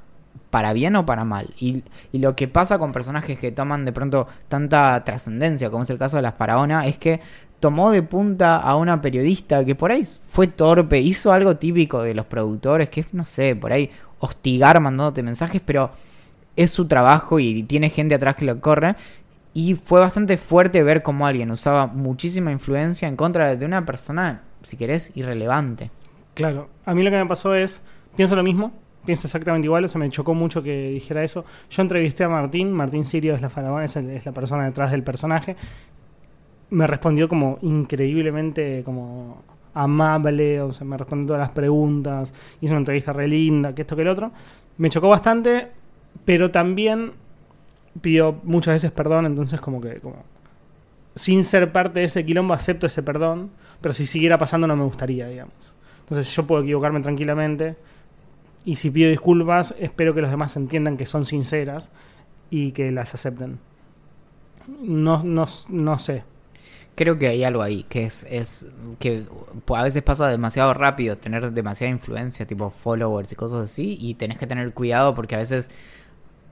para 0.50 0.72
bien 0.72 0.96
o 0.96 1.06
para 1.06 1.24
mal. 1.24 1.54
Y, 1.58 1.82
y 2.12 2.18
lo 2.18 2.36
que 2.36 2.48
pasa 2.48 2.78
con 2.78 2.92
personajes 2.92 3.38
que 3.38 3.52
toman 3.52 3.84
de 3.84 3.92
pronto 3.92 4.26
tanta 4.48 5.02
trascendencia, 5.04 5.70
como 5.70 5.82
es 5.82 5.90
el 5.90 5.98
caso 5.98 6.16
de 6.16 6.22
la 6.22 6.32
faraona, 6.32 6.86
es 6.86 6.98
que 6.98 7.20
tomó 7.60 7.90
de 7.90 8.02
punta 8.02 8.56
a 8.56 8.76
una 8.76 9.00
periodista 9.00 9.64
que 9.64 9.74
por 9.74 9.90
ahí 9.90 10.04
fue 10.26 10.46
torpe, 10.46 11.00
hizo 11.00 11.32
algo 11.32 11.56
típico 11.56 12.02
de 12.02 12.14
los 12.14 12.26
productores, 12.26 12.88
que 12.88 13.00
es, 13.00 13.12
no 13.12 13.24
sé, 13.24 13.56
por 13.56 13.72
ahí 13.72 13.90
hostigar 14.20 14.80
mandándote 14.80 15.22
mensajes, 15.22 15.60
pero 15.64 15.90
es 16.56 16.70
su 16.70 16.86
trabajo 16.86 17.38
y 17.38 17.62
tiene 17.62 17.90
gente 17.90 18.14
atrás 18.14 18.36
que 18.36 18.44
lo 18.44 18.60
corre. 18.60 18.96
Y 19.54 19.74
fue 19.74 20.00
bastante 20.00 20.36
fuerte 20.36 20.82
ver 20.82 21.02
cómo 21.02 21.26
alguien 21.26 21.50
usaba 21.50 21.86
muchísima 21.86 22.52
influencia 22.52 23.08
en 23.08 23.16
contra 23.16 23.56
de 23.56 23.66
una 23.66 23.84
persona, 23.84 24.42
si 24.62 24.76
querés, 24.76 25.10
irrelevante. 25.16 25.90
Claro. 26.34 26.68
A 26.84 26.94
mí 26.94 27.02
lo 27.02 27.10
que 27.10 27.16
me 27.16 27.26
pasó 27.26 27.54
es, 27.54 27.80
pienso 28.14 28.36
lo 28.36 28.44
mismo, 28.44 28.72
pienso 29.04 29.26
exactamente 29.26 29.66
igual, 29.66 29.84
o 29.84 29.88
sea, 29.88 29.98
me 29.98 30.10
chocó 30.10 30.34
mucho 30.34 30.62
que 30.62 30.90
dijera 30.90 31.24
eso. 31.24 31.44
Yo 31.70 31.82
entrevisté 31.82 32.24
a 32.24 32.28
Martín, 32.28 32.72
Martín 32.72 33.04
Sirio 33.04 33.34
es 33.34 33.40
la 33.42 33.48
el- 33.96 34.10
es 34.10 34.26
la 34.26 34.32
persona 34.32 34.64
detrás 34.64 34.90
del 34.90 35.02
personaje. 35.02 35.56
Me 36.70 36.86
respondió 36.86 37.28
como 37.28 37.58
increíblemente 37.62 38.82
como 38.84 39.42
amable, 39.74 40.60
o 40.60 40.72
sea, 40.72 40.86
me 40.86 40.96
respondió 40.98 41.28
todas 41.28 41.40
las 41.40 41.50
preguntas, 41.50 42.34
hizo 42.60 42.72
una 42.72 42.80
entrevista 42.80 43.12
re 43.12 43.26
linda, 43.28 43.74
que 43.74 43.82
esto 43.82 43.96
que 43.96 44.02
el 44.02 44.08
otro. 44.08 44.32
Me 44.76 44.90
chocó 44.90 45.08
bastante, 45.08 45.68
pero 46.24 46.50
también 46.50 47.12
pidió 48.02 48.36
muchas 48.44 48.74
veces 48.74 48.92
perdón, 48.92 49.26
entonces 49.26 49.60
como 49.60 49.80
que 49.80 50.00
como 50.00 50.16
sin 51.14 51.42
ser 51.44 51.72
parte 51.72 52.00
de 52.00 52.06
ese 52.06 52.24
quilombo 52.24 52.54
acepto 52.54 52.86
ese 52.86 53.02
perdón, 53.02 53.50
pero 53.80 53.92
si 53.92 54.06
siguiera 54.06 54.38
pasando 54.38 54.66
no 54.66 54.76
me 54.76 54.84
gustaría, 54.84 55.26
digamos. 55.28 55.72
Entonces 56.00 56.34
yo 56.34 56.46
puedo 56.46 56.62
equivocarme 56.62 57.00
tranquilamente, 57.00 57.76
Y 58.64 58.76
si 58.76 58.90
pido 58.90 59.10
disculpas, 59.10 59.74
espero 59.78 60.14
que 60.14 60.20
los 60.20 60.30
demás 60.30 60.56
entiendan 60.56 60.96
que 60.96 61.06
son 61.06 61.24
sinceras 61.24 61.90
y 62.50 62.72
que 62.72 62.90
las 62.92 63.14
acepten. 63.14 63.58
No, 64.82 65.22
no, 65.22 65.46
no 65.68 65.98
sé. 65.98 66.24
Creo 66.94 67.16
que 67.16 67.28
hay 67.28 67.44
algo 67.44 67.62
ahí, 67.62 67.84
que 67.88 68.04
es, 68.04 68.26
es 68.28 68.66
que 68.98 69.24
a 69.68 69.82
veces 69.84 70.02
pasa 70.02 70.28
demasiado 70.28 70.74
rápido 70.74 71.16
tener 71.16 71.52
demasiada 71.52 71.92
influencia, 71.92 72.44
tipo 72.46 72.70
followers 72.70 73.30
y 73.30 73.36
cosas 73.36 73.70
así, 73.70 73.96
y 74.00 74.14
tenés 74.14 74.36
que 74.36 74.48
tener 74.48 74.74
cuidado 74.74 75.14
porque 75.14 75.36
a 75.36 75.38
veces 75.38 75.70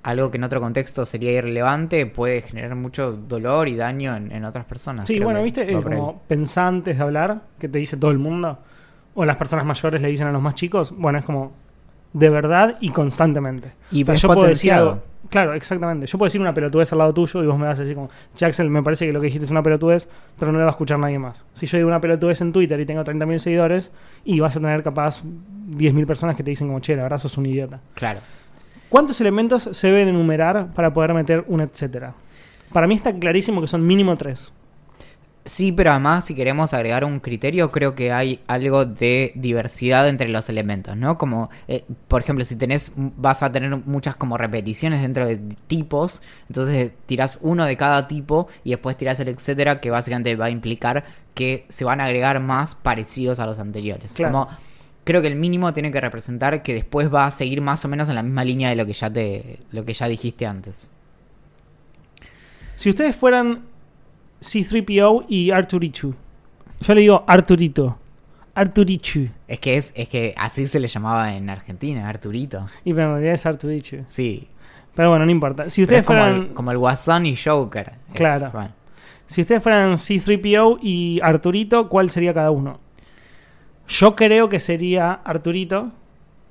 algo 0.04 0.30
que 0.30 0.36
en 0.36 0.44
otro 0.44 0.60
contexto 0.60 1.04
sería 1.04 1.32
irrelevante 1.32 2.06
puede 2.06 2.42
generar 2.42 2.76
mucho 2.76 3.10
dolor 3.12 3.66
y 3.66 3.74
daño 3.74 4.14
en, 4.14 4.30
en 4.30 4.44
otras 4.44 4.64
personas. 4.66 5.08
Sí, 5.08 5.14
Creo 5.14 5.24
bueno, 5.26 5.42
viste, 5.42 5.62
ahí. 5.62 5.82
como 5.82 6.22
pensá 6.28 6.68
antes 6.68 6.96
de 6.96 7.02
hablar, 7.02 7.42
que 7.58 7.68
te 7.68 7.80
dice 7.80 7.96
todo 7.96 8.12
el 8.12 8.18
mundo, 8.18 8.60
o 9.16 9.24
las 9.24 9.34
personas 9.36 9.66
mayores 9.66 10.00
le 10.00 10.06
dicen 10.08 10.28
a 10.28 10.32
los 10.32 10.40
más 10.40 10.54
chicos, 10.54 10.94
bueno, 10.96 11.18
es 11.18 11.24
como 11.24 11.52
de 12.16 12.30
verdad 12.30 12.78
y 12.80 12.88
constantemente. 12.90 13.72
Y 13.90 14.02
O 14.02 14.06
sea, 14.06 14.14
yo 14.14 14.28
puedo 14.28 14.46
decir 14.48 14.72
potenciado. 14.72 15.02
claro, 15.28 15.52
exactamente. 15.52 16.06
Yo 16.06 16.16
puedo 16.16 16.26
decir 16.28 16.40
una 16.40 16.54
pelotudez 16.54 16.90
al 16.92 16.98
lado 16.98 17.12
tuyo 17.12 17.42
y 17.42 17.46
vos 17.46 17.58
me 17.58 17.66
vas 17.66 17.78
a 17.78 17.82
decir 17.82 17.94
como, 17.94 18.08
Jaxel, 18.38 18.70
me 18.70 18.82
parece 18.82 19.06
que 19.06 19.12
lo 19.12 19.20
que 19.20 19.26
dijiste 19.26 19.44
es 19.44 19.50
una 19.50 19.62
pelotudez, 19.62 20.08
pero 20.38 20.50
no 20.50 20.56
le 20.56 20.64
va 20.64 20.70
a 20.70 20.72
escuchar 20.72 20.98
nadie 20.98 21.18
más. 21.18 21.44
Si 21.52 21.66
yo 21.66 21.76
digo 21.76 21.88
una 21.88 22.00
pelotudez 22.00 22.40
en 22.40 22.52
Twitter 22.52 22.80
y 22.80 22.86
tengo 22.86 23.04
30.000 23.04 23.38
seguidores, 23.38 23.92
y 24.24 24.40
vas 24.40 24.56
a 24.56 24.60
tener 24.60 24.82
capaz 24.82 25.22
10.000 25.24 26.06
personas 26.06 26.36
que 26.36 26.42
te 26.42 26.50
dicen 26.50 26.68
como, 26.68 26.80
che, 26.80 26.96
la 26.96 27.02
verdad 27.02 27.18
sos 27.18 27.36
un 27.36 27.44
idiota. 27.44 27.80
Claro. 27.94 28.20
¿Cuántos 28.88 29.20
elementos 29.20 29.68
se 29.72 29.88
deben 29.88 30.08
enumerar 30.08 30.72
para 30.72 30.92
poder 30.92 31.12
meter 31.12 31.44
un 31.48 31.60
etcétera? 31.60 32.14
Para 32.72 32.86
mí 32.86 32.94
está 32.94 33.12
clarísimo 33.12 33.60
que 33.60 33.66
son 33.66 33.86
mínimo 33.86 34.16
tres. 34.16 34.54
Sí, 35.46 35.70
pero 35.70 35.92
además 35.92 36.24
si 36.24 36.34
queremos 36.34 36.74
agregar 36.74 37.04
un 37.04 37.20
criterio, 37.20 37.70
creo 37.70 37.94
que 37.94 38.12
hay 38.12 38.40
algo 38.48 38.84
de 38.84 39.30
diversidad 39.36 40.08
entre 40.08 40.28
los 40.28 40.48
elementos, 40.48 40.96
¿no? 40.96 41.16
Como, 41.18 41.50
eh, 41.68 41.84
por 42.08 42.20
ejemplo, 42.20 42.44
si 42.44 42.56
tenés, 42.56 42.92
vas 42.96 43.44
a 43.44 43.52
tener 43.52 43.74
muchas 43.86 44.16
como 44.16 44.36
repeticiones 44.36 45.02
dentro 45.02 45.24
de 45.24 45.38
tipos, 45.68 46.20
entonces 46.48 46.94
tirás 47.06 47.38
uno 47.42 47.64
de 47.64 47.76
cada 47.76 48.08
tipo 48.08 48.48
y 48.64 48.70
después 48.70 48.96
tirás 48.96 49.20
el 49.20 49.28
etcétera, 49.28 49.80
que 49.80 49.90
básicamente 49.90 50.34
va 50.34 50.46
a 50.46 50.50
implicar 50.50 51.04
que 51.32 51.64
se 51.68 51.84
van 51.84 52.00
a 52.00 52.06
agregar 52.06 52.40
más 52.40 52.74
parecidos 52.74 53.38
a 53.38 53.46
los 53.46 53.60
anteriores. 53.60 54.14
Claro. 54.14 54.32
Como, 54.32 54.48
creo 55.04 55.22
que 55.22 55.28
el 55.28 55.36
mínimo 55.36 55.72
tiene 55.72 55.92
que 55.92 56.00
representar 56.00 56.64
que 56.64 56.74
después 56.74 57.14
va 57.14 57.26
a 57.26 57.30
seguir 57.30 57.60
más 57.60 57.84
o 57.84 57.88
menos 57.88 58.08
en 58.08 58.16
la 58.16 58.24
misma 58.24 58.44
línea 58.44 58.70
de 58.70 58.74
lo 58.74 58.84
que 58.84 58.94
ya 58.94 59.12
te, 59.12 59.60
lo 59.70 59.84
que 59.84 59.94
ya 59.94 60.08
dijiste 60.08 60.44
antes. 60.44 60.90
Si 62.74 62.90
ustedes 62.90 63.14
fueran 63.14 63.75
C3PO 64.40 65.24
y 65.28 65.50
Arturichu, 65.50 66.14
yo 66.80 66.94
le 66.94 67.00
digo 67.00 67.24
Arturito, 67.26 67.98
Arturichu, 68.54 69.28
Es 69.48 69.60
que 69.60 69.76
es, 69.76 69.92
es 69.94 70.08
que 70.08 70.34
así 70.36 70.66
se 70.66 70.80
le 70.80 70.88
llamaba 70.88 71.34
en 71.34 71.50
Argentina, 71.50 72.08
Arturito. 72.08 72.66
y 72.84 72.92
pero 72.94 73.06
en 73.08 73.12
realidad 73.14 73.34
es 73.34 73.44
Arturichu. 73.46 73.98
Sí, 74.06 74.48
Pero 74.94 75.10
bueno, 75.10 75.26
no 75.26 75.30
importa. 75.30 75.68
Si 75.68 75.82
ustedes 75.82 76.00
es 76.02 76.06
como, 76.06 76.20
fueran, 76.20 76.40
el, 76.40 76.48
como 76.54 76.70
el 76.70 76.78
Guasón 76.78 77.26
y 77.26 77.36
Joker. 77.36 77.92
Es- 78.08 78.14
Claro. 78.14 78.50
bueno. 78.52 78.72
si 79.26 79.42
ustedes 79.42 79.62
fueran 79.62 79.92
C3PO 79.98 80.78
y 80.82 81.20
Arturito, 81.22 81.88
¿cuál 81.90 82.08
sería 82.10 82.32
cada 82.32 82.50
uno? 82.50 82.80
Yo 83.88 84.16
creo 84.16 84.48
que 84.48 84.58
sería 84.58 85.12
Arturito 85.12 85.92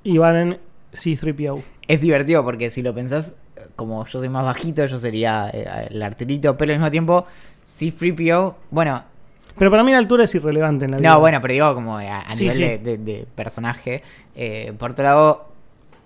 y 0.04 0.18
Valen 0.18 0.58
C3PO. 0.92 1.62
Es 1.88 2.00
divertido 2.00 2.44
porque 2.44 2.70
si 2.70 2.82
lo 2.82 2.94
pensás, 2.94 3.34
como 3.74 4.04
yo 4.06 4.20
soy 4.20 4.28
más 4.28 4.44
bajito, 4.44 4.86
yo 4.86 4.98
sería 4.98 5.50
eh, 5.52 5.88
el 5.90 6.02
Arturito, 6.02 6.56
pero 6.56 6.72
al 6.72 6.78
mismo 6.78 6.90
tiempo, 6.90 7.26
C-3PO, 7.66 8.54
bueno, 8.70 9.02
Pero 9.58 9.70
para 9.70 9.82
mí 9.82 9.90
la 9.92 9.98
altura 9.98 10.24
es 10.24 10.34
irrelevante 10.34 10.84
en 10.84 10.92
la 10.92 10.96
vida. 10.98 11.10
no, 11.10 11.20
bueno, 11.20 11.40
pero 11.42 11.52
digo 11.54 11.74
como 11.74 11.98
a, 11.98 12.20
a 12.20 12.34
Sí, 12.34 12.44
nivel 12.44 12.56
sí. 12.56 12.62
De, 12.62 12.78
de- 12.78 12.98
de 12.98 13.26
personaje. 13.34 14.02
eh, 14.34 14.72
por 14.78 14.92
otro 14.92 15.02
lado, 15.04 15.48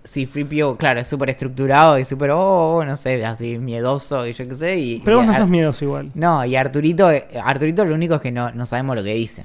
C-3PO, 0.05 0.77
claro, 0.79 1.01
es 1.01 1.09
súper 1.09 1.29
estructurado 1.31 1.99
y 1.99 2.05
súper, 2.07 2.31
oh, 2.33 2.83
no 2.87 2.97
sé, 2.97 3.23
así 3.25 3.59
miedoso 3.59 4.27
y 4.27 4.33
yo 4.33 4.49
qué 4.49 4.55
sé. 4.55 4.77
Y, 4.79 5.01
Pero 5.05 5.17
y 5.19 5.21
vos 5.21 5.27
no 5.27 5.35
sos 5.37 5.49
miedoso 5.49 5.85
igual. 5.85 6.11
No, 6.15 6.43
y 6.47 6.57
Arturito, 6.57 7.11
eh, 7.11 7.27
Arturito 7.45 7.85
lo 7.85 7.95
único 7.95 8.15
es 8.15 8.21
que 8.23 8.33
no, 8.33 8.51
no 8.53 8.65
sabemos 8.65 8.97
lo 8.97 9.03
que 9.05 9.13
dice. 9.15 9.45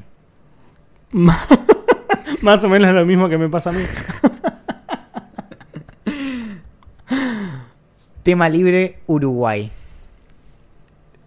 Más 2.42 2.64
o 2.64 2.70
menos 2.70 2.94
lo 2.94 3.06
mismo 3.06 3.28
que 3.28 3.38
me 3.38 3.50
pasa 3.50 3.72
a 3.72 3.74
mí. 3.74 3.84
Tema 8.24 8.50
libre, 8.50 9.00
Uruguay. 9.08 9.72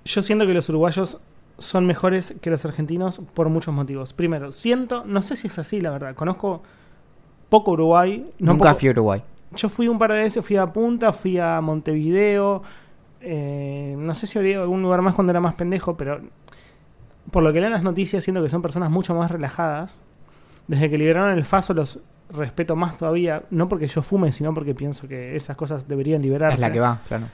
Yo 0.08 0.22
siento 0.22 0.46
que 0.46 0.54
los 0.54 0.68
uruguayos 0.68 1.20
son 1.58 1.86
mejores 1.86 2.34
que 2.40 2.50
los 2.50 2.64
argentinos 2.64 3.20
por 3.34 3.48
muchos 3.48 3.74
motivos. 3.74 4.12
Primero, 4.12 4.50
siento, 4.52 5.04
no 5.04 5.22
sé 5.22 5.36
si 5.36 5.48
es 5.48 5.58
así, 5.58 5.80
la 5.80 5.90
verdad. 5.90 6.14
Conozco 6.14 6.62
poco 7.48 7.72
Uruguay. 7.72 8.30
No 8.38 8.52
Nunca 8.52 8.70
poco- 8.70 8.78
fui 8.80 8.88
a 8.88 8.92
Uruguay. 8.92 9.22
Yo 9.56 9.68
fui 9.68 9.88
un 9.88 9.98
par 9.98 10.12
de 10.12 10.18
veces, 10.20 10.44
fui 10.44 10.56
a 10.56 10.66
Punta, 10.72 11.12
fui 11.12 11.38
a 11.38 11.60
Montevideo. 11.60 12.62
eh, 13.20 13.96
no 13.98 14.14
sé 14.14 14.26
si 14.28 14.38
habría 14.38 14.60
algún 14.60 14.80
lugar 14.80 15.02
más 15.02 15.14
cuando 15.14 15.32
era 15.32 15.40
más 15.40 15.54
pendejo, 15.56 15.96
pero 15.96 16.20
por 17.32 17.42
lo 17.42 17.52
que 17.52 17.58
leo 17.58 17.66
en 17.66 17.72
las 17.72 17.82
noticias, 17.82 18.22
siento 18.22 18.40
que 18.42 18.48
son 18.48 18.62
personas 18.62 18.90
mucho 18.90 19.14
más 19.14 19.30
relajadas. 19.30 20.04
Desde 20.68 20.88
que 20.88 20.96
liberaron 20.98 21.36
el 21.36 21.44
FASO 21.44 21.74
los 21.74 22.00
respeto 22.30 22.76
más 22.76 22.96
todavía, 22.98 23.42
no 23.50 23.68
porque 23.68 23.88
yo 23.88 24.02
fume, 24.02 24.30
sino 24.32 24.54
porque 24.54 24.74
pienso 24.74 25.08
que 25.08 25.34
esas 25.34 25.56
cosas 25.56 25.88
deberían 25.88 26.22
liberarse. 26.22 26.54
Es 26.56 26.60
la 26.60 26.70
que 26.72 26.78
va, 26.80 27.00
claro. 27.08 27.24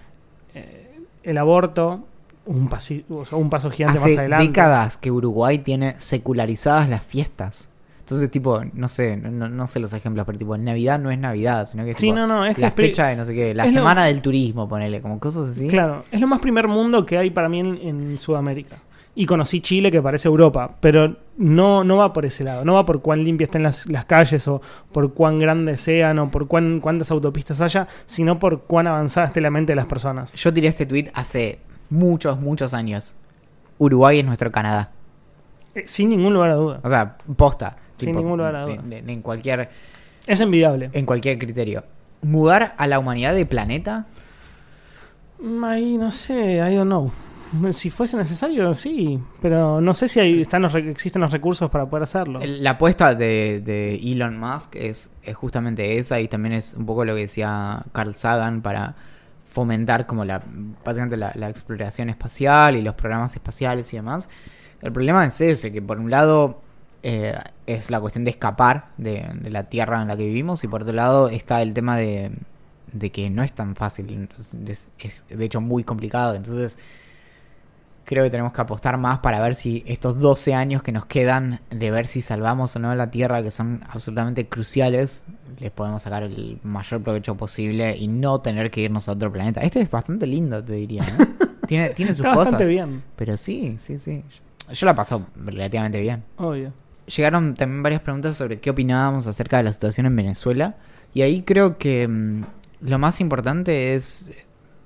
Eh, 0.55 1.01
el 1.25 1.37
aborto, 1.37 2.07
un, 2.47 2.69
pasi- 2.69 3.05
o 3.09 3.25
sea, 3.25 3.39
un 3.39 3.51
paso 3.51 3.71
gigante 3.71 3.99
Hace 4.01 4.11
más 4.11 4.19
adelante. 4.19 4.47
décadas 4.47 4.97
que 4.99 5.11
Uruguay 5.11 5.59
tiene 5.59 5.95
secularizadas 5.99 6.89
las 6.89 7.05
fiestas. 7.05 7.69
Entonces, 8.01 8.31
tipo, 8.31 8.61
no 8.75 8.87
sé, 8.89 9.17
no, 9.17 9.49
no 9.49 9.67
sé 9.67 9.79
los 9.81 9.95
ejemplos, 9.95 10.27
pero 10.27 10.37
tipo, 10.39 10.59
Navidad 10.59 10.99
no 10.99 11.11
es 11.11 11.19
Navidad, 11.19 11.67
sino 11.67 11.85
que 11.85 11.93
es 11.93 11.97
Sí, 11.97 12.07
tipo, 12.09 12.17
no, 12.17 12.27
no, 12.27 12.45
es 12.45 12.59
la 12.59 12.71
fecha 12.71 13.07
de 13.07 13.17
no 13.17 13.25
sé 13.25 13.35
qué, 13.35 13.55
la 13.55 13.65
lo- 13.65 13.71
semana 13.73 14.05
del 14.05 14.21
turismo, 14.21 14.69
ponele, 14.69 15.01
como 15.01 15.19
cosas 15.19 15.49
así. 15.49 15.69
Claro, 15.69 16.05
es 16.11 16.21
lo 16.21 16.27
más 16.27 16.41
primer 16.41 16.69
mundo 16.69 17.07
que 17.07 17.17
hay 17.17 17.31
para 17.31 17.49
mí 17.49 17.61
en, 17.61 17.77
en 17.79 18.19
Sudamérica. 18.19 18.77
Y 19.17 19.27
conocí 19.27 19.61
Chile, 19.61 19.91
que 19.93 20.03
parece 20.03 20.27
Europa, 20.29 20.77
pero 20.81 21.17
no, 21.39 21.83
no 21.85 21.99
va 21.99 22.13
por 22.13 22.27
ese 22.27 22.43
lado. 22.45 22.65
No 22.65 22.75
va 22.75 22.85
por 22.85 23.01
cuán 23.01 23.23
limpias 23.25 23.47
estén 23.47 23.63
las, 23.63 23.87
las 23.87 24.05
calles 24.07 24.47
o 24.49 24.61
por 24.93 25.15
cuán 25.15 25.39
grandes 25.39 25.81
sean 25.81 26.19
o 26.19 26.31
por 26.33 26.49
cuán, 26.49 26.81
cuántas 26.81 27.11
autopistas 27.13 27.61
haya, 27.61 27.87
sino 28.07 28.41
por 28.41 28.63
cuán 28.65 28.89
avanzada 28.89 29.29
esté 29.29 29.41
la 29.41 29.51
mente 29.51 29.71
de 29.73 29.77
las 29.77 29.87
personas. 29.87 30.35
Yo 30.35 30.53
tiré 30.53 30.67
este 30.67 30.85
tweet 30.85 31.11
hace 31.15 31.61
muchos, 31.95 32.39
muchos 32.41 32.75
años. 32.75 33.15
Uruguay 33.79 34.19
es 34.21 34.25
nuestro 34.25 34.51
Canadá. 34.53 34.91
Eh, 35.75 35.85
sin 35.87 36.09
ningún 36.11 36.35
lugar 36.35 36.51
a 36.51 36.55
duda. 36.55 36.81
O 36.83 36.89
sea, 36.89 37.17
posta. 37.37 37.77
Sin 37.99 38.15
ningún 38.15 38.39
lugar 38.39 38.55
a 38.57 38.63
duda. 38.63 38.83
en- 38.91 39.23
cualquier, 39.23 39.71
Es 40.27 40.41
envidiable. 40.41 40.91
en 40.93 41.07
cualquier 41.07 41.39
criterio. 41.39 41.85
Mudar 42.23 42.75
a 42.79 42.87
la 42.87 42.99
humanidad 42.99 43.35
de 43.35 43.47
planeta 43.47 44.07
Mm, 45.39 45.65
Ahí 45.65 45.99
no 45.99 46.11
sé, 46.11 46.57
I 46.57 46.75
don't 46.77 46.87
know. 46.87 47.13
Si 47.73 47.91
fuese 47.91 48.17
necesario, 48.17 48.73
sí. 48.75 49.19
Pero 49.43 49.81
no 49.81 49.95
sé 49.95 50.09
si 50.09 50.19
hay, 50.21 50.41
están 50.43 50.63
los, 50.63 50.75
existen 50.75 51.21
los 51.23 51.31
recursos 51.31 51.71
para 51.71 51.87
poder 51.87 52.05
hacerlo. 52.05 52.41
La 52.43 52.71
apuesta 52.71 53.15
de, 53.15 53.61
de 53.65 53.97
Elon 53.97 54.39
Musk 54.39 54.75
es, 54.77 55.11
es 55.23 55.37
justamente 55.37 55.99
esa 55.99 56.19
y 56.21 56.29
también 56.29 56.55
es 56.55 56.75
un 56.75 56.87
poco 56.87 57.05
lo 57.05 57.15
que 57.15 57.23
decía 57.23 57.83
Carl 57.93 58.15
Sagan 58.15 58.63
para 58.63 58.95
fomentar 59.55 60.05
como 60.07 60.25
la 60.25 60.43
básicamente 60.85 61.17
la, 61.17 61.49
exploración 61.49 62.11
espacial 62.11 62.75
y 62.77 62.83
los 62.83 62.97
programas 62.97 63.35
espaciales 63.37 63.93
y 63.93 63.97
demás. 63.97 64.29
El 64.83 64.93
problema 64.93 65.25
es 65.25 65.41
ese, 65.41 65.73
que 65.73 65.81
por 65.81 66.01
un 66.01 66.11
lado 66.11 66.61
eh, 67.05 67.39
es 67.67 67.89
la 67.89 68.01
cuestión 68.01 68.25
de 68.25 68.33
escapar 68.33 68.89
de, 68.97 69.25
la 69.45 69.65
Tierra 69.65 70.03
en 70.03 70.09
la 70.09 70.17
que 70.17 70.27
vivimos 70.27 70.65
y 70.65 70.69
por 70.69 70.83
otro 70.83 70.93
lado 70.93 71.29
está 71.29 71.63
el 71.63 71.73
tema 71.73 71.97
de, 71.97 72.33
que 73.13 73.31
no 73.31 73.45
es 73.45 73.53
tan 73.53 73.77
fácil, 73.77 74.29
es 74.67 74.91
de 75.29 75.45
hecho 75.45 75.61
muy 75.61 75.85
complicado, 75.85 76.35
entonces 76.35 76.81
creo 78.05 78.25
que 78.25 78.31
tenemos 78.31 78.53
que 78.53 78.61
apostar 78.61 78.97
más 78.99 79.19
para 79.19 79.41
ver 79.41 79.55
si 79.55 79.83
estos 79.87 80.19
12 80.19 80.55
años 80.55 80.83
que 80.83 80.93
nos 80.93 81.07
quedan 81.07 81.61
de 81.71 81.91
ver 81.91 82.07
si 82.07 82.21
salvamos 82.21 82.75
o 82.77 82.79
no 82.79 82.95
la 82.95 83.11
Tierra, 83.11 83.43
que 83.43 83.51
son 83.51 83.83
absolutamente 83.89 84.47
cruciales, 84.49 85.25
les 85.59 85.71
podemos 85.71 86.03
sacar 86.03 86.23
el 86.23 86.59
mayor 86.63 87.03
provecho 87.03 87.35
posible 87.37 87.97
y 87.97 88.09
no 88.09 88.41
tener 88.41 88.71
que 88.71 88.83
irnos 88.83 89.09
a 89.09 89.13
otro 89.13 89.33
planeta. 89.33 89.61
Este 89.63 89.81
es 89.81 89.91
bastante 89.91 90.27
lindo, 90.27 90.63
te 90.63 90.75
diría. 90.75 91.03
¿eh? 91.03 91.27
tiene, 91.67 91.91
tiene 91.91 92.13
sus 92.13 92.25
Está 92.25 92.35
cosas. 92.35 92.53
bastante 92.53 92.73
bien, 92.73 93.03
Pero 93.17 93.37
sí, 93.37 93.77
sí, 93.79 93.99
sí. 93.99 94.23
Yo 94.73 94.87
la 94.87 94.95
paso 94.95 95.27
relativamente 95.37 96.01
bien. 96.01 96.23
obvio. 96.37 96.73
Llegaron 97.07 97.55
también 97.55 97.83
varias 97.83 98.01
preguntas 98.01 98.35
sobre 98.37 98.61
qué 98.61 98.71
opinábamos 98.71 99.27
acerca 99.27 99.59
de 99.59 99.65
la 99.65 99.73
situación 99.73 100.07
en 100.07 100.17
Venezuela. 100.17 100.77
Y 101.13 101.21
ahí 101.21 101.43
creo 101.43 101.77
que 101.77 102.09
mm, 102.09 102.45
lo 102.81 102.99
más 102.99 103.21
importante 103.21 103.95
es 103.95 104.31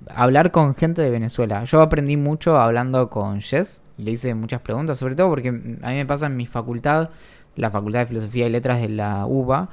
hablar 0.09 0.51
con 0.53 0.75
gente 0.75 1.03
de 1.03 1.11
Venezuela. 1.11 1.65
Yo 1.65 1.81
aprendí 1.81 2.17
mucho 2.17 2.57
hablando 2.57 3.11
con 3.11 3.41
Jess. 3.41 3.81
Le 3.97 4.13
hice 4.13 4.35
muchas 4.35 4.61
preguntas, 4.61 4.99
sobre 4.99 5.15
todo 5.17 5.29
porque 5.29 5.49
a 5.49 5.53
mí 5.53 5.79
me 5.83 6.07
pasa 6.07 6.27
en 6.27 6.37
mi 6.37 6.47
facultad, 6.47 7.11
la 7.57 7.71
Facultad 7.71 8.01
de 8.01 8.07
Filosofía 8.07 8.47
y 8.47 8.51
Letras 8.51 8.81
de 8.81 8.89
la 8.89 9.27
UBA, 9.27 9.69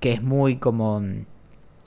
que 0.00 0.12
es 0.12 0.22
muy 0.22 0.56
como... 0.56 1.00
mm, 1.00 1.24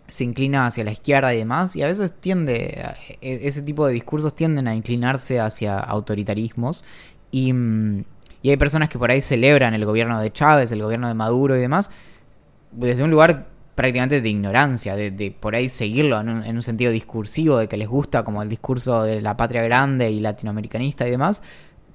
se 0.09 0.23
inclina 0.23 0.65
hacia 0.65 0.84
la 0.84 0.91
izquierda 0.91 1.34
y 1.36 1.38
demás, 1.38 1.75
y 1.75 1.84
a 1.84 1.88
veces 1.88 2.13
tiende, 2.19 2.82
a- 2.84 2.95
e- 3.21 3.47
ese 3.47 3.61
tipo 3.61 3.86
de 3.86 3.93
discursos 3.93 4.34
tienden 4.36 4.67
a 4.67 4.73
inclinarse 4.75 5.39
hacia 5.39 5.77
autoritarismos, 5.80 6.84
y, 7.32 7.53
mm, 7.53 8.03
y 8.41 8.49
hay 8.49 8.57
personas 8.57 8.89
que 8.89 8.97
por 8.97 9.11
ahí 9.11 9.21
celebran 9.21 9.75
el 9.75 9.86
gobierno 9.86 10.19
de 10.19 10.32
Chávez, 10.34 10.71
el 10.71 10.82
gobierno 10.82 11.07
de 11.07 11.13
Maduro 11.13 11.55
y 11.55 11.59
demás, 11.59 11.91
desde 12.71 13.03
un 13.03 13.11
lugar 13.11 13.49
prácticamente 13.80 14.19
de 14.19 14.27
ignorancia, 14.27 14.97
de, 14.97 15.09
de 15.09 15.32
por 15.32 15.55
ahí 15.55 15.69
seguirlo 15.69 16.19
en 16.19 16.27
un, 16.27 16.43
en 16.43 16.57
un 16.57 16.61
sentido 16.63 16.91
discursivo, 16.91 17.57
de 17.59 17.69
que 17.69 17.77
les 17.77 17.88
gusta 17.88 18.25
como 18.25 18.43
el 18.43 18.49
discurso 18.49 19.03
de 19.03 19.21
la 19.21 19.38
patria 19.38 19.61
grande 19.63 20.11
y 20.11 20.19
latinoamericanista 20.19 21.07
y 21.07 21.11
demás, 21.11 21.41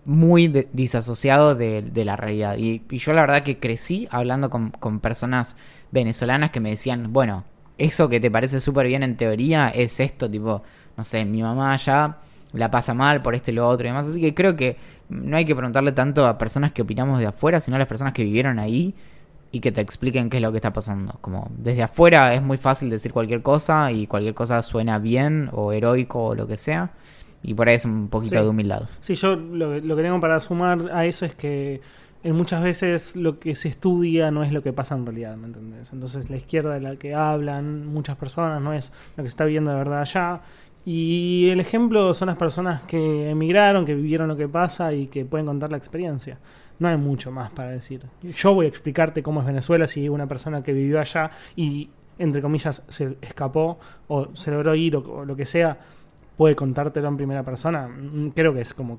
muy 0.07 0.49
de- 0.49 0.67
disasociado 0.73 1.55
de, 1.55 1.83
de 1.83 2.05
la 2.07 2.17
realidad. 2.17 2.57
Y, 2.57 2.81
y 2.89 2.97
yo 2.97 3.13
la 3.13 3.21
verdad 3.21 3.43
que 3.43 3.59
crecí 3.59 4.09
hablando 4.11 4.49
con, 4.49 4.71
con 4.71 4.99
personas 4.99 5.59
venezolanas 5.93 6.53
que 6.53 6.61
me 6.61 6.71
decían, 6.71 7.13
bueno, 7.13 7.45
eso 7.77 8.09
que 8.09 8.19
te 8.19 8.31
parece 8.31 8.61
súper 8.61 8.87
bien 8.87 9.03
en 9.03 9.19
teoría 9.19 9.69
es 9.69 10.01
esto, 10.01 10.31
tipo, 10.31 10.63
no 10.97 11.05
sé, 11.05 11.27
mi 11.27 11.43
mamá 11.43 11.77
ya 11.77 12.17
la 12.55 12.71
pasa 12.71 12.95
mal 12.95 13.21
por 13.21 13.35
esto 13.35 13.51
y 13.51 13.55
lo 13.55 13.69
otro 13.69 13.87
y 13.87 13.91
demás. 13.91 14.07
Así 14.07 14.23
que 14.23 14.33
creo 14.33 14.57
que 14.57 14.79
no 15.11 15.37
hay 15.37 15.45
que 15.45 15.55
preguntarle 15.55 15.93
tanto 15.93 16.25
a 16.25 16.39
personas 16.39 16.73
que 16.73 16.81
opinamos 16.81 17.21
de 17.21 17.27
afuera, 17.27 17.61
sino 17.61 17.77
a 17.77 17.79
las 17.79 17.89
personas 17.89 18.15
que 18.15 18.25
vivieron 18.25 18.59
ahí 18.59 18.95
y 19.55 19.61
que 19.61 19.71
te 19.73 19.81
expliquen 19.81 20.29
qué 20.31 20.39
es 20.39 20.43
lo 20.43 20.51
que 20.51 20.59
está 20.59 20.73
pasando. 20.73 21.19
Como 21.21 21.49
desde 21.57 21.83
afuera 21.85 22.35
es 22.35 22.43
muy 22.43 22.57
fácil 22.57 22.91
decir 22.91 23.13
cualquier 23.13 23.41
cosa 23.43 23.93
y 23.93 24.07
cualquier 24.07 24.35
cosa 24.35 24.61
suena 24.63 24.99
bien 24.99 25.49
o 25.53 25.71
heroico 25.73 26.25
o 26.27 26.35
lo 26.35 26.47
que 26.47 26.57
sea. 26.57 26.91
Y 27.43 27.55
por 27.55 27.69
ahí 27.69 27.77
es 27.77 27.85
un 27.85 28.09
poquito 28.09 28.37
Sí. 28.37 28.43
de 28.43 28.49
humildad. 28.49 28.83
Sí, 29.01 29.15
yo 29.15 29.37
lo, 29.37 29.71
que- 29.71 29.81
lo 29.83 29.95
que 29.97 30.03
tengo 30.03 30.19
para 30.19 30.41
sumar 30.41 30.91
a 30.93 31.05
eso 31.07 31.25
es 31.25 31.35
que 31.35 31.81
en 32.25 32.35
muchas 32.35 32.63
veces 32.63 33.17
lo 33.17 33.39
que 33.39 33.55
se 33.55 33.69
estudia 33.69 34.31
no 34.31 34.43
es 34.43 34.51
lo 34.51 34.63
que 34.63 34.73
pasa 34.73 34.95
en 34.97 35.05
realidad, 35.05 35.37
¿me 35.37 35.47
entendés? 35.47 35.93
Entonces 35.93 36.31
la 36.31 36.37
izquierda 36.37 36.73
de 36.75 36.81
la 36.81 36.97
que 36.97 37.15
hablan 37.15 37.87
muchas 37.87 38.17
personas 38.17 38.61
no 38.63 38.73
es 38.73 38.93
lo 39.17 39.23
que 39.23 39.29
se 39.29 39.35
está 39.35 39.45
viendo 39.45 39.71
de 39.71 39.77
verdad 39.77 40.01
allá. 40.01 40.41
Y 40.87 41.49
el 41.51 41.61
ejemplo 41.61 42.13
son 42.13 42.27
las 42.27 42.37
personas 42.37 42.83
que 42.83 43.31
emigraron, 43.31 43.85
que 43.87 43.95
vivieron 43.95 44.27
lo 44.29 44.37
que 44.37 44.49
pasa 44.49 44.93
y 44.93 45.07
que 45.07 45.25
pueden 45.25 45.47
contar 45.47 45.71
la 45.71 45.77
experiencia. 45.79 46.39
No 46.79 46.89
hay 46.89 46.97
mucho 46.97 47.31
más 47.31 47.51
para 47.53 47.71
decir. 47.71 48.03
Yo 48.23 48.53
voy 48.55 48.67
a 48.67 48.69
explicarte 48.69 49.23
cómo 49.23 49.41
es 49.41 49.47
Venezuela 49.47 49.87
si 49.87 50.09
una 50.09 50.27
persona 50.27 50.63
que 50.63 50.73
vivió 50.73 50.99
allá 51.01 51.31
y, 51.57 51.89
entre 52.19 52.43
comillas, 52.43 52.83
se 52.89 53.17
escapó 53.23 53.79
o 54.09 54.29
se 54.35 54.51
logró 54.51 54.75
ir 54.75 54.97
o, 54.97 55.01
o 55.01 55.25
lo 55.25 55.37
que 55.37 55.47
sea, 55.47 55.79
puede 56.37 56.57
contártelo 56.57 57.07
en 57.09 57.17
primera 57.17 57.43
persona. 57.45 57.87
Mm, 57.89 58.31
Creo 58.31 58.53
que 58.53 58.61
es 58.63 58.75
como 58.75 58.99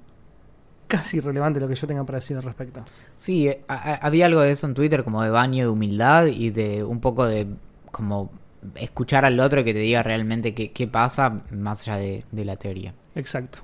casi 0.88 1.18
irrelevante 1.18 1.60
lo 1.60 1.68
que 1.68 1.76
yo 1.76 1.86
tenga 1.88 2.04
para 2.06 2.18
decir 2.20 2.38
al 2.38 2.44
respecto. 2.44 2.84
Sí, 3.18 3.48
eh, 3.50 3.62
a- 3.68 3.74
a- 3.94 3.96
había 3.96 4.28
algo 4.28 4.40
de 4.42 4.52
eso 4.52 4.68
en 4.68 4.74
Twitter 4.74 5.04
como 5.04 5.22
de 5.24 5.30
baño 5.32 5.64
de 5.66 5.70
humildad 5.70 6.28
y 6.28 6.52
de 6.52 6.84
un 6.84 7.02
poco 7.02 7.26
de 7.28 7.48
como 7.92 8.32
escuchar 8.76 9.26
al 9.26 9.40
otro 9.40 9.64
que 9.64 9.74
te 9.74 9.80
diga 9.80 10.02
realmente 10.02 10.54
qué, 10.54 10.72
qué 10.72 10.88
pasa 10.88 11.44
más 11.52 11.82
allá 11.82 11.98
de, 11.98 12.24
de 12.32 12.46
la 12.46 12.56
teoría. 12.56 12.94
Exacto. 13.16 13.60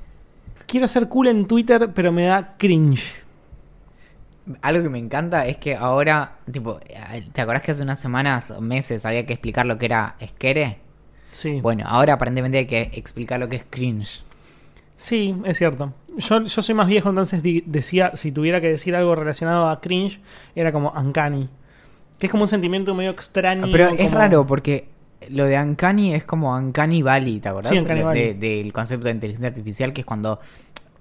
Quiero 0.68 0.88
ser 0.88 1.08
cool 1.10 1.28
en 1.28 1.48
Twitter, 1.48 1.92
pero 1.94 2.12
me 2.12 2.26
da 2.26 2.56
cringe. 2.58 3.04
Algo 4.62 4.84
que 4.84 4.90
me 4.90 4.98
encanta 5.00 5.46
es 5.46 5.58
que 5.58 5.76
ahora, 5.76 6.38
tipo, 6.52 6.80
¿te 7.34 7.42
acordás 7.42 7.62
que 7.62 7.72
hace 7.72 7.84
unas 7.84 8.00
semanas 8.00 8.52
o 8.52 8.60
meses 8.62 9.06
había 9.06 9.26
que 9.26 9.34
explicar 9.34 9.66
lo 9.66 9.78
que 9.78 9.86
era 9.86 10.16
esquere? 10.20 10.80
Sí. 11.30 11.62
Bueno, 11.62 11.86
ahora 11.88 12.14
aparentemente 12.14 12.58
hay 12.58 12.66
que 12.66 12.90
explicar 12.94 13.40
lo 13.40 13.48
que 13.48 13.58
es 13.58 13.66
cringe. 13.70 14.24
Sí, 14.98 15.36
es 15.46 15.58
cierto. 15.58 15.94
Yo, 16.18 16.44
yo 16.44 16.62
soy 16.62 16.76
más 16.76 16.88
viejo, 16.88 17.10
entonces 17.10 17.42
decía, 17.66 18.12
si 18.16 18.32
tuviera 18.32 18.60
que 18.62 18.68
decir 18.68 18.96
algo 18.96 19.16
relacionado 19.16 19.70
a 19.70 19.80
cringe, 19.80 20.20
era 20.56 20.72
como 20.72 20.92
uncanny. 20.92 21.50
Que 22.20 22.28
es 22.28 22.32
como 22.32 22.44
un 22.44 22.50
sentimiento 22.50 22.94
medio 22.94 23.12
extraño. 23.12 23.68
Pero 23.72 23.90
es 23.90 23.98
como- 24.08 24.10
raro 24.18 24.46
porque 24.46 24.90
lo 25.30 25.46
de 25.46 25.60
Uncanny 25.60 26.14
es 26.16 26.24
como 26.26 26.54
Uncanny 26.56 27.02
Valley, 27.04 27.40
¿te 27.40 27.50
acordás? 27.50 27.72
Sí, 27.72 27.78
Uncanny 27.80 28.02
Valley. 28.02 28.34
de- 28.34 28.58
del 28.58 28.74
concepto 28.74 29.06
de 29.06 29.12
inteligencia 29.12 29.48
artificial 29.50 29.94
que 29.94 30.02
es 30.02 30.06
cuando, 30.06 30.40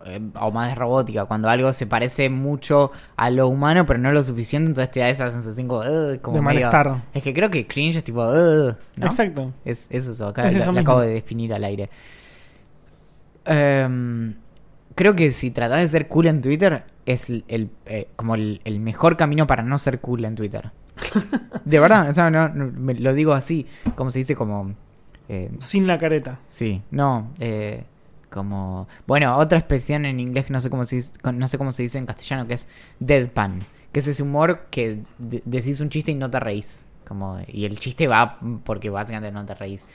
eh, 0.06 0.20
o 0.40 0.50
más 0.50 0.68
de 0.70 0.74
robótica, 0.74 1.26
cuando 1.26 1.48
algo 1.50 1.72
se 1.72 1.86
parece 1.86 2.30
mucho 2.30 2.90
a 3.16 3.30
lo 3.30 3.48
humano 3.48 3.84
pero 3.86 3.98
no 3.98 4.12
lo 4.12 4.24
suficiente, 4.24 4.68
entonces 4.70 4.90
te 4.90 5.00
da 5.00 5.08
esa 5.10 5.30
sensación 5.30 5.68
como, 5.68 5.80
como 6.22 6.36
De 6.36 6.42
medio- 6.42 6.70
malestar. 6.70 7.02
Es 7.12 7.22
que 7.22 7.34
creo 7.34 7.50
que 7.50 7.66
cringe 7.66 7.96
es 7.96 8.04
tipo, 8.04 8.24
¿no? 8.24 8.76
Exacto. 9.06 9.52
Es, 9.64 9.86
es 9.90 10.06
eso, 10.06 10.28
acá 10.28 10.48
Es 10.48 10.54
lo- 10.66 10.72
lo 10.72 10.80
acabo 10.80 11.00
de 11.00 11.08
definir 11.14 11.52
al 11.52 11.64
aire. 11.64 11.90
Em, 13.44 14.34
creo 14.94 15.14
que 15.14 15.32
si 15.32 15.50
tratás 15.50 15.80
de 15.80 15.88
ser 15.88 16.08
cool 16.08 16.26
en 16.26 16.40
Twitter, 16.42 16.84
es 17.06 17.30
el, 17.30 17.44
el, 17.48 17.70
eh, 17.86 18.08
como 18.16 18.34
el, 18.34 18.60
el 18.64 18.80
mejor 18.80 19.16
camino 19.16 19.46
para 19.46 19.62
no 19.62 19.78
ser 19.78 20.00
cool 20.00 20.24
en 20.24 20.34
Twitter. 20.34 20.70
De 21.64 21.80
verdad, 21.80 22.08
o 22.08 22.12
sea, 22.12 22.30
no, 22.30 22.48
no, 22.50 22.70
me 22.72 22.94
lo 22.94 23.14
digo 23.14 23.32
así, 23.32 23.66
como 23.96 24.10
se 24.10 24.18
dice 24.20 24.36
como... 24.36 24.74
eh, 25.28 25.50
Sin 25.58 25.86
la 25.86 25.98
careta. 25.98 26.38
sí, 26.46 26.82
no, 26.90 27.30
eh, 27.40 27.84
como... 28.30 28.88
Bueno, 29.06 29.36
otra 29.36 29.58
expresión 29.58 30.04
en 30.04 30.20
inglés 30.20 30.46
que 30.46 30.52
no 30.52 30.60
sé 30.60 30.70
cómo 30.70 30.84
se 30.84 30.96
dice, 30.96 31.12
no 31.32 31.48
sé 31.48 31.58
cómo 31.58 31.72
se 31.72 31.82
dice 31.82 31.98
en 31.98 32.06
castellano, 32.06 32.46
que 32.46 32.54
es 32.54 32.68
deadpan, 33.00 33.60
que 33.92 34.00
es 34.00 34.06
ese 34.06 34.22
humor 34.22 34.66
que 34.70 35.00
de- 35.18 35.42
decís 35.44 35.80
un 35.80 35.90
chiste 35.90 36.12
y 36.12 36.14
no 36.14 36.30
te 36.30 36.40
reís. 36.40 36.86
Como, 37.06 37.40
y 37.48 37.64
el 37.64 37.78
chiste 37.80 38.06
va 38.06 38.38
porque 38.64 38.88
básicamente 38.88 39.32
no 39.32 39.44
te 39.44 39.54
reís. 39.54 39.88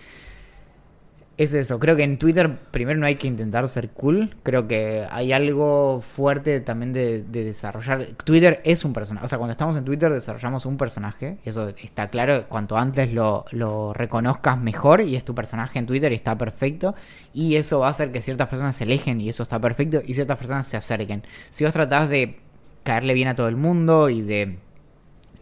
Es 1.38 1.53
eso, 1.53 1.79
creo 1.79 1.97
que 1.97 2.03
en 2.03 2.17
Twitter 2.17 2.57
primero 2.71 2.97
no 2.97 3.05
hay 3.05 3.15
que 3.15 3.27
intentar 3.27 3.67
ser 3.67 3.89
cool, 3.89 4.38
creo 4.41 4.69
que 4.69 5.05
hay 5.11 5.33
algo 5.33 5.99
fuerte 5.99 6.61
también 6.61 6.93
de, 6.93 7.23
de 7.23 7.43
desarrollar. 7.43 8.05
Twitter 8.23 8.61
es 8.63 8.86
un 8.86 8.93
personaje, 8.93 9.25
o 9.25 9.27
sea, 9.27 9.38
cuando 9.38 9.51
estamos 9.51 9.75
en 9.75 9.83
Twitter 9.83 10.13
desarrollamos 10.13 10.65
un 10.65 10.77
personaje, 10.77 11.38
eso 11.43 11.67
está 11.67 12.09
claro, 12.09 12.47
cuanto 12.47 12.77
antes 12.77 13.11
lo, 13.11 13.43
lo 13.51 13.91
reconozcas 13.91 14.57
mejor 14.57 15.01
y 15.01 15.17
es 15.17 15.25
tu 15.25 15.36
personaje 15.36 15.77
en 15.77 15.86
Twitter 15.88 16.13
y 16.13 16.15
está 16.15 16.38
perfecto, 16.38 16.95
y 17.33 17.57
eso 17.57 17.79
va 17.79 17.88
a 17.88 17.89
hacer 17.89 18.13
que 18.13 18.21
ciertas 18.21 18.47
personas 18.47 18.77
se 18.77 18.86
alejen 18.86 19.19
y 19.19 19.27
eso 19.27 19.43
está 19.43 19.59
perfecto, 19.59 20.01
y 20.05 20.13
ciertas 20.13 20.38
personas 20.38 20.67
se 20.67 20.77
acerquen. 20.77 21.23
Si 21.49 21.65
vos 21.65 21.73
tratás 21.73 22.07
de 22.07 22.39
caerle 22.83 23.13
bien 23.13 23.27
a 23.27 23.36
todo 23.36 23.49
el 23.49 23.57
mundo 23.57 24.09
y 24.09 24.21
de, 24.21 24.57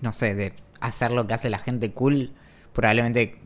no 0.02 0.12
sé, 0.12 0.34
de 0.34 0.54
hacer 0.80 1.12
lo 1.12 1.28
que 1.28 1.36
hace 1.36 1.52
la 1.52 1.60
gente 1.60 1.92
cool, 1.92 2.32
probablemente 2.74 3.40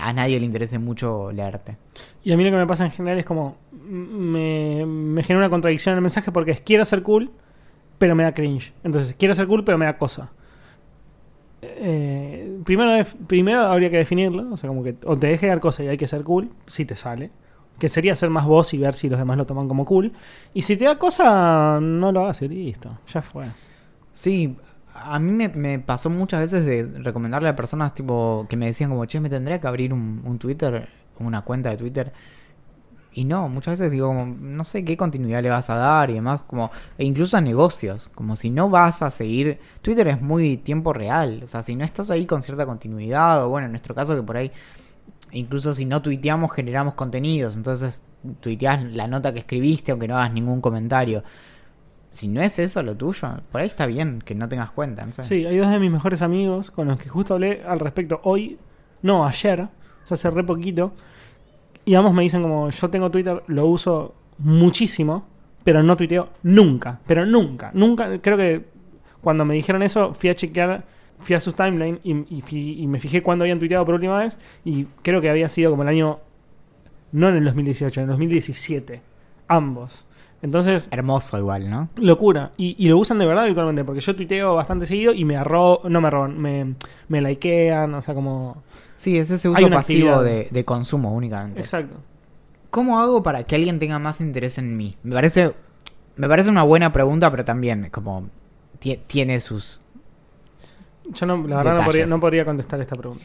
a 0.00 0.12
nadie 0.12 0.38
le 0.38 0.46
interese 0.46 0.78
mucho 0.78 1.32
leerte. 1.32 1.76
Y 2.22 2.32
a 2.32 2.36
mí 2.36 2.44
lo 2.44 2.50
que 2.50 2.56
me 2.56 2.66
pasa 2.66 2.84
en 2.84 2.90
general 2.90 3.18
es 3.18 3.24
como. 3.24 3.56
Me, 3.72 4.84
me 4.86 5.22
genera 5.22 5.46
una 5.46 5.50
contradicción 5.50 5.92
en 5.92 5.98
el 5.98 6.02
mensaje 6.02 6.32
porque 6.32 6.52
es 6.52 6.60
quiero 6.60 6.84
ser 6.84 7.02
cool, 7.02 7.30
pero 7.98 8.14
me 8.14 8.24
da 8.24 8.32
cringe. 8.32 8.72
Entonces, 8.82 9.14
quiero 9.18 9.34
ser 9.34 9.46
cool, 9.46 9.64
pero 9.64 9.78
me 9.78 9.86
da 9.86 9.96
cosa. 9.96 10.32
Eh, 11.62 12.58
primero, 12.64 13.06
primero 13.26 13.60
habría 13.60 13.90
que 13.90 13.98
definirlo. 13.98 14.52
O 14.52 14.56
sea, 14.56 14.68
como 14.68 14.82
que 14.82 14.96
o 15.04 15.16
te 15.16 15.28
deje 15.28 15.46
dar 15.46 15.60
cosa 15.60 15.84
y 15.84 15.88
hay 15.88 15.96
que 15.96 16.06
ser 16.06 16.22
cool, 16.22 16.50
si 16.66 16.84
te 16.84 16.96
sale. 16.96 17.30
Que 17.78 17.88
sería 17.88 18.14
ser 18.14 18.30
más 18.30 18.46
vos 18.46 18.72
y 18.72 18.78
ver 18.78 18.94
si 18.94 19.08
los 19.08 19.18
demás 19.18 19.36
lo 19.36 19.46
toman 19.46 19.68
como 19.68 19.84
cool. 19.84 20.12
Y 20.52 20.62
si 20.62 20.76
te 20.76 20.84
da 20.84 20.98
cosa, 20.98 21.78
no 21.80 22.12
lo 22.12 22.24
hagas 22.24 22.42
y 22.42 22.48
listo. 22.48 22.98
Ya 23.08 23.20
fue. 23.20 23.46
Sí, 24.12 24.56
a 24.94 25.18
mí 25.18 25.32
me, 25.32 25.48
me 25.48 25.78
pasó 25.78 26.08
muchas 26.10 26.40
veces 26.40 26.64
de 26.64 26.84
recomendarle 27.00 27.48
a 27.48 27.56
personas 27.56 27.94
tipo 27.94 28.46
que 28.48 28.56
me 28.56 28.66
decían 28.66 28.90
como, 28.90 29.04
che, 29.06 29.20
me 29.20 29.28
tendría 29.30 29.60
que 29.60 29.66
abrir 29.66 29.92
un, 29.92 30.22
un 30.24 30.38
Twitter, 30.38 30.88
una 31.18 31.42
cuenta 31.42 31.70
de 31.70 31.76
Twitter. 31.76 32.12
Y 33.12 33.24
no, 33.24 33.48
muchas 33.48 33.78
veces 33.78 33.92
digo 33.92 34.08
como, 34.08 34.26
no 34.26 34.64
sé 34.64 34.84
qué 34.84 34.96
continuidad 34.96 35.42
le 35.42 35.48
vas 35.48 35.70
a 35.70 35.76
dar 35.76 36.10
y 36.10 36.14
demás, 36.14 36.42
como, 36.42 36.70
e 36.98 37.04
incluso 37.04 37.36
a 37.36 37.40
negocios, 37.40 38.08
como 38.08 38.34
si 38.34 38.50
no 38.50 38.68
vas 38.70 39.02
a 39.02 39.10
seguir, 39.10 39.60
Twitter 39.82 40.08
es 40.08 40.20
muy 40.20 40.56
tiempo 40.56 40.92
real, 40.92 41.40
o 41.44 41.46
sea, 41.46 41.62
si 41.62 41.76
no 41.76 41.84
estás 41.84 42.10
ahí 42.10 42.26
con 42.26 42.42
cierta 42.42 42.66
continuidad, 42.66 43.44
o 43.44 43.50
bueno, 43.50 43.66
en 43.66 43.72
nuestro 43.72 43.94
caso 43.94 44.16
que 44.16 44.22
por 44.22 44.36
ahí, 44.36 44.50
incluso 45.30 45.72
si 45.74 45.84
no 45.84 46.02
tuiteamos, 46.02 46.52
generamos 46.52 46.94
contenidos, 46.94 47.56
entonces 47.56 48.02
tuiteás 48.40 48.82
la 48.82 49.06
nota 49.06 49.32
que 49.32 49.40
escribiste, 49.40 49.92
aunque 49.92 50.08
no 50.08 50.16
hagas 50.16 50.32
ningún 50.32 50.60
comentario. 50.60 51.22
Si 52.14 52.28
no 52.28 52.40
es 52.42 52.60
eso 52.60 52.80
lo 52.84 52.96
tuyo, 52.96 53.28
por 53.50 53.60
ahí 53.60 53.66
está 53.66 53.86
bien 53.86 54.22
que 54.24 54.36
no 54.36 54.48
tengas 54.48 54.70
cuenta, 54.70 55.04
no 55.04 55.10
sé. 55.10 55.24
Sí, 55.24 55.44
hay 55.44 55.56
dos 55.56 55.68
de 55.68 55.80
mis 55.80 55.90
mejores 55.90 56.22
amigos 56.22 56.70
con 56.70 56.86
los 56.86 56.96
que 56.96 57.08
justo 57.08 57.34
hablé 57.34 57.64
al 57.66 57.80
respecto 57.80 58.20
hoy, 58.22 58.56
no, 59.02 59.26
ayer, 59.26 59.62
o 59.62 59.68
sea, 60.06 60.14
hace 60.14 60.30
re 60.30 60.44
poquito. 60.44 60.92
Y 61.84 61.96
ambos 61.96 62.14
me 62.14 62.22
dicen 62.22 62.40
como, 62.40 62.70
yo 62.70 62.88
tengo 62.88 63.10
Twitter, 63.10 63.42
lo 63.48 63.66
uso 63.66 64.14
muchísimo, 64.38 65.26
pero 65.64 65.82
no 65.82 65.96
tuiteo 65.96 66.28
nunca, 66.44 67.00
pero 67.04 67.26
nunca, 67.26 67.72
nunca. 67.74 68.20
Creo 68.20 68.36
que 68.36 68.64
cuando 69.20 69.44
me 69.44 69.54
dijeron 69.54 69.82
eso, 69.82 70.14
fui 70.14 70.30
a 70.30 70.36
chequear, 70.36 70.84
fui 71.18 71.34
a 71.34 71.40
sus 71.40 71.56
timeline 71.56 71.98
y, 72.04 72.12
y 72.32 72.80
y 72.80 72.86
me 72.86 73.00
fijé 73.00 73.24
cuándo 73.24 73.42
habían 73.42 73.58
tuiteado 73.58 73.84
por 73.84 73.96
última 73.96 74.18
vez 74.18 74.38
y 74.64 74.84
creo 75.02 75.20
que 75.20 75.30
había 75.30 75.48
sido 75.48 75.72
como 75.72 75.82
el 75.82 75.88
año, 75.88 76.20
no 77.10 77.28
en 77.28 77.34
el 77.34 77.44
2018, 77.44 78.02
en 78.02 78.04
el 78.04 78.10
2017, 78.10 79.02
ambos. 79.48 80.06
Entonces, 80.44 80.88
Hermoso 80.90 81.38
igual, 81.38 81.70
¿no? 81.70 81.88
Locura. 81.96 82.52
Y, 82.58 82.76
y 82.78 82.88
lo 82.90 82.98
usan 82.98 83.18
de 83.18 83.24
verdad 83.24 83.44
habitualmente, 83.44 83.82
porque 83.82 84.02
yo 84.02 84.14
tuiteo 84.14 84.54
bastante 84.54 84.84
seguido 84.84 85.14
y 85.14 85.24
me 85.24 85.38
arro 85.38 85.80
no 85.88 86.02
me 86.02 86.10
roban, 86.10 86.38
me, 86.38 86.74
me 87.08 87.22
likean, 87.22 87.94
o 87.94 88.02
sea, 88.02 88.14
como... 88.14 88.62
Sí, 88.94 89.16
es 89.16 89.30
ese 89.30 89.48
uso 89.48 89.70
pasivo 89.70 90.22
de, 90.22 90.48
de 90.50 90.64
consumo 90.66 91.14
únicamente. 91.14 91.60
Exacto. 91.60 91.96
¿Cómo 92.68 93.00
hago 93.00 93.22
para 93.22 93.44
que 93.44 93.54
alguien 93.54 93.78
tenga 93.78 93.98
más 93.98 94.20
interés 94.20 94.58
en 94.58 94.76
mí? 94.76 94.96
Me 95.02 95.14
parece, 95.14 95.54
me 96.16 96.28
parece 96.28 96.50
una 96.50 96.62
buena 96.62 96.92
pregunta, 96.92 97.30
pero 97.30 97.46
también 97.46 97.88
como 97.90 98.28
tie- 98.82 99.00
tiene 99.06 99.40
sus... 99.40 99.80
Yo 101.10 101.24
no, 101.24 101.38
la 101.48 101.56
verdad 101.56 101.78
no 101.78 101.84
podría, 101.86 102.06
no 102.06 102.20
podría 102.20 102.44
contestar 102.44 102.80
esta 102.82 102.96
pregunta. 102.96 103.24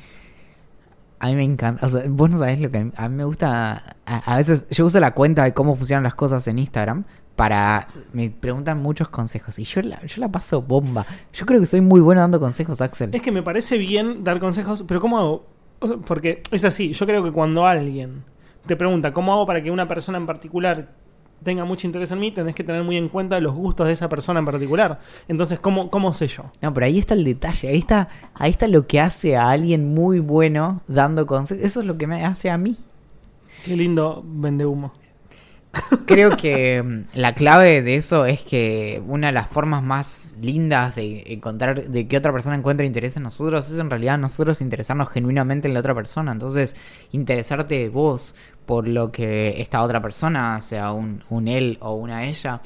A 1.19 1.27
mí 1.27 1.35
me 1.35 1.43
encanta. 1.43 1.85
O 1.85 1.89
sea, 1.89 2.03
vos 2.07 2.29
no 2.29 2.37
sabés 2.37 2.59
lo 2.59 2.69
que 2.69 2.91
a 2.95 3.09
mí, 3.09 3.15
me 3.15 3.23
gusta. 3.25 3.97
A, 4.05 4.37
veces 4.37 4.67
yo 4.69 4.85
uso 4.85 4.99
la 4.99 5.13
cuenta 5.13 5.43
de 5.43 5.53
cómo 5.53 5.75
funcionan 5.75 6.03
las 6.03 6.15
cosas 6.15 6.47
en 6.47 6.59
Instagram 6.59 7.03
para. 7.35 7.87
Me 8.13 8.29
preguntan 8.29 8.81
muchos 8.81 9.09
consejos 9.09 9.59
y 9.59 9.65
yo 9.65 9.81
la, 9.81 10.01
yo 10.05 10.21
la 10.21 10.29
paso 10.29 10.61
bomba. 10.61 11.05
Yo 11.33 11.45
creo 11.45 11.59
que 11.59 11.65
soy 11.65 11.81
muy 11.81 11.99
bueno 11.99 12.21
dando 12.21 12.39
consejos, 12.39 12.79
Axel. 12.79 13.13
Es 13.13 13.21
que 13.21 13.31
me 13.31 13.43
parece 13.43 13.77
bien 13.77 14.23
dar 14.23 14.39
consejos, 14.39 14.83
pero 14.87 15.01
¿cómo 15.01 15.19
hago? 15.19 15.45
Porque 16.05 16.41
es 16.51 16.65
así, 16.65 16.93
yo 16.93 17.05
creo 17.05 17.23
que 17.23 17.31
cuando 17.31 17.65
alguien 17.65 18.23
te 18.65 18.75
pregunta 18.75 19.11
cómo 19.11 19.33
hago 19.33 19.45
para 19.45 19.63
que 19.63 19.71
una 19.71 19.87
persona 19.87 20.17
en 20.17 20.25
particular 20.25 20.89
tenga 21.43 21.65
mucho 21.65 21.87
interés 21.87 22.11
en 22.11 22.19
mí, 22.19 22.31
tenés 22.31 22.55
que 22.55 22.63
tener 22.63 22.83
muy 22.83 22.97
en 22.97 23.09
cuenta 23.09 23.39
los 23.39 23.55
gustos 23.55 23.87
de 23.87 23.93
esa 23.93 24.09
persona 24.09 24.39
en 24.39 24.45
particular. 24.45 24.99
Entonces, 25.27 25.59
¿cómo, 25.59 25.89
cómo 25.89 26.13
sé 26.13 26.27
yo? 26.27 26.51
No, 26.61 26.73
pero 26.73 26.85
ahí 26.85 26.99
está 26.99 27.13
el 27.13 27.23
detalle. 27.23 27.69
Ahí 27.69 27.79
está, 27.79 28.09
ahí 28.33 28.51
está 28.51 28.67
lo 28.67 28.87
que 28.87 28.99
hace 28.99 29.37
a 29.37 29.49
alguien 29.49 29.93
muy 29.93 30.19
bueno 30.19 30.81
dando 30.87 31.25
consejos. 31.25 31.63
Eso 31.63 31.79
es 31.81 31.85
lo 31.85 31.97
que 31.97 32.07
me 32.07 32.25
hace 32.25 32.49
a 32.49 32.57
mí. 32.57 32.77
Qué 33.65 33.75
lindo 33.75 34.23
vende 34.25 34.65
humo. 34.65 34.93
Creo 36.07 36.35
que 36.35 36.81
mm, 36.81 37.17
la 37.17 37.35
clave 37.35 37.83
de 37.83 37.95
eso 37.95 38.25
es 38.25 38.41
que 38.41 39.01
una 39.05 39.27
de 39.27 39.33
las 39.33 39.49
formas 39.49 39.83
más 39.83 40.35
lindas 40.41 40.95
de 40.95 41.23
encontrar, 41.27 41.89
de 41.89 42.07
que 42.07 42.17
otra 42.17 42.31
persona 42.31 42.55
encuentre 42.55 42.87
interés 42.87 43.17
en 43.17 43.23
nosotros, 43.23 43.69
es 43.69 43.77
en 43.77 43.89
realidad 43.89 44.17
nosotros 44.17 44.61
interesarnos 44.61 45.09
genuinamente 45.09 45.67
en 45.67 45.75
la 45.75 45.81
otra 45.81 45.93
persona. 45.93 46.31
Entonces, 46.31 46.75
interesarte 47.11 47.89
vos 47.89 48.35
por 48.69 48.87
lo 48.87 49.11
que 49.11 49.59
esta 49.63 49.81
otra 49.81 49.99
persona, 49.99 50.61
sea 50.61 50.91
un, 50.91 51.23
un 51.31 51.47
él 51.47 51.79
o 51.81 51.95
una 51.95 52.25
ella, 52.25 52.61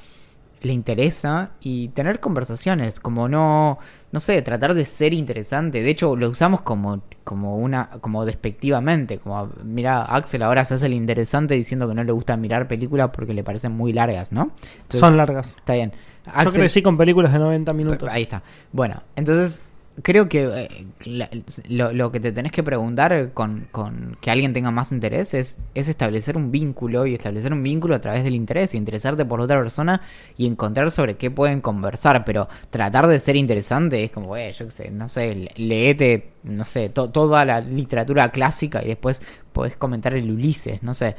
le 0.61 0.73
interesa 0.73 1.51
y 1.61 1.87
tener 1.89 2.19
conversaciones, 2.19 2.99
como 2.99 3.29
no, 3.29 3.79
no 4.11 4.19
sé, 4.19 4.41
tratar 4.41 4.73
de 4.73 4.83
ser 4.83 5.13
interesante. 5.13 5.81
De 5.81 5.89
hecho, 5.89 6.17
lo 6.17 6.27
usamos 6.27 6.59
como, 6.59 7.03
como 7.23 7.55
una, 7.55 7.87
como 8.01 8.25
despectivamente, 8.25 9.17
como 9.17 9.49
mira, 9.63 10.01
Axel 10.03 10.43
ahora 10.43 10.65
se 10.65 10.73
hace 10.73 10.87
el 10.87 10.93
interesante 10.93 11.53
diciendo 11.53 11.87
que 11.87 11.95
no 11.95 12.03
le 12.03 12.11
gusta 12.11 12.35
mirar 12.35 12.67
películas 12.67 13.11
porque 13.13 13.33
le 13.33 13.45
parecen 13.45 13.71
muy 13.71 13.93
largas, 13.93 14.33
¿no? 14.33 14.51
Entonces, 14.81 14.99
Son 14.99 15.15
largas. 15.15 15.55
Está 15.57 15.75
bien. 15.75 15.93
Yo 16.25 16.31
Axel- 16.33 16.53
crecí 16.59 16.81
con 16.81 16.97
películas 16.97 17.31
de 17.31 17.39
90 17.39 17.71
minutos. 17.71 18.09
Ahí 18.11 18.23
está. 18.23 18.43
Bueno, 18.73 19.03
entonces 19.15 19.63
creo 20.01 20.27
que 20.27 20.67
eh, 21.05 21.27
lo, 21.69 21.93
lo 21.93 22.11
que 22.11 22.19
te 22.19 22.31
tenés 22.31 22.51
que 22.51 22.63
preguntar 22.63 23.31
con, 23.33 23.67
con 23.71 24.17
que 24.21 24.31
alguien 24.31 24.51
tenga 24.53 24.71
más 24.71 24.91
interés 24.91 25.33
es, 25.35 25.59
es 25.75 25.87
establecer 25.87 26.35
un 26.35 26.51
vínculo 26.51 27.05
y 27.05 27.13
establecer 27.13 27.53
un 27.53 27.61
vínculo 27.61 27.93
a 27.95 28.01
través 28.01 28.23
del 28.23 28.33
interés, 28.33 28.73
interesarte 28.73 29.23
por 29.25 29.39
otra 29.39 29.59
persona 29.59 30.01
y 30.35 30.47
encontrar 30.47 30.89
sobre 30.89 31.15
qué 31.15 31.29
pueden 31.29 31.61
conversar, 31.61 32.25
pero 32.25 32.47
tratar 32.71 33.05
de 33.07 33.19
ser 33.19 33.35
interesante 33.35 34.03
es 34.03 34.11
como, 34.11 34.35
eh, 34.35 34.51
yo 34.53 34.65
qué 34.65 34.71
sé, 34.71 34.91
no 34.91 35.07
sé, 35.07 35.35
le- 35.35 35.51
leete, 35.57 36.31
no 36.43 36.63
sé, 36.63 36.89
to- 36.89 37.09
toda 37.11 37.45
la 37.45 37.61
literatura 37.61 38.29
clásica 38.31 38.83
y 38.83 38.87
después 38.87 39.21
podés 39.53 39.75
comentar 39.77 40.15
el 40.15 40.31
Ulises, 40.31 40.81
no 40.81 40.93
sé. 40.95 41.15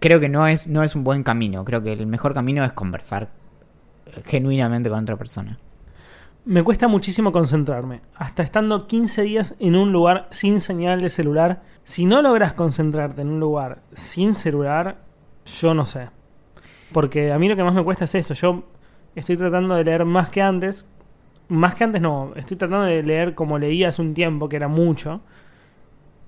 Creo 0.00 0.20
que 0.20 0.28
no 0.28 0.46
es, 0.46 0.68
no 0.68 0.82
es 0.82 0.94
un 0.96 1.04
buen 1.04 1.22
camino, 1.22 1.64
creo 1.64 1.82
que 1.82 1.92
el 1.92 2.06
mejor 2.06 2.34
camino 2.34 2.64
es 2.64 2.72
conversar 2.72 3.28
genuinamente 4.26 4.88
con 4.90 5.00
otra 5.02 5.16
persona. 5.16 5.58
Me 6.48 6.62
cuesta 6.62 6.86
muchísimo 6.86 7.32
concentrarme. 7.32 8.02
Hasta 8.14 8.44
estando 8.44 8.86
15 8.86 9.22
días 9.22 9.56
en 9.58 9.74
un 9.74 9.90
lugar 9.90 10.28
sin 10.30 10.60
señal 10.60 11.00
de 11.00 11.10
celular. 11.10 11.64
Si 11.82 12.04
no 12.04 12.22
logras 12.22 12.54
concentrarte 12.54 13.22
en 13.22 13.30
un 13.30 13.40
lugar 13.40 13.80
sin 13.94 14.32
celular, 14.32 14.98
yo 15.44 15.74
no 15.74 15.86
sé. 15.86 16.08
Porque 16.92 17.32
a 17.32 17.38
mí 17.40 17.48
lo 17.48 17.56
que 17.56 17.64
más 17.64 17.74
me 17.74 17.82
cuesta 17.82 18.04
es 18.04 18.14
eso. 18.14 18.34
Yo 18.34 18.62
estoy 19.16 19.36
tratando 19.36 19.74
de 19.74 19.82
leer 19.82 20.04
más 20.04 20.28
que 20.28 20.40
antes. 20.40 20.88
Más 21.48 21.74
que 21.74 21.82
antes 21.82 22.00
no. 22.00 22.30
Estoy 22.36 22.56
tratando 22.56 22.84
de 22.84 23.02
leer 23.02 23.34
como 23.34 23.58
leía 23.58 23.88
hace 23.88 24.00
un 24.00 24.14
tiempo, 24.14 24.48
que 24.48 24.54
era 24.54 24.68
mucho. 24.68 25.22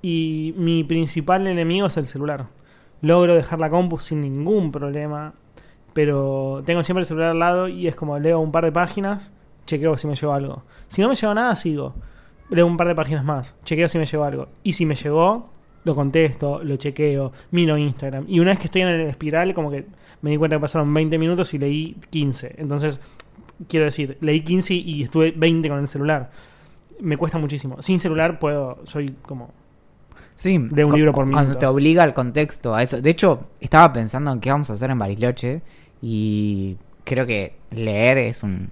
Y 0.03 0.53
mi 0.57 0.83
principal 0.83 1.47
enemigo 1.47 1.87
es 1.87 1.97
el 1.97 2.09
celular. 2.09 2.47
Logro 3.03 3.37
dejar 3.37 3.61
la 3.61 3.71
compu 3.71 4.01
sin 4.01 4.23
ningún 4.23 4.73
problema. 4.73 5.35
Pero 5.93 6.65
tengo 6.67 6.83
siempre 6.83 7.03
el 7.03 7.07
celular 7.07 7.31
al 7.31 7.39
lado 7.39 7.69
y 7.69 7.87
es 7.87 7.95
como 7.95 8.19
leo 8.19 8.41
un 8.41 8.51
par 8.51 8.65
de 8.65 8.73
páginas, 8.73 9.33
chequeo 9.69 9.97
si 9.97 10.07
me 10.09 10.15
llegó 10.17 10.33
algo. 10.33 10.65
Si 10.89 11.01
no 11.01 11.09
me 11.09 11.15
llegó 11.15 11.35
nada, 11.35 11.55
sigo. 11.55 11.95
Leo 12.51 12.67
un 12.67 12.77
par 12.77 12.89
de 12.89 12.95
páginas 12.95 13.25
más, 13.25 13.55
chequeo 13.65 13.89
si 13.89 13.99
me 13.99 14.07
llegó 14.07 14.25
algo. 14.25 14.49
Y 14.63 14.73
si 14.73 14.87
me 14.87 14.95
llegó, 14.95 15.51
lo 15.85 15.95
contesto, 15.95 16.61
lo 16.63 16.77
chequeo, 16.77 17.33
miro 17.51 17.77
Instagram. 17.77 18.25
Y 18.27 18.41
una 18.41 18.51
vez 18.51 18.59
que 18.59 18.65
estoy 18.65 18.83
en 18.83 18.89
el 18.89 19.01
espiral, 19.03 19.55
como 19.55 19.71
que 19.71 19.87
me 20.23 20.31
di 20.31 20.37
cuenta 20.37 20.57
que 20.57 20.61
pasaron 20.61 20.93
20 20.93 21.19
minutos 21.19 21.53
y 21.55 21.59
leí 21.59 21.97
15. 22.11 22.57
Entonces, 22.59 23.01
quiero 23.69 23.85
decir, 23.85 24.17
leí 24.21 24.41
15 24.41 24.75
y 24.75 25.03
estuve 25.03 25.33
20 25.33 25.69
con 25.69 25.79
el 25.79 25.89
celular. 25.89 26.31
Me 27.01 27.17
cuesta 27.17 27.39
muchísimo. 27.39 27.81
Sin 27.83 28.01
celular 28.01 28.39
puedo, 28.39 28.79
soy 28.85 29.15
como... 29.23 29.53
Sí, 30.35 30.57
De 30.71 30.85
un 30.85 30.95
libro 30.95 31.13
por 31.13 31.25
Cuando 31.25 31.51
minuto. 31.51 31.59
te 31.59 31.67
obliga 31.67 32.05
al 32.05 32.15
contexto 32.15 32.75
a 32.75 32.83
eso. 32.83 33.01
De 33.01 33.11
hecho, 33.11 33.49
estaba 33.61 33.93
pensando 33.93 34.33
en 34.33 34.41
qué 34.41 34.51
vamos 34.51 34.71
a 34.71 34.75
hacer 34.75 34.89
en 34.91 34.99
Bariloche 34.99 35.63
y 36.01 36.77
creo 37.05 37.27
que 37.27 37.57
leer 37.73 38.19
es 38.19 38.45
un 38.45 38.71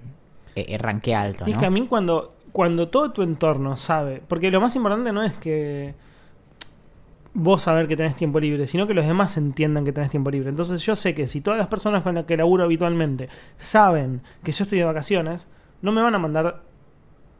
eh, 0.57 0.65
eh, 0.69 0.77
ranque 0.77 1.13
alto, 1.13 1.43
Y 1.47 1.51
es 1.51 1.57
que 1.57 1.65
a 1.65 1.69
mí 1.69 1.85
cuando, 1.87 2.33
cuando 2.51 2.87
todo 2.87 3.11
tu 3.11 3.21
entorno 3.21 3.77
sabe, 3.77 4.23
porque 4.27 4.49
lo 4.49 4.59
más 4.59 4.75
importante 4.75 5.11
no 5.11 5.23
es 5.23 5.33
que 5.33 5.93
vos 7.33 7.61
saber 7.61 7.87
que 7.87 7.95
tenés 7.95 8.15
tiempo 8.15 8.39
libre, 8.39 8.65
sino 8.65 8.87
que 8.87 8.95
los 8.95 9.05
demás 9.05 9.37
entiendan 9.37 9.85
que 9.85 9.93
tenés 9.93 10.09
tiempo 10.09 10.31
libre. 10.31 10.49
Entonces 10.49 10.83
yo 10.83 10.95
sé 10.95 11.13
que 11.13 11.27
si 11.27 11.41
todas 11.41 11.59
las 11.59 11.67
personas 11.67 12.01
con 12.01 12.15
las 12.15 12.25
que 12.25 12.35
laburo 12.35 12.63
habitualmente 12.63 13.29
saben 13.57 14.21
que 14.43 14.51
yo 14.51 14.63
estoy 14.63 14.79
de 14.79 14.85
vacaciones, 14.85 15.47
no 15.83 15.91
me 15.91 16.01
van 16.01 16.15
a 16.15 16.17
mandar 16.17 16.63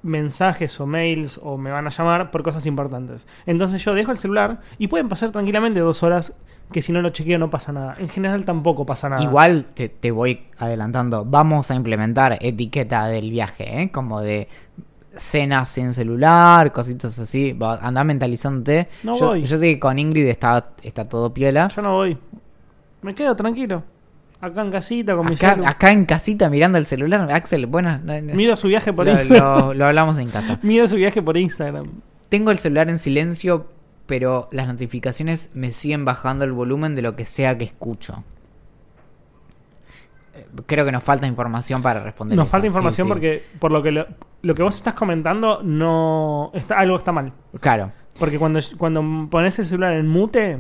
mensajes 0.04 0.80
o 0.80 0.86
mails 0.86 1.40
o 1.44 1.58
me 1.58 1.72
van 1.72 1.88
a 1.88 1.90
llamar 1.90 2.32
por 2.32 2.44
cosas 2.44 2.66
importantes. 2.66 3.28
Entonces 3.46 3.84
yo 3.84 3.94
dejo 3.94 4.12
el 4.12 4.18
celular 4.18 4.62
y 4.78 4.88
pueden 4.88 5.10
pasar 5.10 5.32
tranquilamente 5.32 5.80
dos 5.80 6.04
horas 6.04 6.34
que 6.72 6.82
si 6.82 6.92
no 6.92 7.02
lo 7.02 7.10
chequeo 7.10 7.40
no 7.40 7.50
pasa 7.50 7.72
nada. 7.72 7.96
En 7.98 8.10
general 8.10 8.46
tampoco 8.46 8.86
pasa 8.86 9.10
nada. 9.10 9.24
Igual 9.24 9.66
te, 9.74 9.90
te 9.90 10.12
voy 10.12 10.46
adelantando. 10.58 11.26
Vamos 11.26 11.72
a 11.72 11.76
implementar 11.76 12.38
etiqueta 12.42 13.08
del 13.08 13.32
viaje, 13.32 13.82
¿eh? 13.82 13.92
Como 13.92 14.22
de 14.22 14.48
cenas 15.16 15.70
sin 15.70 15.94
celular, 15.94 16.72
cositas 16.72 17.18
así. 17.20 17.54
Va, 17.54 17.76
Andá 17.78 18.04
mentalizándote. 18.04 18.90
No 19.04 19.18
yo, 19.18 19.28
voy. 19.28 19.44
yo 19.44 19.58
sé 19.58 19.74
que 19.74 19.80
con 19.80 19.98
Ingrid 19.98 20.28
está, 20.28 20.70
está 20.84 21.08
todo 21.08 21.34
piola. 21.34 21.70
Yo 21.70 21.82
no 21.82 21.94
voy. 21.94 22.18
Me 23.02 23.16
quedo 23.16 23.36
tranquilo. 23.36 23.84
Acá 24.40 24.62
en 24.62 24.72
casita 24.72 25.16
con 25.16 25.26
mi 25.26 25.34
Acá, 25.34 25.56
celu. 25.56 25.66
acá 25.68 25.92
en 25.92 26.06
casita 26.06 26.50
mirando 26.50 26.78
el 26.78 26.86
celular. 26.86 27.32
Axel, 27.32 27.70
no- 27.72 28.00
Miro 28.36 28.56
su 28.56 28.68
viaje 28.68 28.94
por 28.94 29.06
lo, 29.06 29.12
Instagram. 29.12 29.60
lo- 29.68 29.74
lo 29.74 29.86
hablamos 29.86 30.18
en 30.20 30.30
casa. 30.30 30.60
Miro 30.64 30.88
su 30.88 30.96
viaje 30.96 31.22
por 31.22 31.38
Instagram. 31.38 31.86
Tengo 32.30 32.52
el 32.52 32.58
celular 32.60 32.90
en 32.90 33.00
silencio, 33.00 33.68
pero 34.06 34.48
las 34.52 34.68
notificaciones 34.68 35.50
me 35.56 35.72
siguen 35.72 36.06
bajando 36.06 36.46
el 36.46 36.52
volumen 36.52 36.96
de 36.96 37.02
lo 37.02 37.16
que 37.16 37.26
sea 37.26 37.58
que 37.58 37.64
escucho. 37.64 38.24
Eh, 40.36 40.46
Creo 40.66 40.86
que 40.86 40.92
nos 40.92 41.04
falta 41.04 41.26
información 41.28 41.82
para 41.82 42.04
responder. 42.04 42.36
Nos 42.38 42.46
eso. 42.46 42.52
falta 42.52 42.68
información 42.68 43.06
sí. 43.08 43.10
porque 43.10 43.44
por 43.60 43.72
lo 43.72 43.82
que 43.82 43.92
lo, 43.92 44.06
lo 44.42 44.56
que 44.56 44.62
vos 44.64 44.76
estás 44.76 44.94
comentando 44.94 45.62
no 45.64 46.52
está 46.54 46.78
algo 46.80 46.98
está 46.98 47.12
mal. 47.12 47.32
Claro. 47.60 47.92
Porque 48.20 48.38
cuando 48.40 48.60
cuando 48.78 49.28
pones 49.30 49.58
el 49.60 49.66
celular 49.66 49.94
en 49.94 50.08
mute, 50.08 50.60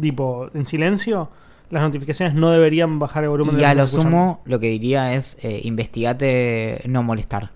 tipo 0.00 0.48
en 0.54 0.66
silencio, 0.66 1.30
las 1.70 1.82
notificaciones 1.82 2.34
no 2.34 2.50
deberían 2.50 2.98
bajar 2.98 3.24
el 3.24 3.30
volumen 3.30 3.56
de 3.56 3.62
Y 3.62 3.64
a 3.64 3.74
lo 3.74 3.84
escuchando. 3.84 4.10
sumo, 4.10 4.40
lo 4.44 4.58
que 4.60 4.68
diría 4.68 5.14
es 5.14 5.36
eh, 5.42 5.60
investigate 5.64 6.82
no 6.86 7.02
molestar. 7.02 7.50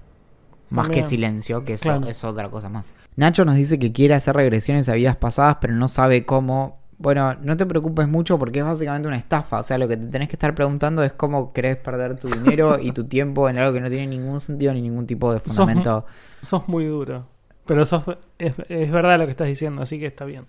Más 0.71 0.89
que 0.89 1.03
silencio, 1.03 1.65
que 1.65 1.75
eso 1.75 1.85
Claro. 1.85 2.07
es 2.07 2.25
otra 2.25 2.49
cosa 2.51 2.71
más. 2.71 2.95
Nacho 3.17 3.45
nos 3.45 3.57
dice 3.57 3.79
que 3.79 3.93
quiere 3.93 4.15
hacer 4.15 4.35
regresiones 4.35 4.89
a 4.89 4.95
vidas 4.95 5.17
pasadas, 5.17 5.59
pero 5.61 5.75
no 5.75 5.87
sabe 5.87 6.25
cómo. 6.25 6.79
Bueno, 6.97 7.35
no 7.43 7.57
te 7.59 7.67
preocupes 7.67 8.09
mucho 8.09 8.39
porque 8.39 8.61
es 8.61 8.65
básicamente 8.65 9.07
una 9.09 9.19
estafa. 9.19 9.59
O 9.59 9.63
sea, 9.63 9.77
lo 9.77 9.87
que 9.87 9.99
te 9.99 10.07
tenés 10.07 10.29
que 10.29 10.37
estar 10.37 10.55
preguntando 10.55 11.03
es 11.03 11.13
cómo 11.13 11.53
querés 11.53 11.77
perder 11.77 12.17
tu 12.17 12.29
dinero 12.29 12.79
y 12.81 12.93
tu 12.93 13.05
tiempo 13.05 13.51
en 13.51 13.59
algo 13.59 13.75
que 13.75 13.81
no 13.83 13.91
tiene 13.91 14.07
ningún 14.07 14.41
sentido 14.41 14.73
ni 14.73 14.81
ningún 14.81 15.07
tipo 15.07 15.33
de 15.35 15.41
Sos- 15.41 15.57
fundamento. 15.57 16.07
Sos 16.41 16.67
muy 16.69 16.87
duro. 16.87 17.27
Pero 17.67 17.85
sos, 17.85 18.05
es, 18.39 18.55
es 18.69 18.91
verdad 18.91 19.19
lo 19.19 19.27
que 19.27 19.33
estás 19.33 19.49
diciendo, 19.49 19.83
así 19.83 19.99
que 19.99 20.07
está 20.07 20.25
bien. 20.25 20.47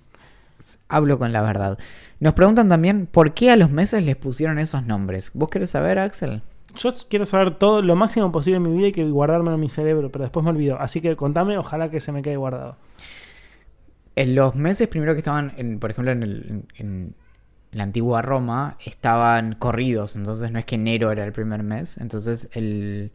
Hablo 0.90 1.20
con 1.20 1.32
la 1.34 1.42
verdad. 1.42 1.78
Nos 2.20 2.34
preguntan 2.34 2.70
también 2.70 3.06
por 3.08 3.34
qué 3.34 3.52
a 3.52 3.58
los 3.58 3.70
meses 3.70 4.06
les 4.06 4.16
pusieron 4.16 4.60
esos 4.60 4.86
nombres. 4.86 5.32
¿Vos 5.34 5.50
querés 5.50 5.72
saber, 5.72 6.00
Axel? 6.00 6.42
Yo 6.76 6.92
quiero 7.10 7.26
saber 7.26 7.56
todo 7.58 7.82
lo 7.82 7.96
máximo 7.96 8.32
posible 8.32 8.58
en 8.58 8.64
mi 8.64 8.76
vida 8.78 8.88
y 8.88 8.92
que 8.94 9.04
guardármelo 9.06 9.56
en 9.56 9.62
mi 9.62 9.70
cerebro, 9.70 10.12
pero 10.12 10.24
después 10.24 10.44
me 10.44 10.50
olvido. 10.50 10.80
Así 10.80 11.02
que 11.02 11.16
contame, 11.16 11.58
ojalá 11.58 11.90
que 11.92 12.00
se 12.00 12.12
me 12.12 12.22
quede 12.24 12.38
guardado. 12.38 12.78
En 14.16 14.36
los 14.36 14.56
meses 14.56 14.88
primero 14.88 15.14
que 15.14 15.20
estaban, 15.20 15.54
en, 15.58 15.80
por 15.80 15.92
ejemplo, 15.92 16.12
en, 16.12 16.24
el- 16.24 16.46
en- 16.50 16.66
en 16.78 17.16
la 17.72 17.84
antigua 17.84 18.22
Roma, 18.22 18.78
estaban 18.86 19.56
corridos, 19.56 20.16
entonces 20.16 20.52
no 20.52 20.60
es 20.60 20.66
que 20.66 20.76
enero 20.76 21.12
era 21.12 21.26
el 21.26 21.32
primer 21.32 21.64
mes, 21.64 21.98
entonces 21.98 22.48
el, 22.54 23.12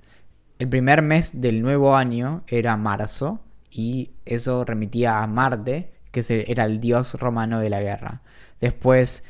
el 0.59 0.69
primer 0.69 1.03
mes 1.03 1.41
del 1.41 1.63
nuevo 1.63 1.95
año 1.95 2.43
era 2.49 2.77
marzo 2.77 3.41
y 3.71 4.11
eso 4.25 4.65
remitía 4.65 5.23
a 5.23 5.27
Marte, 5.29 5.93
que 6.11 6.45
era 6.49 6.65
el 6.65 6.81
dios 6.81 7.15
romano 7.15 7.61
de 7.61 7.71
la 7.71 7.81
guerra. 7.81 8.23
Después, 8.61 9.25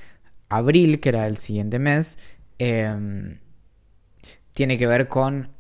abril, 0.49 1.01
que 1.01 1.11
era 1.11 1.27
el 1.27 1.37
siguiente 1.39 1.79
mes, 1.79 2.19
em, 2.59 3.39
tiene 4.53 4.79
que 4.79 4.87
ver 4.87 5.09
con, 5.09 5.51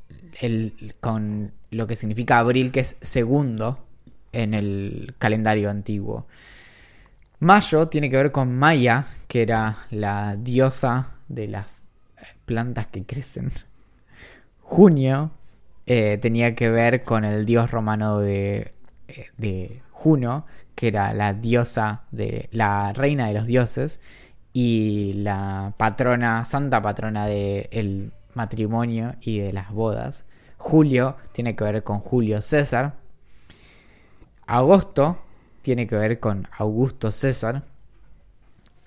el, 0.41 0.95
con 1.01 1.53
lo 1.71 1.87
que 1.87 1.97
significa 1.97 2.39
abril, 2.39 2.71
que 2.73 2.81
es 2.81 2.97
segundo. 3.01 3.85
en 4.33 4.53
el 4.53 5.15
calendario 5.19 5.71
antiguo. 5.71 6.27
Mayo 7.41 7.89
tiene 7.89 8.11
que 8.11 8.17
ver 8.17 8.31
con 8.31 8.55
Maya, 8.55 9.07
que 9.27 9.43
era 9.43 9.87
la 9.91 10.37
diosa 10.37 11.15
de 11.29 11.49
las 11.49 11.85
plantas 12.45 12.89
que 12.89 13.05
crecen. 13.05 13.51
Junio 14.61 15.31
eh, 15.87 16.19
tenía 16.21 16.55
que 16.55 16.69
ver 16.69 17.05
con 17.05 17.25
el 17.25 17.47
dios 17.47 17.71
romano 17.71 18.19
de, 18.19 18.73
eh, 19.09 19.29
de 19.37 19.83
Juno, 19.91 20.47
que 20.79 20.87
era 20.87 21.13
la 21.13 21.35
diosa 21.35 22.05
de 22.13 22.49
la 22.53 22.93
reina 22.93 23.27
de 23.27 23.35
los 23.35 23.47
dioses 23.47 23.99
y 24.53 25.13
la 25.15 25.75
patrona, 25.77 26.45
santa 26.45 26.81
patrona 26.81 27.27
del 27.27 28.13
matrimonio 28.35 29.17
y 29.21 29.41
de 29.41 29.53
las 29.53 29.73
bodas. 29.73 30.25
Julio 30.57 31.17
tiene 31.33 31.57
que 31.57 31.65
ver 31.65 31.83
con 31.83 31.99
Julio 31.99 32.43
César. 32.43 32.95
Agosto 34.47 35.19
tiene 35.63 35.89
que 35.89 35.97
ver 35.97 36.21
con 36.21 36.47
Augusto 36.57 37.11
César. 37.11 37.65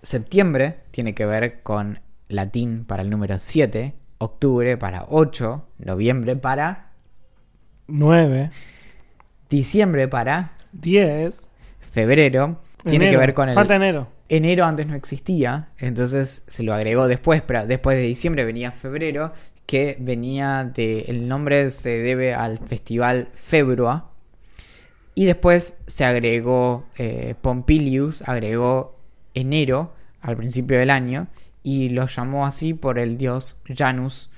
Septiembre 0.01 0.77
tiene 0.91 1.13
que 1.13 1.25
ver 1.25 1.61
con 1.61 1.99
latín 2.29 2.85
para 2.85 3.01
el 3.01 3.09
número 3.09 3.37
7. 3.37 3.95
Octubre 4.17 4.77
para 4.77 5.07
8. 5.09 5.67
Noviembre 5.79 6.37
para 6.37 6.93
9, 7.87 8.49
diciembre 9.49 10.07
para 10.07 10.53
10. 10.71 11.50
Febrero. 11.91 12.59
Tiene 12.83 13.05
enero. 13.05 13.11
que 13.19 13.25
ver 13.25 13.33
con 13.33 13.49
el... 13.49 13.55
Falta 13.55 13.75
enero. 13.75 14.07
enero 14.27 14.65
antes 14.65 14.87
no 14.87 14.95
existía, 14.95 15.69
entonces 15.77 16.43
se 16.47 16.63
lo 16.63 16.73
agregó 16.73 17.07
después, 17.07 17.43
pero 17.43 17.67
después 17.67 17.95
de 17.97 18.03
diciembre 18.03 18.43
venía 18.43 18.71
febrero, 18.71 19.33
que 19.67 19.97
venía 19.99 20.63
de. 20.65 21.01
El 21.07 21.27
nombre 21.27 21.69
se 21.69 21.89
debe 22.01 22.33
al 22.33 22.59
festival 22.59 23.29
Februa. 23.35 24.09
Y 25.13 25.25
después 25.25 25.77
se 25.87 26.05
agregó. 26.05 26.85
eh, 26.97 27.35
Pompilius 27.41 28.21
agregó 28.23 28.97
enero 29.33 29.93
al 30.21 30.37
principio 30.37 30.79
del 30.79 30.89
año 30.89 31.27
y 31.63 31.89
lo 31.89 32.07
llamó 32.07 32.45
así 32.45 32.73
por 32.73 32.99
el 32.99 33.17
dios 33.17 33.57
Janus, 33.65 34.29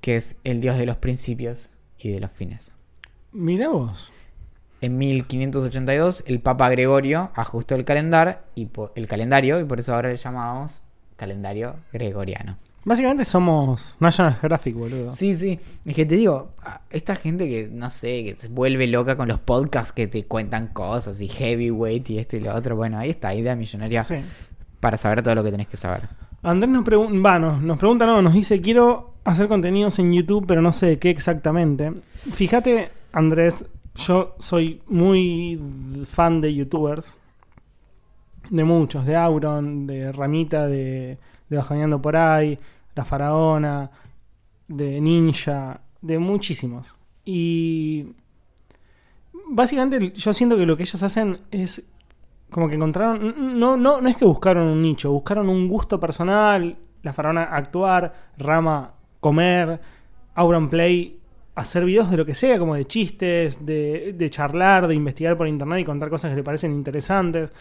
que 0.00 0.16
es 0.16 0.36
el 0.44 0.60
dios 0.60 0.78
de 0.78 0.86
los 0.86 0.96
principios 0.96 1.70
y 1.98 2.10
de 2.10 2.20
los 2.20 2.30
fines. 2.30 2.74
Mirá 3.32 3.68
vos. 3.68 4.12
En 4.84 4.98
1582 4.98 6.24
el 6.26 6.40
Papa 6.40 6.68
Gregorio 6.68 7.30
ajustó 7.34 7.74
el 7.74 7.84
calendar 7.84 8.44
y 8.54 8.68
el 8.96 9.08
calendario 9.08 9.60
y 9.60 9.64
por 9.64 9.80
eso 9.80 9.94
ahora 9.94 10.10
le 10.10 10.16
llamamos 10.16 10.82
calendario 11.16 11.76
gregoriano. 11.92 12.58
Básicamente 12.86 13.24
somos 13.24 13.96
National 13.98 14.34
Geographic, 14.34 14.74
boludo. 14.76 15.12
Sí, 15.12 15.34
sí, 15.38 15.58
es 15.86 15.94
que 15.94 16.04
te 16.04 16.16
digo, 16.16 16.50
esta 16.90 17.16
gente 17.16 17.48
que 17.48 17.70
no 17.72 17.88
sé, 17.88 18.24
que 18.24 18.36
se 18.36 18.48
vuelve 18.48 18.86
loca 18.86 19.16
con 19.16 19.26
los 19.28 19.40
podcasts 19.40 19.92
que 19.92 20.06
te 20.06 20.24
cuentan 20.26 20.66
cosas 20.68 21.18
y 21.22 21.28
heavyweight 21.28 22.10
y 22.10 22.18
esto 22.18 22.36
y 22.36 22.40
lo 22.40 22.54
otro, 22.54 22.76
bueno, 22.76 22.98
ahí 22.98 23.08
está, 23.08 23.34
idea 23.34 23.56
millonaria 23.56 24.02
Sí. 24.02 24.16
para 24.80 24.98
saber 24.98 25.22
todo 25.22 25.34
lo 25.34 25.42
que 25.42 25.50
tenés 25.50 25.68
que 25.68 25.78
saber. 25.78 26.08
Andrés 26.42 26.70
nos, 26.70 26.84
pregun- 26.84 27.24
va, 27.24 27.38
nos, 27.38 27.62
nos 27.62 27.78
pregunta, 27.78 28.04
no, 28.04 28.20
nos 28.20 28.34
dice, 28.34 28.60
quiero 28.60 29.14
hacer 29.24 29.48
contenidos 29.48 29.98
en 29.98 30.12
YouTube, 30.12 30.44
pero 30.46 30.60
no 30.60 30.70
sé 30.74 30.84
de 30.84 30.98
qué 30.98 31.08
exactamente. 31.08 31.90
Fíjate, 32.34 32.88
Andrés, 33.14 33.64
yo 33.94 34.34
soy 34.38 34.82
muy 34.86 35.60
fan 36.10 36.40
de 36.40 36.54
YouTubers. 36.54 37.18
De 38.50 38.62
muchos, 38.62 39.06
de 39.06 39.16
Auron, 39.16 39.86
de 39.86 40.12
Ramita, 40.12 40.66
de, 40.66 41.18
de 41.48 41.56
Bajoneando 41.56 42.02
por 42.02 42.14
ahí, 42.14 42.58
La 42.94 43.04
Faraona, 43.04 43.90
de 44.68 45.00
Ninja, 45.00 45.80
de 46.02 46.18
muchísimos. 46.18 46.94
Y 47.24 48.06
básicamente 49.48 50.12
yo 50.12 50.32
siento 50.32 50.56
que 50.56 50.66
lo 50.66 50.76
que 50.76 50.82
ellos 50.82 51.02
hacen 51.02 51.38
es 51.50 51.82
como 52.50 52.68
que 52.68 52.74
encontraron. 52.74 53.58
No, 53.58 53.76
no, 53.76 54.00
no 54.00 54.08
es 54.08 54.16
que 54.16 54.24
buscaron 54.24 54.68
un 54.68 54.82
nicho, 54.82 55.10
buscaron 55.10 55.48
un 55.48 55.68
gusto 55.68 55.98
personal. 55.98 56.76
La 57.02 57.12
faraona 57.12 57.44
actuar, 57.44 58.14
Rama 58.38 58.94
comer, 59.20 59.80
Auron 60.34 60.68
Play 60.68 61.18
hacer 61.54 61.84
videos 61.84 62.10
de 62.10 62.16
lo 62.16 62.26
que 62.26 62.34
sea, 62.34 62.58
como 62.58 62.74
de 62.74 62.84
chistes, 62.86 63.64
de, 63.64 64.14
de 64.16 64.30
charlar, 64.30 64.88
de 64.88 64.94
investigar 64.94 65.36
por 65.36 65.46
internet 65.46 65.80
y 65.80 65.84
contar 65.84 66.10
cosas 66.10 66.30
que 66.30 66.36
le 66.36 66.42
parecen 66.42 66.72
interesantes. 66.72 67.52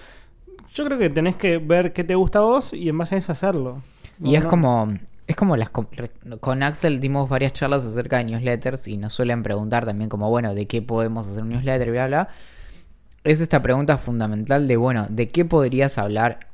Yo 0.73 0.85
creo 0.85 0.97
que 0.97 1.09
tenés 1.09 1.35
que 1.35 1.59
ver 1.59 1.93
qué 1.93 2.03
te 2.03 2.15
gusta 2.15 2.39
a 2.39 2.41
vos 2.43 2.73
y 2.73 2.89
en 2.89 2.97
base 2.97 3.15
a 3.15 3.17
eso 3.19 3.31
hacerlo. 3.31 3.81
Y 4.23 4.31
No, 4.31 4.37
es 4.39 4.45
como. 4.45 4.93
Es 5.25 5.35
como 5.37 5.55
las. 5.55 5.69
Con 5.69 6.63
Axel 6.63 6.99
dimos 6.99 7.29
varias 7.29 7.53
charlas 7.53 7.85
acerca 7.85 8.17
de 8.17 8.25
newsletters 8.25 8.87
y 8.89 8.97
nos 8.97 9.13
suelen 9.13 9.41
preguntar 9.41 9.85
también, 9.85 10.09
como, 10.09 10.29
bueno, 10.29 10.53
¿de 10.53 10.67
qué 10.67 10.81
podemos 10.81 11.27
hacer 11.27 11.43
un 11.43 11.49
newsletter? 11.49 11.87
Y 11.87 11.91
bla, 11.91 12.07
bla. 12.07 12.27
Es 13.23 13.39
esta 13.39 13.61
pregunta 13.61 13.97
fundamental 13.97 14.67
de, 14.67 14.75
bueno, 14.75 15.07
¿de 15.09 15.29
qué 15.29 15.45
podrías 15.45 15.97
hablar 15.97 16.47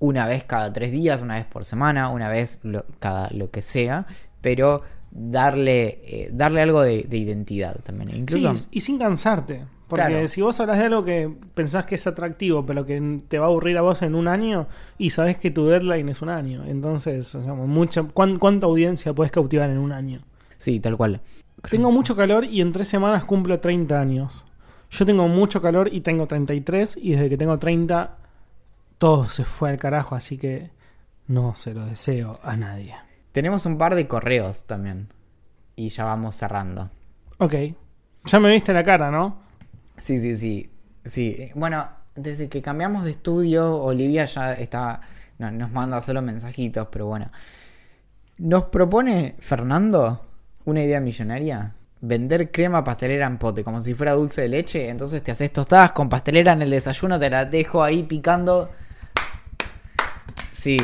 una 0.00 0.26
vez 0.26 0.44
cada 0.44 0.72
tres 0.72 0.90
días, 0.90 1.22
una 1.22 1.36
vez 1.36 1.44
por 1.44 1.64
semana, 1.64 2.08
una 2.08 2.28
vez 2.28 2.58
lo- 2.62 2.84
cada 2.98 3.30
lo 3.30 3.50
que 3.50 3.62
sea? 3.62 4.06
Pero 4.40 4.82
darle, 5.14 6.00
eh, 6.04 6.30
darle 6.32 6.60
algo 6.62 6.82
de, 6.82 7.04
de 7.08 7.16
identidad 7.16 7.76
también. 7.82 8.14
Incluso. 8.14 8.54
Sí, 8.54 8.68
y 8.72 8.80
sin 8.80 8.98
cansarte. 8.98 9.64
Porque 9.88 10.06
Claro. 10.06 10.28
si 10.28 10.40
vos 10.42 10.58
hablas 10.60 10.78
de 10.78 10.84
algo 10.86 11.04
que 11.04 11.30
pensás 11.54 11.84
que 11.84 11.94
es 11.94 12.06
atractivo, 12.06 12.64
pero 12.66 12.84
que 12.86 13.20
te 13.28 13.38
va 13.38 13.46
a 13.46 13.48
aburrir 13.48 13.76
a 13.78 13.82
vos 13.82 14.02
en 14.02 14.14
un 14.14 14.26
año, 14.28 14.66
y 14.98 15.10
sabés 15.10 15.36
que 15.36 15.50
tu 15.50 15.66
deadline 15.66 16.08
es 16.08 16.20
un 16.22 16.30
año. 16.30 16.64
Entonces, 16.66 17.32
digamos, 17.38 17.68
mucha, 17.68 18.02
¿cuán- 18.02 18.38
¿cuánta 18.38 18.66
audiencia 18.66 19.12
puedes 19.12 19.30
cautivar 19.30 19.70
en 19.70 19.78
un 19.78 19.92
año? 19.92 20.20
Sí, 20.58 20.80
tal 20.80 20.96
cual. 20.96 21.20
Tengo 21.70 21.92
mucho 21.92 22.16
calor 22.16 22.44
y 22.44 22.60
en 22.60 22.72
tres 22.72 22.88
semanas 22.88 23.24
cumplo 23.24 23.60
30 23.60 24.00
años. 24.00 24.44
Yo 24.90 25.04
tengo 25.06 25.28
mucho 25.28 25.60
calor 25.62 25.88
y 25.92 26.00
tengo 26.00 26.26
33, 26.26 26.96
y 27.00 27.12
desde 27.12 27.28
que 27.28 27.36
tengo 27.36 27.58
30, 27.58 28.16
todo 28.98 29.26
se 29.26 29.44
fue 29.44 29.70
al 29.70 29.76
carajo, 29.76 30.14
así 30.14 30.38
que 30.38 30.70
no 31.26 31.54
se 31.54 31.74
lo 31.74 31.84
deseo 31.86 32.40
a 32.42 32.56
nadie. 32.56 32.94
Tenemos 33.34 33.66
un 33.66 33.78
par 33.78 33.96
de 33.96 34.06
correos 34.06 34.64
también. 34.64 35.08
Y 35.74 35.88
ya 35.88 36.04
vamos 36.04 36.36
cerrando. 36.36 36.88
Ok. 37.38 37.54
Ya 38.26 38.38
me 38.38 38.48
viste 38.48 38.72
la 38.72 38.84
cara, 38.84 39.10
¿no? 39.10 39.42
Sí, 39.96 40.18
sí, 40.18 40.36
sí. 40.36 40.70
Sí, 41.04 41.34
eh, 41.36 41.52
bueno, 41.56 41.88
desde 42.14 42.48
que 42.48 42.62
cambiamos 42.62 43.04
de 43.04 43.10
estudio, 43.10 43.74
Olivia 43.74 44.24
ya 44.26 44.52
está. 44.52 45.00
no, 45.38 45.50
nos 45.50 45.72
manda 45.72 46.00
solo 46.00 46.22
mensajitos, 46.22 46.86
pero 46.92 47.06
bueno. 47.06 47.32
Nos 48.38 48.66
propone 48.66 49.34
Fernando 49.40 50.24
una 50.64 50.84
idea 50.84 51.00
millonaria. 51.00 51.74
Vender 52.02 52.52
crema 52.52 52.84
pastelera 52.84 53.26
en 53.26 53.38
pote, 53.38 53.64
como 53.64 53.80
si 53.80 53.94
fuera 53.94 54.12
dulce 54.12 54.42
de 54.42 54.48
leche. 54.48 54.88
Entonces 54.88 55.24
te 55.24 55.32
haces 55.32 55.52
tostadas 55.52 55.90
con 55.90 56.08
pastelera 56.08 56.52
en 56.52 56.62
el 56.62 56.70
desayuno, 56.70 57.18
te 57.18 57.30
la 57.30 57.46
dejo 57.46 57.82
ahí 57.82 58.04
picando. 58.04 58.70
Sí, 60.52 60.76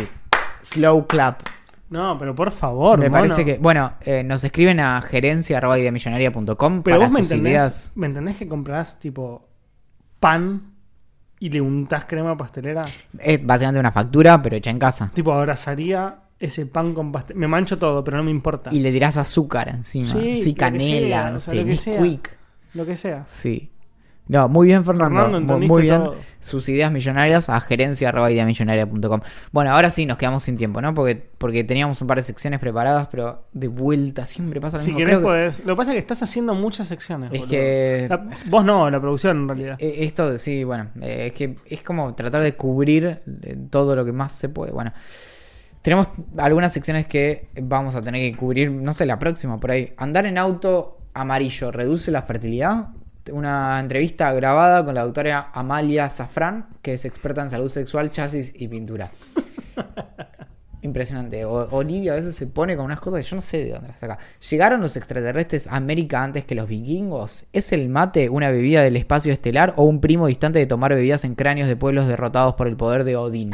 slow 0.62 1.06
clap. 1.06 1.59
No, 1.90 2.16
pero 2.18 2.34
por 2.34 2.50
favor, 2.52 2.98
Me 2.98 3.08
mono. 3.08 3.20
parece 3.22 3.44
que. 3.44 3.58
Bueno, 3.58 3.94
eh, 4.02 4.22
nos 4.22 4.42
escriben 4.44 4.80
a 4.80 5.02
gerencia.ideamillonaria.com 5.02 6.82
Pero 6.82 6.96
para 6.96 7.06
vos 7.06 7.12
me 7.14 7.20
sus 7.22 7.30
entendés, 7.32 7.52
ideas. 7.52 7.92
¿me 7.94 8.06
entendés 8.06 8.36
que 8.36 8.48
comprás 8.48 8.98
tipo 9.00 9.48
pan 10.20 10.72
y 11.38 11.48
le 11.50 11.60
untás 11.60 12.04
crema 12.04 12.36
pastelera? 12.36 12.84
Es 13.18 13.44
básicamente 13.44 13.80
una 13.80 13.92
factura, 13.92 14.40
pero 14.40 14.56
hecha 14.56 14.70
en 14.70 14.78
casa. 14.78 15.10
Tipo, 15.14 15.32
abrazaría 15.32 16.16
ese 16.38 16.66
pan 16.66 16.94
con 16.94 17.10
pastel. 17.12 17.36
Me 17.36 17.48
mancho 17.48 17.78
todo, 17.78 18.04
pero 18.04 18.16
no 18.18 18.22
me 18.22 18.30
importa. 18.30 18.70
Y 18.72 18.80
le 18.80 18.90
dirás 18.92 19.16
azúcar 19.16 19.68
encima. 19.68 20.12
Sí, 20.12 20.36
Sí, 20.36 20.54
canela, 20.54 21.30
no 21.30 21.38
sea, 21.38 21.54
sé, 21.54 21.60
lo 21.60 21.66
que 21.66 21.76
sea. 21.76 22.00
Nesquik. 22.00 22.30
Lo 22.74 22.86
que 22.86 22.96
sea. 22.96 23.26
Sí. 23.28 23.70
No, 24.30 24.48
muy 24.48 24.68
bien, 24.68 24.84
Fernando. 24.84 25.22
Fernando, 25.22 25.58
muy 25.58 25.82
bien. 25.82 25.96
todo. 26.04 26.14
Sus 26.38 26.68
ideas 26.68 26.92
millonarias 26.92 27.48
a 27.48 27.60
gerencia.ideamillonaria.com. 27.60 29.20
Bueno, 29.52 29.72
ahora 29.74 29.90
sí 29.90 30.06
nos 30.06 30.18
quedamos 30.18 30.42
sin 30.44 30.56
tiempo, 30.56 30.80
¿no? 30.80 30.94
Porque, 30.94 31.16
porque 31.38 31.64
teníamos 31.64 32.00
un 32.00 32.06
par 32.08 32.16
de 32.18 32.22
secciones 32.22 32.60
preparadas, 32.60 33.08
pero 33.10 33.44
de 33.52 33.68
vuelta 33.68 34.24
siempre 34.26 34.60
pasa 34.60 34.76
lo 34.76 34.82
Si 34.84 34.90
mismo. 34.92 34.98
querés, 35.04 35.18
que, 35.18 35.24
podés. 35.24 35.58
Lo 35.66 35.74
que 35.74 35.76
pasa 35.76 35.90
es 35.90 35.94
que 35.96 35.98
estás 35.98 36.22
haciendo 36.22 36.54
muchas 36.54 36.86
secciones. 36.88 37.30
Es 37.32 37.40
boludo. 37.40 37.50
que- 37.50 38.06
La- 38.08 38.24
vos 38.46 38.64
no, 38.64 38.88
la 38.90 39.00
producción 39.00 39.36
en 39.38 39.48
realidad. 39.48 39.76
eh, 39.80 39.96
esto, 40.04 40.38
sí, 40.38 40.62
bueno, 40.64 40.90
eh, 41.00 41.26
es 41.28 41.32
que 41.32 41.56
es 41.66 41.82
como 41.82 42.14
tratar 42.14 42.42
de 42.42 42.54
cubrir 42.54 43.22
eh, 43.42 43.56
todo 43.68 43.96
lo 43.96 44.04
que 44.04 44.12
más 44.12 44.32
se 44.32 44.48
puede. 44.48 44.70
Bueno, 44.72 44.92
tenemos 45.82 46.08
algunas 46.38 46.72
secciones 46.72 47.06
que 47.06 47.48
vamos 47.60 47.94
a 47.96 48.02
tener 48.02 48.20
que 48.30 48.36
cubrir, 48.38 48.70
no 48.70 48.92
sé, 48.92 49.06
la 49.06 49.18
próxima 49.18 49.58
por 49.58 49.72
ahí. 49.72 49.92
Andar 49.96 50.26
en 50.26 50.38
auto 50.38 50.98
amarillo 51.14 51.72
reduce 51.72 52.10
la 52.12 52.22
fertilidad. 52.22 52.90
Una 53.32 53.78
entrevista 53.80 54.32
grabada 54.32 54.84
con 54.84 54.94
la 54.94 55.02
doctora 55.04 55.50
Amalia 55.52 56.08
Safran, 56.10 56.66
que 56.82 56.94
es 56.94 57.04
experta 57.04 57.42
en 57.42 57.50
salud 57.50 57.68
sexual, 57.68 58.10
chasis 58.10 58.52
y 58.56 58.68
pintura. 58.68 59.10
Impresionante. 60.82 61.44
O- 61.44 61.68
Olivia 61.72 62.12
a 62.12 62.16
veces 62.16 62.34
se 62.34 62.46
pone 62.46 62.74
con 62.74 62.86
unas 62.86 63.00
cosas 63.00 63.20
que 63.22 63.28
yo 63.30 63.36
no 63.36 63.42
sé 63.42 63.64
de 63.64 63.70
dónde 63.72 63.88
las 63.88 64.00
saca. 64.00 64.18
¿Llegaron 64.48 64.80
los 64.80 64.96
extraterrestres 64.96 65.66
a 65.68 65.76
América 65.76 66.22
antes 66.22 66.46
que 66.46 66.54
los 66.54 66.66
vikingos? 66.68 67.44
¿Es 67.52 67.72
el 67.72 67.88
mate 67.90 68.30
una 68.30 68.50
bebida 68.50 68.80
del 68.82 68.96
espacio 68.96 69.30
estelar 69.32 69.74
o 69.76 69.84
un 69.84 70.00
primo 70.00 70.26
distante 70.26 70.58
de 70.58 70.66
tomar 70.66 70.94
bebidas 70.94 71.24
en 71.24 71.34
cráneos 71.34 71.68
de 71.68 71.76
pueblos 71.76 72.08
derrotados 72.08 72.54
por 72.54 72.66
el 72.66 72.76
poder 72.78 73.04
de 73.04 73.16
Odín? 73.16 73.52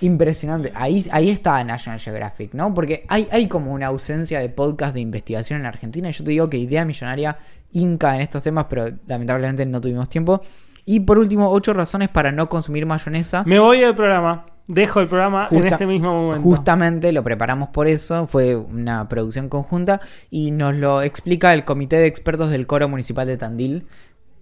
Impresionante. 0.00 0.72
Ahí, 0.74 1.06
ahí 1.12 1.30
está 1.30 1.62
National 1.64 1.98
Geographic, 1.98 2.54
¿no? 2.54 2.74
Porque 2.74 3.04
hay, 3.08 3.26
hay 3.30 3.48
como 3.48 3.72
una 3.72 3.86
ausencia 3.86 4.38
de 4.40 4.48
podcast 4.48 4.94
de 4.94 5.00
investigación 5.00 5.60
en 5.60 5.66
Argentina. 5.66 6.08
Y 6.08 6.12
yo 6.12 6.24
te 6.24 6.30
digo 6.30 6.50
que 6.50 6.56
Idea 6.58 6.84
Millonaria 6.84 7.38
inca 7.72 8.14
en 8.14 8.20
estos 8.20 8.42
temas, 8.42 8.66
pero 8.68 8.86
lamentablemente 9.06 9.64
no 9.66 9.80
tuvimos 9.80 10.08
tiempo. 10.08 10.42
Y 10.84 11.00
por 11.00 11.18
último, 11.18 11.50
ocho 11.50 11.74
razones 11.74 12.08
para 12.08 12.32
no 12.32 12.48
consumir 12.48 12.86
mayonesa. 12.86 13.42
Me 13.44 13.58
voy 13.58 13.80
del 13.80 13.94
programa. 13.94 14.46
Dejo 14.68 15.00
el 15.00 15.08
programa 15.08 15.48
en 15.50 15.66
este 15.66 15.86
mismo 15.86 16.12
momento. 16.12 16.42
Justamente 16.42 17.10
lo 17.12 17.24
preparamos 17.24 17.70
por 17.70 17.86
eso, 17.86 18.26
fue 18.26 18.54
una 18.54 19.08
producción 19.08 19.48
conjunta 19.48 20.00
y 20.30 20.50
nos 20.50 20.74
lo 20.74 21.00
explica 21.00 21.54
el 21.54 21.64
Comité 21.64 21.96
de 21.96 22.06
Expertos 22.06 22.50
del 22.50 22.66
Coro 22.66 22.86
Municipal 22.86 23.26
de 23.26 23.38
Tandil, 23.38 23.86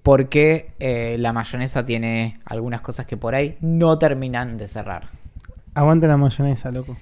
porque 0.02 0.74
eh, 0.80 1.16
la 1.20 1.32
mayonesa 1.32 1.86
tiene 1.86 2.40
algunas 2.44 2.80
cosas 2.80 3.06
que 3.06 3.16
por 3.16 3.36
ahí 3.36 3.56
no 3.60 3.98
terminan 3.98 4.56
de 4.56 4.66
cerrar. 4.66 5.08
Aguante 5.74 6.08
la 6.08 6.16
mayonesa, 6.16 6.72
loco. 6.72 6.96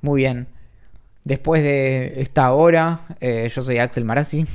Muy 0.00 0.22
bien, 0.22 0.48
después 1.24 1.62
de 1.62 2.20
esta 2.22 2.50
hora, 2.52 3.00
eh, 3.20 3.50
yo 3.54 3.62
soy 3.62 3.76
Axel 3.76 4.06
Marazzi. 4.06 4.46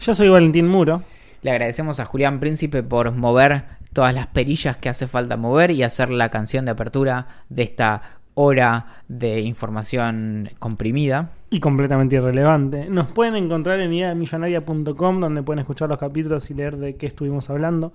Yo 0.00 0.14
soy 0.14 0.28
Valentín 0.28 0.68
Muro. 0.68 1.02
Le 1.42 1.50
agradecemos 1.50 2.00
a 2.00 2.04
Julián 2.04 2.40
Príncipe 2.40 2.82
por 2.82 3.12
mover 3.12 3.64
todas 3.92 4.14
las 4.14 4.26
perillas 4.26 4.76
que 4.76 4.88
hace 4.88 5.06
falta 5.06 5.36
mover 5.36 5.70
y 5.70 5.82
hacer 5.82 6.10
la 6.10 6.30
canción 6.30 6.64
de 6.64 6.72
apertura 6.72 7.26
de 7.48 7.62
esta 7.62 8.02
hora 8.34 9.02
de 9.08 9.40
información 9.40 10.50
comprimida. 10.58 11.30
y 11.50 11.60
completamente 11.60 12.16
irrelevante. 12.16 12.86
Nos 12.88 13.06
pueden 13.06 13.36
encontrar 13.36 13.78
en 13.78 13.92
ideamillonaria.com 13.92 15.20
donde 15.20 15.42
pueden 15.42 15.60
escuchar 15.60 15.88
los 15.88 15.98
capítulos 15.98 16.50
y 16.50 16.54
leer 16.54 16.76
de 16.76 16.96
qué 16.96 17.06
estuvimos 17.06 17.48
hablando. 17.48 17.92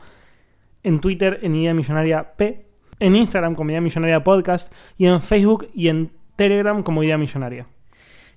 En 0.81 1.01
Twitter 1.01 1.39
en 1.41 1.55
Idea 1.55 1.73
Millonaria 1.73 2.35
P, 2.37 2.65
en 3.01 3.17
Instagram 3.17 3.55
como 3.55 3.71
Idea 3.71 3.81
Millonaria 3.81 4.23
Podcast 4.23 4.71
y 4.97 5.07
en 5.07 5.21
Facebook 5.21 5.67
y 5.73 5.89
en 5.89 6.11
Telegram 6.37 6.81
como 6.83 7.03
Idea 7.03 7.17
Millonaria. 7.17 7.67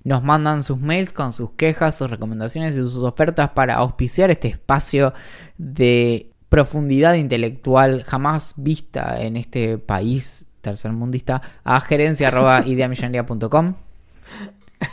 Nos 0.03 0.23
mandan 0.23 0.63
sus 0.63 0.79
mails 0.79 1.13
con 1.13 1.33
sus 1.33 1.51
quejas, 1.51 1.97
sus 1.97 2.09
recomendaciones 2.09 2.73
y 2.75 2.77
sus 2.77 2.97
ofertas 2.97 3.51
para 3.51 3.75
auspiciar 3.75 4.31
este 4.31 4.49
espacio 4.49 5.13
de 5.57 6.31
profundidad 6.49 7.13
intelectual 7.15 8.03
jamás 8.03 8.53
vista 8.57 9.21
en 9.21 9.37
este 9.37 9.77
país 9.77 10.47
tercermundista 10.61 11.41
a 11.63 11.81
gerencia.ideamillonaria.com 11.81 13.75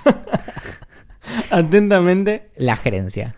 Atentamente, 1.50 2.50
La 2.56 2.76
gerencia. 2.76 3.34